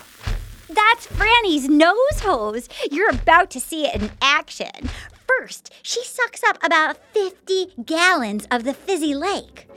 That's 0.69 1.07
Franny's 1.09 1.69
nose 1.69 2.21
hose. 2.21 2.69
You're 2.90 3.11
about 3.11 3.51
to 3.51 3.61
see 3.61 3.87
it 3.87 4.01
in 4.01 4.11
action. 4.23 4.90
First, 5.27 5.73
she 5.83 6.03
sucks 6.05 6.43
up 6.45 6.59
about 6.62 6.97
50 7.12 7.75
gallons 7.85 8.47
of 8.51 8.64
the 8.64 8.75
fizzy 8.75 9.14
lake. 9.14 9.69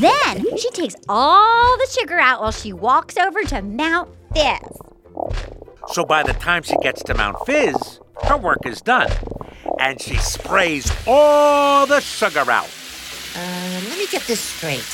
Then 0.00 0.56
she 0.56 0.70
takes 0.70 0.94
all 1.08 1.78
the 1.78 1.88
sugar 1.90 2.18
out 2.18 2.40
while 2.40 2.52
she 2.52 2.72
walks 2.72 3.16
over 3.16 3.42
to 3.44 3.62
Mount 3.62 4.10
Fizz. 4.34 4.78
So 5.88 6.04
by 6.04 6.22
the 6.22 6.34
time 6.34 6.62
she 6.62 6.76
gets 6.82 7.02
to 7.04 7.14
Mount 7.14 7.44
Fizz, 7.46 8.00
her 8.24 8.36
work 8.36 8.66
is 8.66 8.80
done. 8.80 9.10
And 9.78 10.00
she 10.00 10.16
sprays 10.16 10.90
all 11.06 11.86
the 11.86 12.00
sugar 12.00 12.50
out. 12.50 12.70
Uh, 13.36 13.80
let 13.88 13.98
me 13.98 14.06
get 14.06 14.22
this 14.22 14.40
straight. 14.40 14.84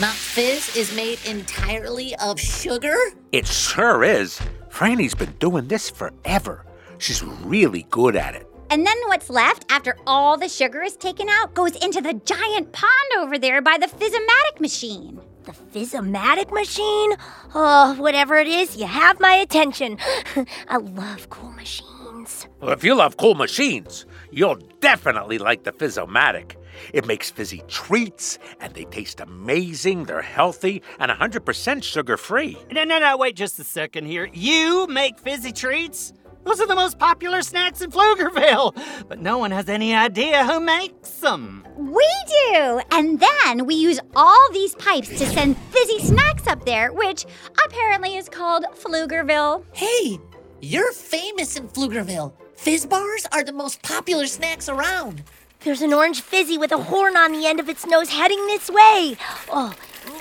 Mount 0.00 0.16
Fizz 0.16 0.76
is 0.76 0.94
made 0.94 1.18
entirely 1.26 2.14
of 2.16 2.40
sugar? 2.40 2.96
It 3.32 3.46
sure 3.46 4.04
is. 4.04 4.40
Franny's 4.70 5.14
been 5.14 5.34
doing 5.38 5.68
this 5.68 5.90
forever. 5.90 6.64
She's 6.98 7.22
really 7.22 7.86
good 7.90 8.16
at 8.16 8.34
it. 8.34 8.46
And 8.70 8.86
then 8.86 8.96
what's 9.08 9.28
left 9.28 9.70
after 9.70 9.96
all 10.06 10.38
the 10.38 10.48
sugar 10.48 10.80
is 10.80 10.96
taken 10.96 11.28
out 11.28 11.52
goes 11.52 11.76
into 11.84 12.00
the 12.00 12.14
giant 12.24 12.72
pond 12.72 13.10
over 13.18 13.38
there 13.38 13.60
by 13.60 13.76
the 13.78 13.86
Fizzomatic 13.86 14.60
machine. 14.60 15.20
The 15.44 15.52
Fizzomatic 15.52 16.50
machine? 16.52 17.12
Oh, 17.54 17.94
whatever 17.98 18.36
it 18.38 18.46
is, 18.46 18.76
you 18.76 18.86
have 18.86 19.20
my 19.20 19.34
attention. 19.34 19.98
I 20.68 20.78
love 20.78 21.28
cool 21.28 21.50
machines. 21.52 22.46
Well, 22.60 22.70
if 22.72 22.82
you 22.82 22.94
love 22.94 23.16
cool 23.18 23.34
machines, 23.34 24.06
you'll 24.32 24.58
definitely 24.80 25.38
like 25.38 25.62
the 25.62 25.72
Fizzomatic. 25.72 26.56
It 26.92 27.06
makes 27.06 27.30
fizzy 27.30 27.62
treats, 27.68 28.38
and 28.60 28.72
they 28.74 28.84
taste 28.84 29.20
amazing, 29.20 30.04
they're 30.04 30.22
healthy, 30.22 30.82
and 30.98 31.12
100% 31.12 31.82
sugar 31.84 32.16
free. 32.16 32.56
No, 32.72 32.84
no, 32.84 32.98
no, 32.98 33.16
wait 33.16 33.36
just 33.36 33.58
a 33.58 33.64
second 33.64 34.06
here. 34.06 34.28
You 34.32 34.86
make 34.88 35.18
fizzy 35.18 35.52
treats? 35.52 36.12
Those 36.44 36.60
are 36.60 36.66
the 36.66 36.74
most 36.74 36.98
popular 36.98 37.42
snacks 37.42 37.82
in 37.82 37.90
Pflugerville, 37.92 38.74
but 39.08 39.20
no 39.20 39.38
one 39.38 39.52
has 39.52 39.68
any 39.68 39.94
idea 39.94 40.44
who 40.44 40.58
makes 40.58 41.10
them. 41.20 41.64
We 41.76 42.08
do! 42.52 42.80
And 42.90 43.20
then 43.20 43.64
we 43.64 43.76
use 43.76 44.00
all 44.16 44.48
these 44.52 44.74
pipes 44.74 45.08
to 45.10 45.26
send 45.26 45.56
fizzy 45.70 46.00
snacks 46.00 46.48
up 46.48 46.64
there, 46.64 46.92
which 46.92 47.26
apparently 47.66 48.16
is 48.16 48.28
called 48.28 48.64
Pflugerville. 48.74 49.64
Hey, 49.72 50.18
You're 50.60 50.92
famous 50.92 51.56
in 51.56 51.68
Pflugerville. 51.68 52.32
Fizz 52.62 52.86
bars 52.86 53.26
are 53.32 53.42
the 53.42 53.52
most 53.52 53.82
popular 53.82 54.24
snacks 54.24 54.68
around. 54.68 55.24
There's 55.64 55.82
an 55.82 55.92
orange 55.92 56.20
fizzy 56.20 56.56
with 56.56 56.70
a 56.70 56.78
horn 56.78 57.16
on 57.16 57.32
the 57.32 57.44
end 57.44 57.58
of 57.58 57.68
its 57.68 57.84
nose 57.84 58.08
heading 58.08 58.38
this 58.46 58.70
way. 58.70 59.16
Oh, 59.50 59.74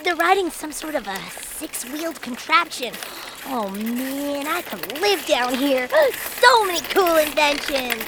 they're 0.03 0.15
riding 0.15 0.49
some 0.49 0.71
sort 0.71 0.95
of 0.95 1.07
a 1.07 1.19
six 1.29 1.85
wheeled 1.85 2.19
contraption. 2.23 2.95
Oh 3.45 3.69
man, 3.69 4.47
I 4.47 4.63
could 4.63 4.99
live 4.99 5.23
down 5.27 5.53
here. 5.53 5.87
So 6.41 6.65
many 6.65 6.81
cool 6.89 7.15
inventions. 7.17 8.03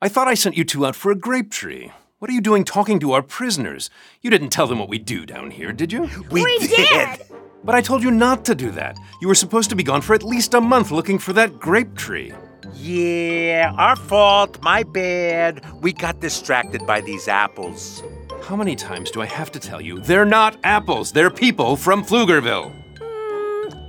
I 0.00 0.08
thought 0.08 0.26
I 0.26 0.32
sent 0.32 0.56
you 0.56 0.64
two 0.64 0.86
out 0.86 0.96
for 0.96 1.12
a 1.12 1.14
grape 1.14 1.50
tree. 1.50 1.92
What 2.18 2.30
are 2.30 2.34
you 2.34 2.40
doing 2.40 2.64
talking 2.64 2.98
to 3.00 3.12
our 3.12 3.20
prisoners? 3.20 3.90
You 4.22 4.30
didn't 4.30 4.48
tell 4.48 4.66
them 4.66 4.78
what 4.78 4.88
we 4.88 4.98
do 4.98 5.26
down 5.26 5.50
here, 5.50 5.70
did 5.70 5.92
you? 5.92 6.08
We, 6.30 6.44
did. 6.60 7.20
But 7.64 7.74
I 7.74 7.80
told 7.80 8.02
you 8.02 8.10
not 8.10 8.44
to 8.44 8.54
do 8.54 8.70
that. 8.72 8.98
You 9.22 9.28
were 9.28 9.34
supposed 9.34 9.70
to 9.70 9.76
be 9.76 9.82
gone 9.82 10.02
for 10.02 10.14
at 10.14 10.22
least 10.22 10.52
a 10.54 10.60
month 10.60 10.90
looking 10.90 11.18
for 11.18 11.32
that 11.32 11.58
grape 11.58 11.96
tree. 11.96 12.32
Yeah, 12.74 13.72
our 13.78 13.96
fault. 13.96 14.62
My 14.62 14.82
bad. 14.82 15.64
We 15.80 15.92
got 15.92 16.20
distracted 16.20 16.86
by 16.86 17.00
these 17.00 17.26
apples. 17.26 18.02
How 18.42 18.56
many 18.56 18.76
times 18.76 19.10
do 19.10 19.22
I 19.22 19.26
have 19.26 19.50
to 19.52 19.58
tell 19.58 19.80
you? 19.80 20.00
They're 20.00 20.26
not 20.26 20.58
apples, 20.64 21.12
they're 21.12 21.30
people 21.30 21.76
from 21.76 22.04
Pflugerville. 22.04 22.70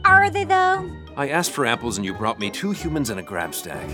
Are 0.06 0.30
they 0.30 0.46
though? 0.46 0.90
I 1.18 1.30
asked 1.30 1.52
for 1.52 1.66
apples 1.66 1.98
and 1.98 2.06
you 2.06 2.14
brought 2.14 2.40
me 2.40 2.50
two 2.50 2.72
humans 2.72 3.10
and 3.10 3.20
a 3.20 3.24
Grabstack. 3.24 3.86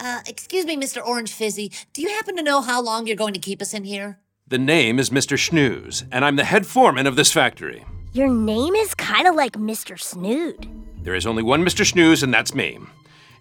Uh, 0.00 0.20
excuse 0.26 0.64
me, 0.64 0.76
Mr. 0.76 1.04
Orange 1.04 1.32
Fizzy. 1.32 1.70
Do 1.92 2.02
you 2.02 2.08
happen 2.08 2.36
to 2.36 2.42
know 2.42 2.60
how 2.60 2.82
long 2.82 3.06
you're 3.06 3.16
going 3.16 3.34
to 3.34 3.40
keep 3.40 3.62
us 3.62 3.74
in 3.74 3.84
here? 3.84 4.18
The 4.48 4.58
name 4.58 4.98
is 4.98 5.10
Mr. 5.10 5.36
Schnooze, 5.36 6.04
and 6.12 6.24
I'm 6.24 6.36
the 6.36 6.44
head 6.44 6.66
foreman 6.66 7.06
of 7.06 7.16
this 7.16 7.32
factory. 7.32 7.84
Your 8.16 8.30
name 8.30 8.74
is 8.74 8.94
kind 8.94 9.28
of 9.28 9.34
like 9.34 9.58
Mr. 9.58 10.00
Snood. 10.00 10.66
There 11.02 11.14
is 11.14 11.26
only 11.26 11.42
one 11.42 11.62
Mr. 11.62 11.84
Schnooze, 11.84 12.22
and 12.22 12.32
that's 12.32 12.54
me. 12.54 12.78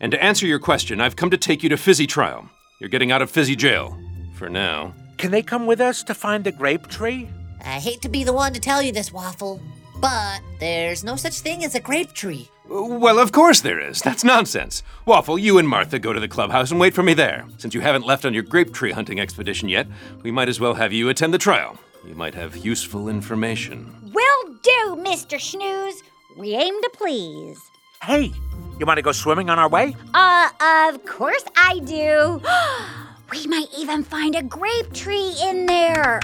And 0.02 0.12
to 0.12 0.22
answer 0.22 0.46
your 0.46 0.60
question, 0.60 1.00
I've 1.00 1.16
come 1.16 1.30
to 1.30 1.38
take 1.38 1.64
you 1.64 1.70
to 1.70 1.78
Fizzy 1.78 2.06
Trial. 2.06 2.50
You're 2.82 2.90
getting 2.90 3.10
out 3.10 3.22
of 3.22 3.32
Fizzy 3.32 3.56
Jail. 3.56 3.98
For 4.34 4.50
now. 4.50 4.94
Can 5.18 5.32
they 5.32 5.42
come 5.42 5.66
with 5.66 5.80
us 5.80 6.04
to 6.04 6.14
find 6.14 6.44
the 6.44 6.52
grape 6.52 6.88
tree? 6.88 7.30
I 7.62 7.80
hate 7.80 8.02
to 8.02 8.10
be 8.10 8.26
the 8.26 8.34
one 8.34 8.52
to 8.52 8.60
tell 8.60 8.82
you 8.82 8.92
this, 8.92 9.14
Waffle, 9.14 9.62
but 10.02 10.42
there's 10.60 11.06
no 11.06 11.16
such 11.16 11.40
thing 11.40 11.64
as 11.64 11.74
a 11.74 11.80
grape 11.80 12.12
tree. 12.12 12.50
Uh, 12.70 12.84
well, 12.84 13.18
of 13.18 13.32
course 13.32 13.62
there 13.62 13.80
is. 13.80 14.02
That's 14.02 14.26
nonsense. 14.26 14.84
Waffle, 15.06 15.40
you 15.40 15.58
and 15.58 15.70
Martha 15.70 16.00
go 16.00 16.12
to 16.12 16.20
the 16.20 16.28
clubhouse 16.28 16.70
and 16.72 16.82
wait 16.82 16.94
for 16.94 17.02
me 17.02 17.14
there. 17.14 17.46
Since 17.60 17.76
you 17.76 17.80
haven't 17.80 18.06
left 18.06 18.26
on 18.26 18.34
your 18.34 18.44
grape 18.44 18.74
tree 18.74 18.92
hunting 18.92 19.22
expedition 19.22 19.70
yet, 19.70 19.88
we 20.22 20.32
might 20.32 20.50
as 20.50 20.60
well 20.60 20.74
have 20.74 20.92
you 20.92 21.08
attend 21.08 21.34
the 21.34 21.38
trial. 21.38 21.78
You 22.06 22.14
might 22.14 22.36
have 22.36 22.58
useful 22.58 23.08
information. 23.08 24.05
Will 24.16 24.54
do, 24.64 24.96
Mr. 25.04 25.38
Schnooze. 25.38 26.02
We 26.38 26.56
aim 26.56 26.82
to 26.82 26.90
please. 26.94 27.60
Hey, 28.02 28.32
you 28.80 28.86
want 28.86 28.98
to 28.98 29.02
go 29.02 29.12
swimming 29.12 29.50
on 29.50 29.60
our 29.60 29.68
way? 29.68 29.94
Uh, 30.14 30.50
of 30.90 31.06
course 31.06 31.44
I 31.58 31.80
do. 31.80 32.42
we 33.32 33.46
might 33.48 33.68
even 33.78 34.04
find 34.06 34.36
a 34.36 34.42
grape 34.42 34.94
tree 34.94 35.36
in 35.44 35.66
there. 35.66 36.22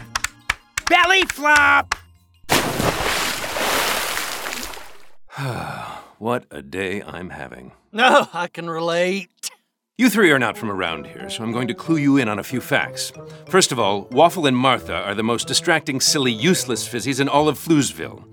Belly 0.90 1.24
flop! 1.24 1.96
What 6.18 6.46
a 6.52 6.62
day 6.62 7.02
I'm 7.02 7.32
having. 7.32 7.72
No, 7.92 8.28
I 8.34 8.46
can 8.46 8.70
relate. 8.70 9.50
You 10.02 10.10
three 10.10 10.32
are 10.32 10.40
not 10.40 10.58
from 10.58 10.72
around 10.72 11.06
here, 11.06 11.30
so 11.30 11.44
I'm 11.44 11.52
going 11.52 11.68
to 11.68 11.76
clue 11.76 11.98
you 11.98 12.18
in 12.18 12.28
on 12.28 12.40
a 12.40 12.44
few 12.44 12.60
facts. 12.60 13.14
First 13.48 13.72
of 13.72 13.78
all, 13.78 14.08
Waffle 14.10 14.48
and 14.48 14.58
Martha 14.58 14.96
are 14.96 15.14
the 15.14 15.22
most 15.22 15.48
distracting, 15.48 16.02
silly, 16.02 16.32
useless 16.32 16.90
fizzies 16.90 17.20
in 17.20 17.30
all 17.30 17.48
of 17.48 17.56
Floozeville. 17.56 18.24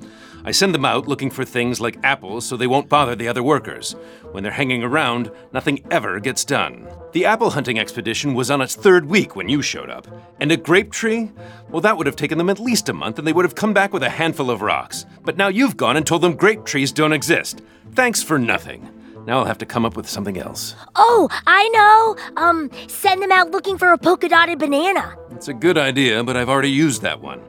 I 0.47 0.51
send 0.51 0.75
them 0.75 0.87
out 0.87 1.07
looking 1.07 1.31
for 1.31 1.45
things 1.45 1.79
like 1.79 2.03
apples 2.03 2.47
so 2.47 2.57
they 2.57 2.67
won't 2.67 2.89
bother 2.89 3.15
the 3.15 3.29
other 3.29 3.43
workers. 3.43 3.97
When 4.33 4.43
they're 4.43 4.51
hanging 4.51 4.83
around, 4.83 5.31
nothing 5.53 5.85
ever 5.91 6.21
gets 6.21 6.43
done. 6.43 6.89
The 7.13 7.27
apple 7.27 7.51
hunting 7.51 7.79
expedition 7.79 8.33
was 8.33 8.51
on 8.51 8.63
its 8.63 8.75
third 8.75 9.05
week 9.05 9.37
when 9.37 9.51
you 9.51 9.61
showed 9.61 9.91
up. 9.91 10.07
And 10.41 10.51
a 10.51 10.57
grape 10.57 10.91
tree? 10.91 11.31
Well, 11.69 11.83
that 11.83 11.99
would 11.99 12.07
have 12.07 12.17
taken 12.17 12.39
them 12.39 12.49
at 12.49 12.59
least 12.59 12.89
a 12.89 12.95
month, 12.95 13.19
and 13.19 13.29
they 13.29 13.35
would 13.35 13.45
have 13.45 13.55
come 13.55 13.75
back 13.75 13.93
with 13.93 14.03
a 14.03 14.09
handful 14.09 14.51
of 14.51 14.63
rocks. 14.63 15.05
But 15.23 15.37
now 15.37 15.49
you've 15.49 15.77
gone 15.77 15.99
and 15.99 16.07
told 16.07 16.23
them 16.23 16.35
grape 16.35 16.65
trees 16.65 16.93
don't 16.93 17.13
exist. 17.13 17.61
Thanks 17.93 18.23
for 18.23 18.39
nothing. 18.39 18.98
Now 19.29 19.41
I'll 19.41 19.45
have 19.45 19.59
to 19.59 19.67
come 19.67 19.85
up 19.85 19.95
with 19.95 20.09
something 20.09 20.39
else. 20.39 20.75
Oh, 20.97 21.29
I 21.47 21.69
know. 21.69 22.43
Um, 22.43 22.71
send 22.89 23.21
them 23.21 23.31
out 23.31 23.51
looking 23.51 23.77
for 23.77 23.93
a 23.93 23.99
polka 23.99 24.27
dotted 24.27 24.59
banana. 24.59 25.19
It's 25.33 25.49
a 25.49 25.53
good 25.53 25.77
idea, 25.77 26.25
but 26.25 26.35
I've 26.35 26.49
already 26.49 26.71
used 26.71 27.03
that 27.03 27.21
one. 27.21 27.43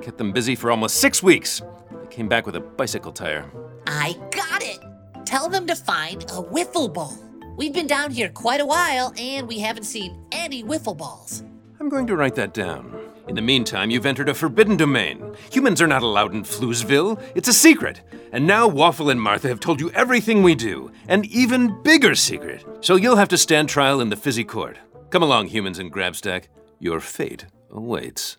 Kept 0.00 0.16
them 0.16 0.30
busy 0.30 0.54
for 0.54 0.70
almost 0.70 0.98
six 1.00 1.24
weeks. 1.24 1.60
They 1.90 2.06
came 2.06 2.28
back 2.28 2.46
with 2.46 2.54
a 2.54 2.60
bicycle 2.60 3.10
tire. 3.10 3.50
I 3.84 4.16
got 4.30 4.62
it! 4.62 4.78
Tell 5.24 5.48
them 5.48 5.66
to 5.66 5.74
find 5.74 6.22
a 6.22 6.40
wiffle 6.40 6.94
ball. 6.94 7.18
We've 7.56 7.74
been 7.74 7.88
down 7.88 8.12
here 8.12 8.28
quite 8.28 8.60
a 8.60 8.66
while 8.66 9.12
and 9.18 9.48
we 9.48 9.58
haven't 9.58 9.86
seen 9.86 10.24
any 10.30 10.62
wiffle 10.62 10.96
balls. 10.96 11.42
I'm 11.80 11.88
going 11.88 12.06
to 12.06 12.16
write 12.16 12.36
that 12.36 12.54
down. 12.54 12.94
In 13.26 13.34
the 13.34 13.42
meantime, 13.42 13.90
you've 13.90 14.04
entered 14.04 14.28
a 14.28 14.34
forbidden 14.34 14.76
domain. 14.76 15.34
Humans 15.50 15.80
are 15.80 15.86
not 15.86 16.02
allowed 16.02 16.34
in 16.34 16.42
Floozeville. 16.42 17.18
It's 17.34 17.48
a 17.48 17.54
secret. 17.54 18.02
And 18.32 18.46
now 18.46 18.68
Waffle 18.68 19.08
and 19.08 19.20
Martha 19.20 19.48
have 19.48 19.60
told 19.60 19.80
you 19.80 19.90
everything 19.92 20.42
we 20.42 20.54
do, 20.54 20.92
an 21.08 21.24
even 21.24 21.82
bigger 21.82 22.14
secret. 22.14 22.66
So 22.82 22.96
you'll 22.96 23.16
have 23.16 23.28
to 23.28 23.38
stand 23.38 23.70
trial 23.70 24.02
in 24.02 24.10
the 24.10 24.16
fizzy 24.16 24.44
court. 24.44 24.78
Come 25.08 25.22
along, 25.22 25.46
humans 25.46 25.78
and 25.78 25.90
Grabstack. 25.90 26.48
Your 26.78 27.00
fate 27.00 27.46
awaits. 27.70 28.36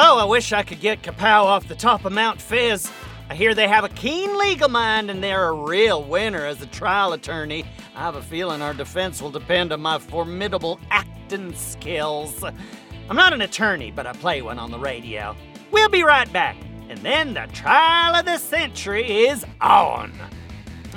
Oh, 0.00 0.18
I 0.18 0.24
wish 0.24 0.52
I 0.52 0.62
could 0.62 0.80
get 0.80 1.02
Kapow 1.02 1.44
off 1.44 1.68
the 1.68 1.74
top 1.74 2.04
of 2.06 2.12
Mount 2.12 2.40
Fizz. 2.40 2.90
I 3.30 3.34
hear 3.34 3.54
they 3.54 3.68
have 3.68 3.84
a 3.84 3.90
keen 3.90 4.38
legal 4.38 4.70
mind 4.70 5.10
and 5.10 5.22
they're 5.22 5.48
a 5.48 5.52
real 5.52 6.02
winner 6.02 6.46
as 6.46 6.62
a 6.62 6.66
trial 6.66 7.12
attorney. 7.12 7.66
I 7.94 8.00
have 8.00 8.14
a 8.14 8.22
feeling 8.22 8.62
our 8.62 8.72
defense 8.72 9.20
will 9.20 9.30
depend 9.30 9.70
on 9.70 9.82
my 9.82 9.98
formidable 9.98 10.80
acting 10.90 11.54
skills. 11.54 12.42
I'm 12.42 13.16
not 13.16 13.34
an 13.34 13.42
attorney, 13.42 13.90
but 13.90 14.06
I 14.06 14.14
play 14.14 14.40
one 14.40 14.58
on 14.58 14.70
the 14.70 14.78
radio. 14.78 15.36
We'll 15.70 15.90
be 15.90 16.04
right 16.04 16.32
back. 16.32 16.56
And 16.88 16.98
then 17.00 17.34
the 17.34 17.46
trial 17.52 18.14
of 18.14 18.24
the 18.24 18.38
century 18.38 19.26
is 19.26 19.44
on. 19.60 20.10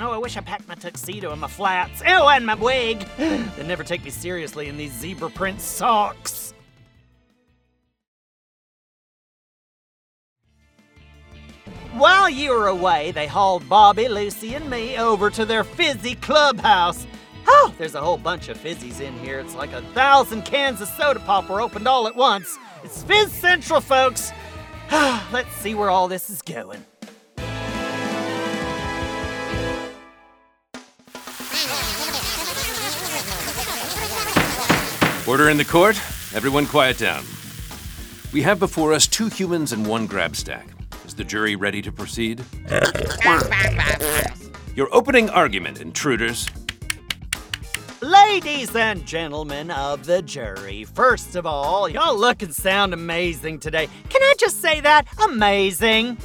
Oh, 0.00 0.10
I 0.10 0.16
wish 0.16 0.38
I 0.38 0.40
packed 0.40 0.66
my 0.66 0.74
tuxedo 0.74 1.32
and 1.32 1.40
my 1.40 1.48
flats. 1.48 2.02
Oh, 2.06 2.28
and 2.30 2.46
my 2.46 2.54
wig. 2.54 3.00
they 3.18 3.66
never 3.66 3.84
take 3.84 4.04
me 4.04 4.10
seriously 4.10 4.68
in 4.68 4.78
these 4.78 4.92
zebra 4.92 5.28
print 5.28 5.60
socks. 5.60 6.51
While 11.92 12.30
you 12.30 12.52
were 12.52 12.68
away, 12.68 13.12
they 13.12 13.26
hauled 13.26 13.68
Bobby, 13.68 14.08
Lucy, 14.08 14.54
and 14.54 14.70
me 14.70 14.96
over 14.96 15.28
to 15.28 15.44
their 15.44 15.62
fizzy 15.62 16.14
clubhouse. 16.14 17.06
Oh, 17.46 17.74
there's 17.76 17.94
a 17.94 18.00
whole 18.00 18.16
bunch 18.16 18.48
of 18.48 18.56
fizzies 18.56 19.00
in 19.00 19.12
here. 19.18 19.38
It's 19.40 19.54
like 19.54 19.72
a 19.72 19.82
thousand 19.92 20.46
cans 20.46 20.80
of 20.80 20.88
soda 20.88 21.20
pop 21.20 21.50
were 21.50 21.60
opened 21.60 21.86
all 21.86 22.08
at 22.08 22.16
once. 22.16 22.56
It's 22.82 23.02
Fizz 23.02 23.32
Central, 23.32 23.82
folks. 23.82 24.32
Let's 24.90 25.54
see 25.56 25.74
where 25.74 25.90
all 25.90 26.08
this 26.08 26.30
is 26.30 26.40
going. 26.40 26.82
Order 35.28 35.50
in 35.50 35.58
the 35.58 35.66
court. 35.68 35.96
Everyone 36.34 36.64
quiet 36.64 36.96
down. 36.96 37.24
We 38.32 38.40
have 38.42 38.58
before 38.58 38.94
us 38.94 39.06
two 39.06 39.28
humans 39.28 39.72
and 39.72 39.86
one 39.86 40.08
Grabstack. 40.08 40.64
Is 41.04 41.14
the 41.14 41.24
jury 41.24 41.56
ready 41.56 41.82
to 41.82 41.92
proceed? 41.92 42.42
Your 44.76 44.88
opening 44.94 45.28
argument, 45.30 45.80
intruders. 45.80 46.48
Ladies 48.00 48.74
and 48.74 49.06
gentlemen 49.06 49.70
of 49.70 50.06
the 50.06 50.22
jury, 50.22 50.84
first 50.84 51.36
of 51.36 51.46
all, 51.46 51.88
y'all 51.88 52.18
look 52.18 52.42
and 52.42 52.54
sound 52.54 52.92
amazing 52.92 53.60
today. 53.60 53.88
Can 54.08 54.22
I 54.22 54.34
just 54.38 54.60
say 54.60 54.80
that? 54.80 55.06
Amazing. 55.24 56.18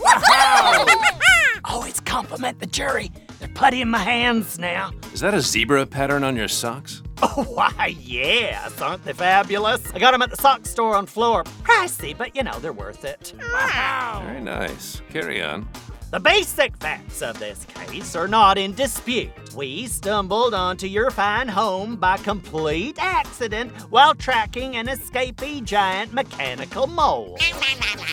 Always 1.65 1.99
oh, 1.99 2.03
compliment 2.05 2.59
the 2.59 2.65
jury. 2.65 3.11
They're 3.39 3.47
putty 3.49 3.81
in 3.81 3.89
my 3.89 3.99
hands 3.99 4.57
now. 4.57 4.91
Is 5.13 5.19
that 5.19 5.33
a 5.33 5.41
zebra 5.41 5.85
pattern 5.85 6.23
on 6.23 6.35
your 6.35 6.47
socks? 6.47 7.03
Oh, 7.21 7.43
why, 7.53 7.95
yes. 7.99 8.79
Aren't 8.81 9.03
they 9.05 9.13
fabulous? 9.13 9.81
I 9.93 9.99
got 9.99 10.11
them 10.11 10.21
at 10.21 10.29
the 10.29 10.37
sock 10.37 10.65
store 10.65 10.95
on 10.95 11.07
Florp. 11.07 11.45
Pricey, 11.63 12.17
but 12.17 12.35
you 12.35 12.43
know, 12.43 12.57
they're 12.59 12.73
worth 12.73 13.05
it. 13.05 13.33
Wow. 13.53 14.23
Very 14.25 14.41
nice. 14.41 15.01
Carry 15.09 15.41
on. 15.41 15.67
The 16.09 16.21
basic 16.21 16.77
facts 16.77 17.21
of 17.21 17.37
this 17.37 17.65
case 17.65 18.15
are 18.15 18.29
not 18.29 18.57
in 18.57 18.73
dispute. 18.73 19.29
We 19.53 19.87
stumbled 19.87 20.53
onto 20.53 20.87
your 20.87 21.11
fine 21.11 21.49
home 21.49 21.97
by 21.97 22.15
complete 22.17 22.95
accident 22.97 23.73
while 23.91 24.15
tracking 24.15 24.77
an 24.77 24.87
escapee 24.87 25.61
giant 25.65 26.13
mechanical 26.13 26.87
mole. 26.87 27.37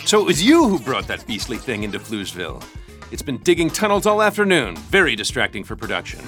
So 0.06 0.20
it 0.20 0.26
was 0.26 0.42
you 0.42 0.66
who 0.68 0.80
brought 0.80 1.06
that 1.06 1.24
beastly 1.24 1.56
thing 1.56 1.84
into 1.84 2.00
Floozeville. 2.00 2.64
It's 3.10 3.22
been 3.22 3.38
digging 3.38 3.70
tunnels 3.70 4.06
all 4.06 4.22
afternoon. 4.22 4.76
Very 4.76 5.14
distracting 5.16 5.64
for 5.64 5.76
production. 5.76 6.20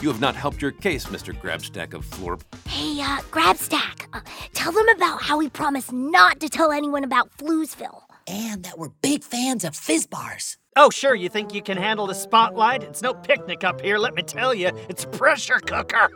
You 0.00 0.08
have 0.08 0.20
not 0.20 0.34
helped 0.34 0.60
your 0.60 0.72
case, 0.72 1.06
Mr. 1.06 1.32
Grabstack 1.32 1.94
of 1.94 2.04
Florp. 2.04 2.42
Hey, 2.66 3.00
uh, 3.00 3.18
Grabstack, 3.30 4.06
Uh, 4.12 4.20
tell 4.52 4.72
them 4.72 4.88
about 4.88 5.22
how 5.22 5.38
we 5.38 5.48
promised 5.48 5.92
not 5.92 6.40
to 6.40 6.48
tell 6.48 6.70
anyone 6.72 7.04
about 7.04 7.30
Floozeville. 7.38 8.02
And 8.26 8.64
that 8.64 8.78
we're 8.78 8.90
big 9.00 9.24
fans 9.24 9.64
of 9.64 9.74
fizz 9.76 10.06
bars. 10.06 10.56
Oh, 10.76 10.90
sure, 10.90 11.14
you 11.14 11.28
think 11.28 11.54
you 11.54 11.62
can 11.62 11.76
handle 11.76 12.06
the 12.06 12.14
spotlight? 12.14 12.82
It's 12.82 13.02
no 13.02 13.14
picnic 13.14 13.62
up 13.64 13.80
here, 13.80 13.98
let 13.98 14.14
me 14.14 14.22
tell 14.22 14.54
you. 14.54 14.70
It's 14.88 15.04
a 15.04 15.08
pressure 15.08 15.58
cooker. 15.60 16.08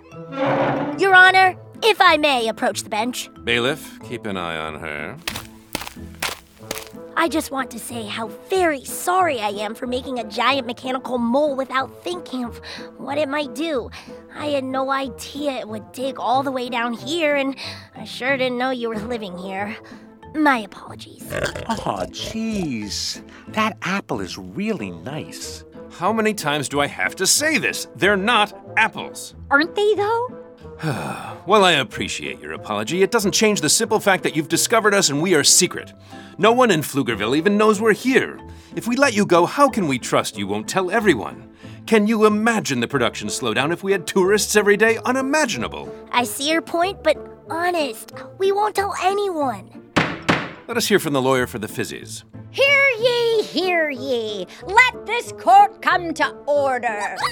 Your 0.98 1.14
Honor, 1.14 1.56
if 1.82 2.00
I 2.00 2.16
may 2.16 2.48
approach 2.48 2.82
the 2.82 2.88
bench, 2.90 3.28
Bailiff, 3.44 3.98
keep 4.08 4.24
an 4.26 4.36
eye 4.36 4.56
on 4.56 4.76
her. 4.80 5.16
I 7.18 7.28
just 7.28 7.50
want 7.50 7.70
to 7.70 7.78
say 7.78 8.04
how 8.04 8.28
very 8.50 8.84
sorry 8.84 9.40
I 9.40 9.48
am 9.48 9.74
for 9.74 9.86
making 9.86 10.18
a 10.18 10.24
giant 10.24 10.66
mechanical 10.66 11.16
mole 11.16 11.56
without 11.56 12.04
thinking 12.04 12.44
of 12.44 12.58
what 12.98 13.16
it 13.16 13.26
might 13.26 13.54
do. 13.54 13.90
I 14.34 14.48
had 14.48 14.64
no 14.64 14.90
idea 14.90 15.52
it 15.52 15.66
would 15.66 15.92
dig 15.92 16.20
all 16.20 16.42
the 16.42 16.52
way 16.52 16.68
down 16.68 16.92
here, 16.92 17.34
and 17.34 17.56
I 17.94 18.04
sure 18.04 18.36
didn't 18.36 18.58
know 18.58 18.70
you 18.70 18.90
were 18.90 18.98
living 18.98 19.36
here. 19.38 19.74
My 20.34 20.58
apologies. 20.58 21.26
Oh, 21.32 22.04
jeez. 22.10 23.22
That 23.48 23.78
apple 23.80 24.20
is 24.20 24.36
really 24.36 24.90
nice. 24.90 25.64
How 25.92 26.12
many 26.12 26.34
times 26.34 26.68
do 26.68 26.80
I 26.80 26.86
have 26.86 27.16
to 27.16 27.26
say 27.26 27.56
this? 27.56 27.88
They're 27.96 28.18
not 28.18 28.52
apples. 28.76 29.34
Aren't 29.50 29.74
they, 29.74 29.94
though? 29.94 30.45
While 31.46 31.64
I 31.64 31.72
appreciate 31.72 32.38
your 32.38 32.52
apology, 32.52 33.02
it 33.02 33.10
doesn't 33.10 33.32
change 33.32 33.62
the 33.62 33.68
simple 33.68 33.98
fact 33.98 34.22
that 34.24 34.36
you've 34.36 34.48
discovered 34.48 34.92
us 34.92 35.08
and 35.08 35.22
we 35.22 35.34
are 35.34 35.42
secret. 35.42 35.94
No 36.36 36.52
one 36.52 36.70
in 36.70 36.80
Pflugerville 36.80 37.34
even 37.34 37.56
knows 37.56 37.80
we're 37.80 37.94
here. 37.94 38.38
If 38.74 38.86
we 38.86 38.94
let 38.96 39.14
you 39.14 39.24
go, 39.24 39.46
how 39.46 39.70
can 39.70 39.88
we 39.88 39.98
trust 39.98 40.36
you 40.36 40.46
won't 40.46 40.68
tell 40.68 40.90
everyone? 40.90 41.50
Can 41.86 42.06
you 42.06 42.26
imagine 42.26 42.80
the 42.80 42.88
production 42.88 43.28
slowdown 43.28 43.72
if 43.72 43.82
we 43.82 43.92
had 43.92 44.06
tourists 44.06 44.54
every 44.54 44.76
day? 44.76 44.98
Unimaginable. 45.06 45.90
I 46.12 46.24
see 46.24 46.50
your 46.50 46.60
point, 46.60 47.02
but 47.02 47.16
honest, 47.48 48.12
we 48.36 48.52
won't 48.52 48.74
tell 48.74 48.94
anyone. 49.02 49.75
Let 50.68 50.76
us 50.76 50.88
hear 50.88 50.98
from 50.98 51.12
the 51.12 51.22
lawyer 51.22 51.46
for 51.46 51.58
the 51.60 51.68
fizzies. 51.68 52.24
Hear 52.50 52.88
ye, 52.98 53.42
hear 53.42 53.88
ye. 53.90 54.46
Let 54.66 55.06
this 55.06 55.30
court 55.32 55.80
come 55.82 56.12
to 56.14 56.30
order. 56.46 57.16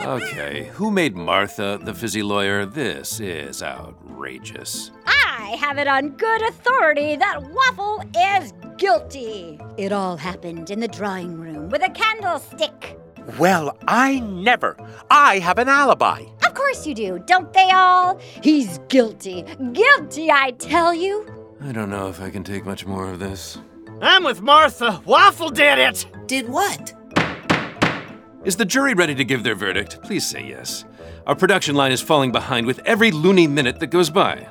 Okay, 0.00 0.70
who 0.74 0.90
made 0.92 1.16
Martha 1.16 1.78
the 1.82 1.92
fizzy 1.92 2.22
lawyer? 2.22 2.64
This 2.64 3.18
is 3.20 3.62
outrageous. 3.62 4.90
I 5.06 5.56
have 5.60 5.76
it 5.76 5.88
on 5.88 6.10
good 6.10 6.40
authority 6.42 7.16
that 7.16 7.42
Waffle 7.42 8.04
is 8.16 8.52
guilty. 8.78 9.58
It 9.76 9.92
all 9.92 10.16
happened 10.16 10.70
in 10.70 10.80
the 10.80 10.88
drawing 10.88 11.38
room 11.38 11.68
with 11.68 11.82
a 11.82 11.90
candlestick. 11.90 12.96
Well, 13.38 13.76
I 13.88 14.20
never. 14.20 14.76
I 15.10 15.40
have 15.40 15.58
an 15.58 15.68
alibi. 15.68 16.24
Of 16.46 16.54
course 16.54 16.86
you 16.86 16.94
do, 16.94 17.18
don't 17.26 17.52
they 17.52 17.70
all? 17.72 18.18
He's 18.42 18.78
guilty. 18.88 19.44
Guilty, 19.72 20.30
I 20.30 20.52
tell 20.52 20.94
you. 20.94 21.26
I 21.60 21.72
don't 21.72 21.90
know 21.90 22.08
if 22.08 22.20
I 22.20 22.30
can 22.30 22.44
take 22.44 22.64
much 22.64 22.86
more 22.86 23.08
of 23.10 23.18
this. 23.18 23.58
I'm 24.00 24.22
with 24.22 24.40
Martha. 24.40 25.02
Waffle 25.04 25.50
did 25.50 25.78
it. 25.78 26.06
Did 26.26 26.48
what? 26.48 26.94
Is 28.44 28.56
the 28.56 28.64
jury 28.64 28.94
ready 28.94 29.14
to 29.16 29.24
give 29.24 29.42
their 29.42 29.56
verdict? 29.56 30.00
Please 30.02 30.24
say 30.24 30.46
yes. 30.46 30.84
Our 31.26 31.34
production 31.34 31.74
line 31.74 31.90
is 31.90 32.00
falling 32.00 32.30
behind 32.30 32.66
with 32.66 32.78
every 32.84 33.10
loony 33.10 33.48
minute 33.48 33.80
that 33.80 33.88
goes 33.88 34.08
by. 34.08 34.46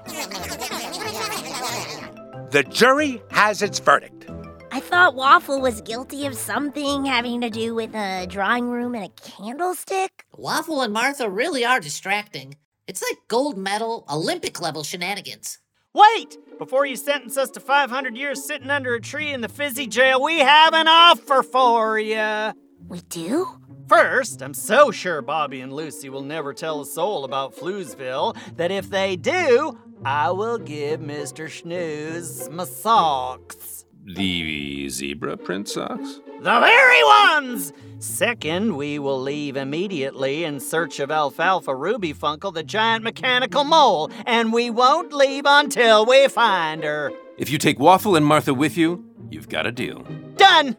The 2.52 2.66
jury 2.70 3.22
has 3.32 3.62
its 3.62 3.80
verdict. 3.80 4.30
I 4.72 4.82
thought 4.82 5.16
Waffle 5.16 5.62
was 5.62 5.82
guilty 5.82 6.26
of 6.26 6.36
something 6.36 7.06
having 7.06 7.42
to 7.42 7.50
do 7.50 7.74
with 7.74 7.96
a 7.96 8.28
drawing 8.28 8.70
room 8.70 8.94
and 8.96 9.06
a 9.06 9.10
candlestick. 9.10 10.26
Waffle 10.36 10.82
and 10.82 10.94
Martha 10.94 11.30
really 11.30 11.64
are 11.66 11.80
distracting. 11.80 12.58
It's 12.86 13.02
like 13.02 13.18
gold 13.28 13.58
medal, 13.58 14.06
Olympic 14.10 14.62
level 14.62 14.84
shenanigans. 14.84 15.60
Wait! 15.98 16.38
Before 16.60 16.86
you 16.86 16.96
sentence 16.96 17.38
us 17.38 17.50
to 17.52 17.60
500 17.60 18.16
years 18.16 18.46
sitting 18.46 18.70
under 18.70 18.94
a 18.94 19.02
tree 19.02 19.34
in 19.34 19.42
the 19.42 19.50
fizzy 19.50 19.88
jail, 19.88 20.22
we 20.22 20.38
have 20.38 20.76
an 20.76 20.88
offer 20.88 21.42
for 21.42 21.98
you. 21.98 22.54
We 22.88 23.02
do? 23.10 23.48
First, 23.90 24.44
I'm 24.44 24.54
so 24.54 24.92
sure 24.92 25.24
Bobby 25.24 25.60
and 25.60 25.74
Lucy 25.74 26.10
will 26.10 26.22
never 26.22 26.54
tell 26.54 26.82
a 26.82 26.86
soul 26.86 27.24
about 27.24 27.56
Floozeville 27.56 28.38
that 28.58 28.70
if 28.70 28.92
they 28.92 29.16
do, 29.16 29.80
I 30.06 30.30
will 30.30 30.60
give 30.60 31.00
Mr. 31.00 31.48
Schnooze 31.48 32.48
my 32.52 32.66
socks. 32.66 33.77
The 34.08 34.88
zebra 34.88 35.36
print 35.36 35.68
socks? 35.68 36.22
The 36.40 36.60
very 36.62 37.04
ones! 37.04 37.74
Second, 38.00 38.78
we 38.78 39.00
will 39.00 39.22
leave 39.22 39.58
immediately 39.58 40.46
in 40.46 40.62
search 40.62 41.02
of 41.02 41.12
Alfalfa 41.12 41.76
Ruby 41.76 42.14
Funkle, 42.14 42.54
the 42.54 42.64
giant 42.64 43.04
mechanical 43.04 43.66
mole, 43.66 44.10
and 44.26 44.54
we 44.54 44.70
won't 44.70 45.12
leave 45.12 45.44
until 45.46 46.06
we 46.06 46.30
find 46.30 46.86
her. 46.86 47.12
If 47.38 47.50
you 47.50 47.58
take 47.58 47.80
Waffle 47.80 48.16
and 48.16 48.26
Martha 48.26 48.54
with 48.54 48.78
you, 48.78 49.04
you've 49.30 49.50
got 49.50 49.68
a 49.68 49.74
deal. 49.74 50.06
Done! 50.38 50.78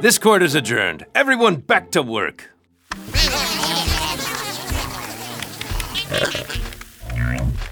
This 0.00 0.18
court 0.18 0.42
is 0.42 0.56
adjourned. 0.56 1.06
Everyone 1.14 1.56
back 1.56 1.92
to 1.92 2.02
work. 2.02 2.50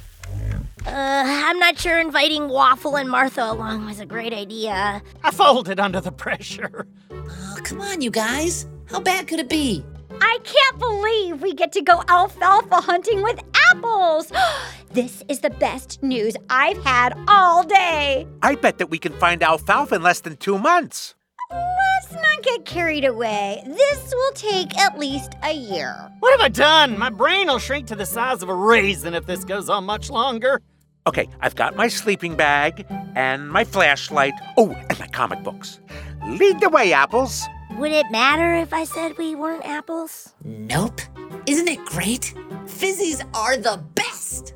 I'm 1.50 1.58
not 1.58 1.80
sure 1.80 1.98
inviting 1.98 2.48
Waffle 2.48 2.96
and 2.96 3.10
Martha 3.10 3.50
along 3.50 3.84
was 3.84 3.98
a 3.98 4.06
great 4.06 4.32
idea. 4.32 5.02
I 5.24 5.32
folded 5.32 5.80
under 5.80 6.00
the 6.00 6.12
pressure. 6.12 6.86
Oh, 7.10 7.56
come 7.64 7.80
on, 7.80 8.02
you 8.02 8.10
guys. 8.12 8.68
How 8.86 9.00
bad 9.00 9.26
could 9.26 9.40
it 9.40 9.48
be? 9.48 9.84
I 10.20 10.38
can't 10.44 10.78
believe 10.78 11.42
we 11.42 11.52
get 11.52 11.72
to 11.72 11.82
go 11.82 12.04
alfalfa 12.06 12.76
hunting 12.76 13.20
with 13.22 13.40
apples. 13.68 14.30
this 14.92 15.24
is 15.28 15.40
the 15.40 15.50
best 15.50 16.00
news 16.04 16.36
I've 16.48 16.80
had 16.84 17.18
all 17.26 17.64
day. 17.64 18.28
I 18.42 18.54
bet 18.54 18.78
that 18.78 18.90
we 18.90 19.00
can 19.00 19.14
find 19.14 19.42
alfalfa 19.42 19.96
in 19.96 20.04
less 20.04 20.20
than 20.20 20.36
two 20.36 20.56
months. 20.56 21.16
Let's 21.50 22.12
not 22.12 22.44
get 22.44 22.64
carried 22.64 23.04
away. 23.04 23.60
This 23.66 24.14
will 24.14 24.32
take 24.34 24.78
at 24.78 25.00
least 25.00 25.32
a 25.42 25.52
year. 25.52 26.12
What 26.20 26.30
have 26.30 26.46
I 26.46 26.48
done? 26.48 26.96
My 26.96 27.10
brain 27.10 27.48
will 27.48 27.58
shrink 27.58 27.88
to 27.88 27.96
the 27.96 28.06
size 28.06 28.40
of 28.40 28.48
a 28.48 28.54
raisin 28.54 29.14
if 29.14 29.26
this 29.26 29.42
goes 29.42 29.68
on 29.68 29.84
much 29.84 30.10
longer. 30.10 30.62
Okay, 31.10 31.28
I've 31.40 31.56
got 31.56 31.74
my 31.74 31.88
sleeping 31.88 32.36
bag 32.36 32.86
and 33.16 33.50
my 33.50 33.64
flashlight. 33.64 34.32
Oh, 34.56 34.70
and 34.88 34.96
my 35.00 35.08
comic 35.08 35.42
books. 35.42 35.80
Lead 36.24 36.60
the 36.60 36.68
way, 36.68 36.92
apples. 36.92 37.48
Would 37.78 37.90
it 37.90 38.06
matter 38.12 38.54
if 38.54 38.72
I 38.72 38.84
said 38.84 39.18
we 39.18 39.34
weren't 39.34 39.66
apples? 39.66 40.32
Nope. 40.44 41.00
Isn't 41.46 41.66
it 41.66 41.84
great? 41.84 42.32
Fizzies 42.66 43.26
are 43.34 43.56
the 43.56 43.82
best. 43.96 44.54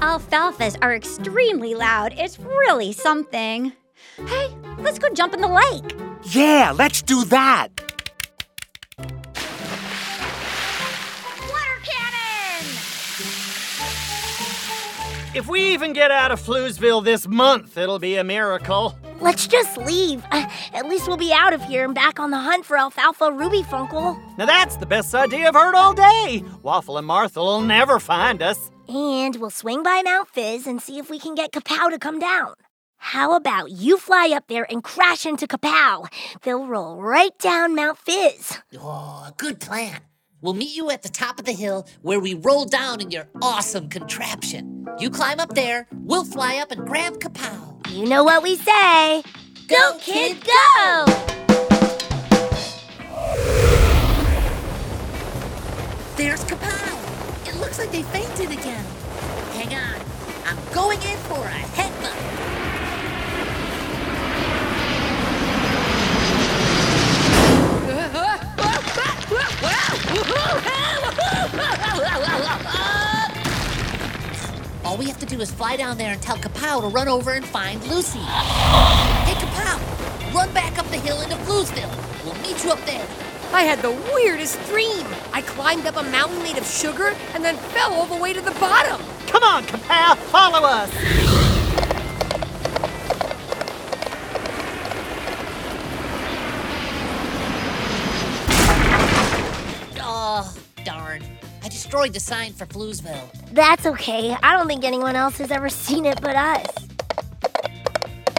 Alfalfas 0.00 0.76
are 0.82 0.96
extremely 0.96 1.76
loud. 1.76 2.12
It's 2.16 2.40
really 2.40 2.92
something. 2.92 3.72
Hey, 4.16 4.48
let's 4.78 4.98
go 4.98 5.10
jump 5.10 5.32
in 5.32 5.40
the 5.40 5.46
lake. 5.46 5.96
Yeah, 6.24 6.72
let's 6.74 7.02
do 7.02 7.24
that. 7.26 7.68
If 15.38 15.46
we 15.46 15.72
even 15.72 15.92
get 15.92 16.10
out 16.10 16.32
of 16.32 16.40
Floozeville 16.40 17.04
this 17.04 17.28
month, 17.28 17.78
it'll 17.78 18.00
be 18.00 18.16
a 18.16 18.24
miracle. 18.24 18.98
Let's 19.20 19.46
just 19.46 19.76
leave. 19.76 20.24
Uh, 20.32 20.48
at 20.74 20.86
least 20.86 21.06
we'll 21.06 21.16
be 21.16 21.32
out 21.32 21.52
of 21.52 21.62
here 21.62 21.84
and 21.84 21.94
back 21.94 22.18
on 22.18 22.32
the 22.32 22.38
hunt 22.38 22.64
for 22.64 22.76
Alfalfa 22.76 23.30
Ruby 23.30 23.62
Funkle. 23.62 24.18
Now 24.36 24.46
that's 24.46 24.78
the 24.78 24.84
best 24.84 25.14
idea 25.14 25.46
I've 25.46 25.54
heard 25.54 25.76
all 25.76 25.94
day. 25.94 26.42
Waffle 26.64 26.98
and 26.98 27.06
Martha 27.06 27.38
will 27.38 27.60
never 27.60 28.00
find 28.00 28.42
us. 28.42 28.72
And 28.88 29.36
we'll 29.36 29.50
swing 29.50 29.84
by 29.84 30.02
Mount 30.04 30.28
Fizz 30.28 30.66
and 30.66 30.82
see 30.82 30.98
if 30.98 31.08
we 31.08 31.20
can 31.20 31.36
get 31.36 31.52
Kapow 31.52 31.88
to 31.88 32.00
come 32.00 32.18
down. 32.18 32.54
How 32.96 33.36
about 33.36 33.70
you 33.70 33.96
fly 33.96 34.32
up 34.34 34.48
there 34.48 34.66
and 34.68 34.82
crash 34.82 35.24
into 35.24 35.46
Kapow? 35.46 36.08
They'll 36.42 36.66
roll 36.66 37.00
right 37.00 37.38
down 37.38 37.76
Mount 37.76 37.98
Fizz. 37.98 38.58
Oh, 38.80 39.30
good 39.36 39.60
plan. 39.60 40.00
We'll 40.40 40.54
meet 40.54 40.76
you 40.76 40.88
at 40.90 41.02
the 41.02 41.08
top 41.08 41.40
of 41.40 41.46
the 41.46 41.52
hill 41.52 41.88
where 42.02 42.20
we 42.20 42.34
roll 42.34 42.64
down 42.64 43.00
in 43.00 43.10
your 43.10 43.26
awesome 43.42 43.88
contraption. 43.88 44.86
You 45.00 45.10
climb 45.10 45.40
up 45.40 45.54
there, 45.56 45.88
we'll 45.92 46.24
fly 46.24 46.58
up 46.58 46.70
and 46.70 46.86
grab 46.86 47.18
Kapow. 47.18 47.84
You 47.90 48.06
know 48.06 48.22
what 48.22 48.44
we 48.44 48.54
say. 48.54 49.24
Go, 49.66 49.98
kid, 49.98 50.36
go! 50.44 51.04
There's 56.16 56.44
Kapow. 56.44 57.48
It 57.48 57.56
looks 57.56 57.80
like 57.80 57.90
they 57.90 58.04
fainted 58.04 58.52
again. 58.52 58.84
Hang 59.54 59.74
on. 59.74 60.00
I'm 60.46 60.72
going 60.72 61.02
in 61.02 61.18
for 61.18 61.44
a 61.44 61.62
headbutt. 61.74 62.47
All 74.84 74.96
we 74.96 75.06
have 75.06 75.18
to 75.18 75.26
do 75.26 75.40
is 75.40 75.50
fly 75.50 75.76
down 75.76 75.98
there 75.98 76.12
and 76.12 76.22
tell 76.22 76.36
Kapow 76.38 76.80
to 76.80 76.88
run 76.88 77.08
over 77.08 77.32
and 77.32 77.44
find 77.44 77.82
Lucy. 77.88 78.20
Hey, 78.20 79.34
Kapow, 79.34 80.34
run 80.34 80.52
back 80.54 80.78
up 80.78 80.86
the 80.88 80.96
hill 80.96 81.20
into 81.20 81.36
Bluesville. 81.36 82.24
We'll 82.24 82.40
meet 82.42 82.64
you 82.64 82.70
up 82.70 82.80
there. 82.86 83.06
I 83.52 83.62
had 83.62 83.82
the 83.82 83.90
weirdest 84.14 84.64
dream. 84.66 85.06
I 85.32 85.42
climbed 85.42 85.86
up 85.86 85.96
a 85.96 86.02
mountain 86.04 86.42
made 86.42 86.56
of 86.56 86.66
sugar 86.66 87.14
and 87.34 87.44
then 87.44 87.56
fell 87.56 87.92
all 87.92 88.06
the 88.06 88.16
way 88.16 88.32
to 88.32 88.40
the 88.40 88.52
bottom. 88.52 89.00
Come 89.26 89.42
on, 89.42 89.64
Kapow, 89.64 90.16
follow 90.16 90.66
us. 90.66 91.47
Destroyed 101.88 102.12
the 102.12 102.20
sign 102.20 102.52
for 102.52 102.66
Floozeville. 102.66 103.30
That's 103.52 103.86
okay. 103.86 104.36
I 104.42 104.52
don't 104.54 104.68
think 104.68 104.84
anyone 104.84 105.16
else 105.16 105.38
has 105.38 105.50
ever 105.50 105.68
seen 105.86 106.04
it 106.04 106.20
but 106.20 106.36
us. 106.36 106.66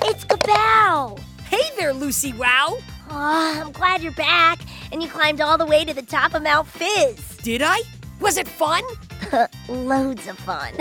It's 0.04 0.24
Kapow! 0.24 1.18
Hey 1.50 1.64
there, 1.76 1.92
Lucy 1.92 2.32
Wow. 2.34 2.78
Oh, 2.78 2.84
ah, 3.10 3.60
I'm 3.60 3.72
glad 3.72 4.04
you're 4.04 4.12
back, 4.12 4.60
and 4.92 5.02
you 5.02 5.10
climbed 5.10 5.42
all 5.42 5.58
the 5.58 5.66
way 5.66 5.84
to 5.84 5.96
the 5.96 6.04
top 6.04 6.36
of 6.36 6.44
Mount 6.44 6.68
Fizz. 6.68 7.38
Did 7.38 7.64
I? 7.64 7.82
Was 8.22 8.38
it 8.38 8.48
fun? 8.48 8.84
Loads 9.68 10.28
of 10.28 10.38
fun. 10.38 10.76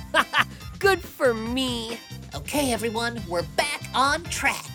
Good 0.80 1.00
for 1.00 1.32
me. 1.32 1.96
Okay, 2.34 2.72
everyone, 2.72 3.22
we're 3.28 3.44
back 3.56 3.82
on 3.94 4.24
track. 4.24 4.66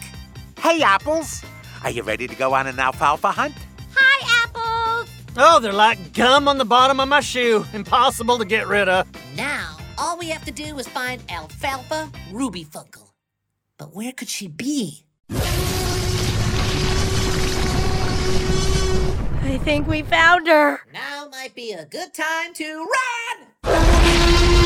Hey, 0.57 0.81
Apples. 0.81 1.43
Are 1.83 1.89
you 1.89 2.03
ready 2.03 2.27
to 2.29 2.35
go 2.35 2.53
on 2.53 2.65
an 2.65 2.79
alfalfa 2.79 3.31
hunt? 3.31 3.55
Hi, 5.35 5.41
Apples. 5.41 5.55
Oh, 5.55 5.59
they're 5.59 5.73
like 5.73 6.13
gum 6.13 6.47
on 6.47 6.57
the 6.57 6.65
bottom 6.65 6.99
of 6.99 7.07
my 7.07 7.19
shoe. 7.19 7.65
Impossible 7.73 8.37
to 8.37 8.45
get 8.45 8.67
rid 8.67 8.87
of. 8.89 9.07
Now, 9.35 9.77
all 9.97 10.17
we 10.17 10.29
have 10.29 10.45
to 10.45 10.51
do 10.51 10.77
is 10.79 10.87
find 10.87 11.21
Alfalfa 11.29 12.11
Ruby 12.31 12.65
Funkle. 12.65 13.11
But 13.77 13.95
where 13.95 14.11
could 14.11 14.29
she 14.29 14.47
be? 14.47 15.05
I 19.41 19.59
think 19.63 19.87
we 19.87 20.01
found 20.01 20.47
her. 20.47 20.81
Now 20.91 21.27
might 21.29 21.55
be 21.55 21.71
a 21.71 21.85
good 21.85 22.13
time 22.13 22.53
to 22.55 22.87
run! 23.63 24.62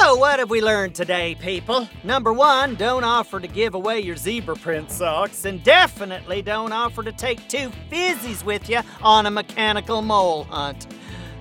So, 0.00 0.14
what 0.14 0.38
have 0.38 0.48
we 0.48 0.62
learned 0.62 0.94
today, 0.94 1.34
people? 1.34 1.86
Number 2.04 2.32
one, 2.32 2.74
don't 2.74 3.04
offer 3.04 3.38
to 3.38 3.46
give 3.46 3.74
away 3.74 4.00
your 4.00 4.16
zebra 4.16 4.56
print 4.56 4.90
socks, 4.90 5.44
and 5.44 5.62
definitely 5.62 6.40
don't 6.40 6.72
offer 6.72 7.02
to 7.02 7.12
take 7.12 7.46
two 7.48 7.70
fizzies 7.92 8.42
with 8.42 8.70
you 8.70 8.80
on 9.02 9.26
a 9.26 9.30
mechanical 9.30 10.00
mole 10.00 10.44
hunt. 10.44 10.86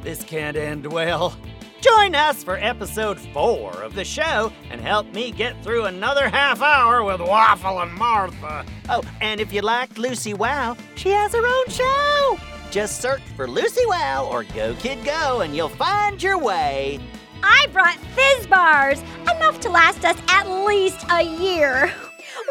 This 0.03 0.23
can't 0.23 0.57
end 0.57 0.85
well. 0.91 1.37
Join 1.79 2.15
us 2.15 2.43
for 2.43 2.57
episode 2.57 3.17
four 3.17 3.71
of 3.81 3.95
the 3.95 4.03
show 4.03 4.51
and 4.69 4.81
help 4.81 5.07
me 5.13 5.31
get 5.31 5.63
through 5.63 5.85
another 5.85 6.27
half 6.27 6.61
hour 6.61 7.01
with 7.01 7.21
Waffle 7.21 7.79
and 7.79 7.93
Martha. 7.93 8.65
Oh, 8.89 9.03
and 9.21 9.39
if 9.39 9.53
you 9.53 9.61
liked 9.61 9.97
Lucy 9.97 10.33
Wow, 10.33 10.75
she 10.95 11.11
has 11.11 11.31
her 11.31 11.47
own 11.47 11.69
show. 11.69 12.37
Just 12.71 12.99
search 12.99 13.21
for 13.37 13.47
Lucy 13.47 13.85
Wow 13.85 14.27
or 14.29 14.43
Go 14.43 14.75
Kid 14.75 15.05
Go 15.05 15.39
and 15.39 15.55
you'll 15.55 15.69
find 15.69 16.21
your 16.21 16.37
way. 16.37 16.99
I 17.43 17.67
brought 17.71 17.97
fizz 17.97 18.47
bars, 18.47 19.01
enough 19.21 19.59
to 19.61 19.69
last 19.69 20.05
us 20.05 20.17
at 20.29 20.49
least 20.65 21.05
a 21.09 21.23
year. 21.23 21.91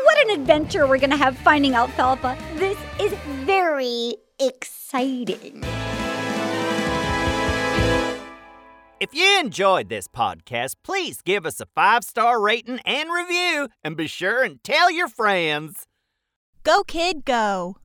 What 0.05 0.29
an 0.29 0.41
adventure 0.41 0.87
we're 0.87 0.99
gonna 0.99 1.17
have 1.17 1.37
finding 1.39 1.75
alfalfa. 1.75 2.37
This 2.57 2.79
is 3.01 3.13
very 3.45 4.17
exciting. 4.39 5.65
If 9.01 9.15
you 9.15 9.39
enjoyed 9.39 9.89
this 9.89 10.09
podcast, 10.09 10.77
please 10.83 11.21
give 11.23 11.47
us 11.47 11.61
a 11.61 11.67
five 11.67 12.05
star 12.05 12.41
rating 12.41 12.81
and 12.85 13.11
review, 13.13 13.69
and 13.85 13.97
be 13.97 14.07
sure 14.07 14.43
and 14.43 14.63
tell 14.65 14.91
your 14.91 15.09
friends. 15.09 15.87
Go, 16.65 16.83
kid, 16.83 17.25
go. 17.25 17.77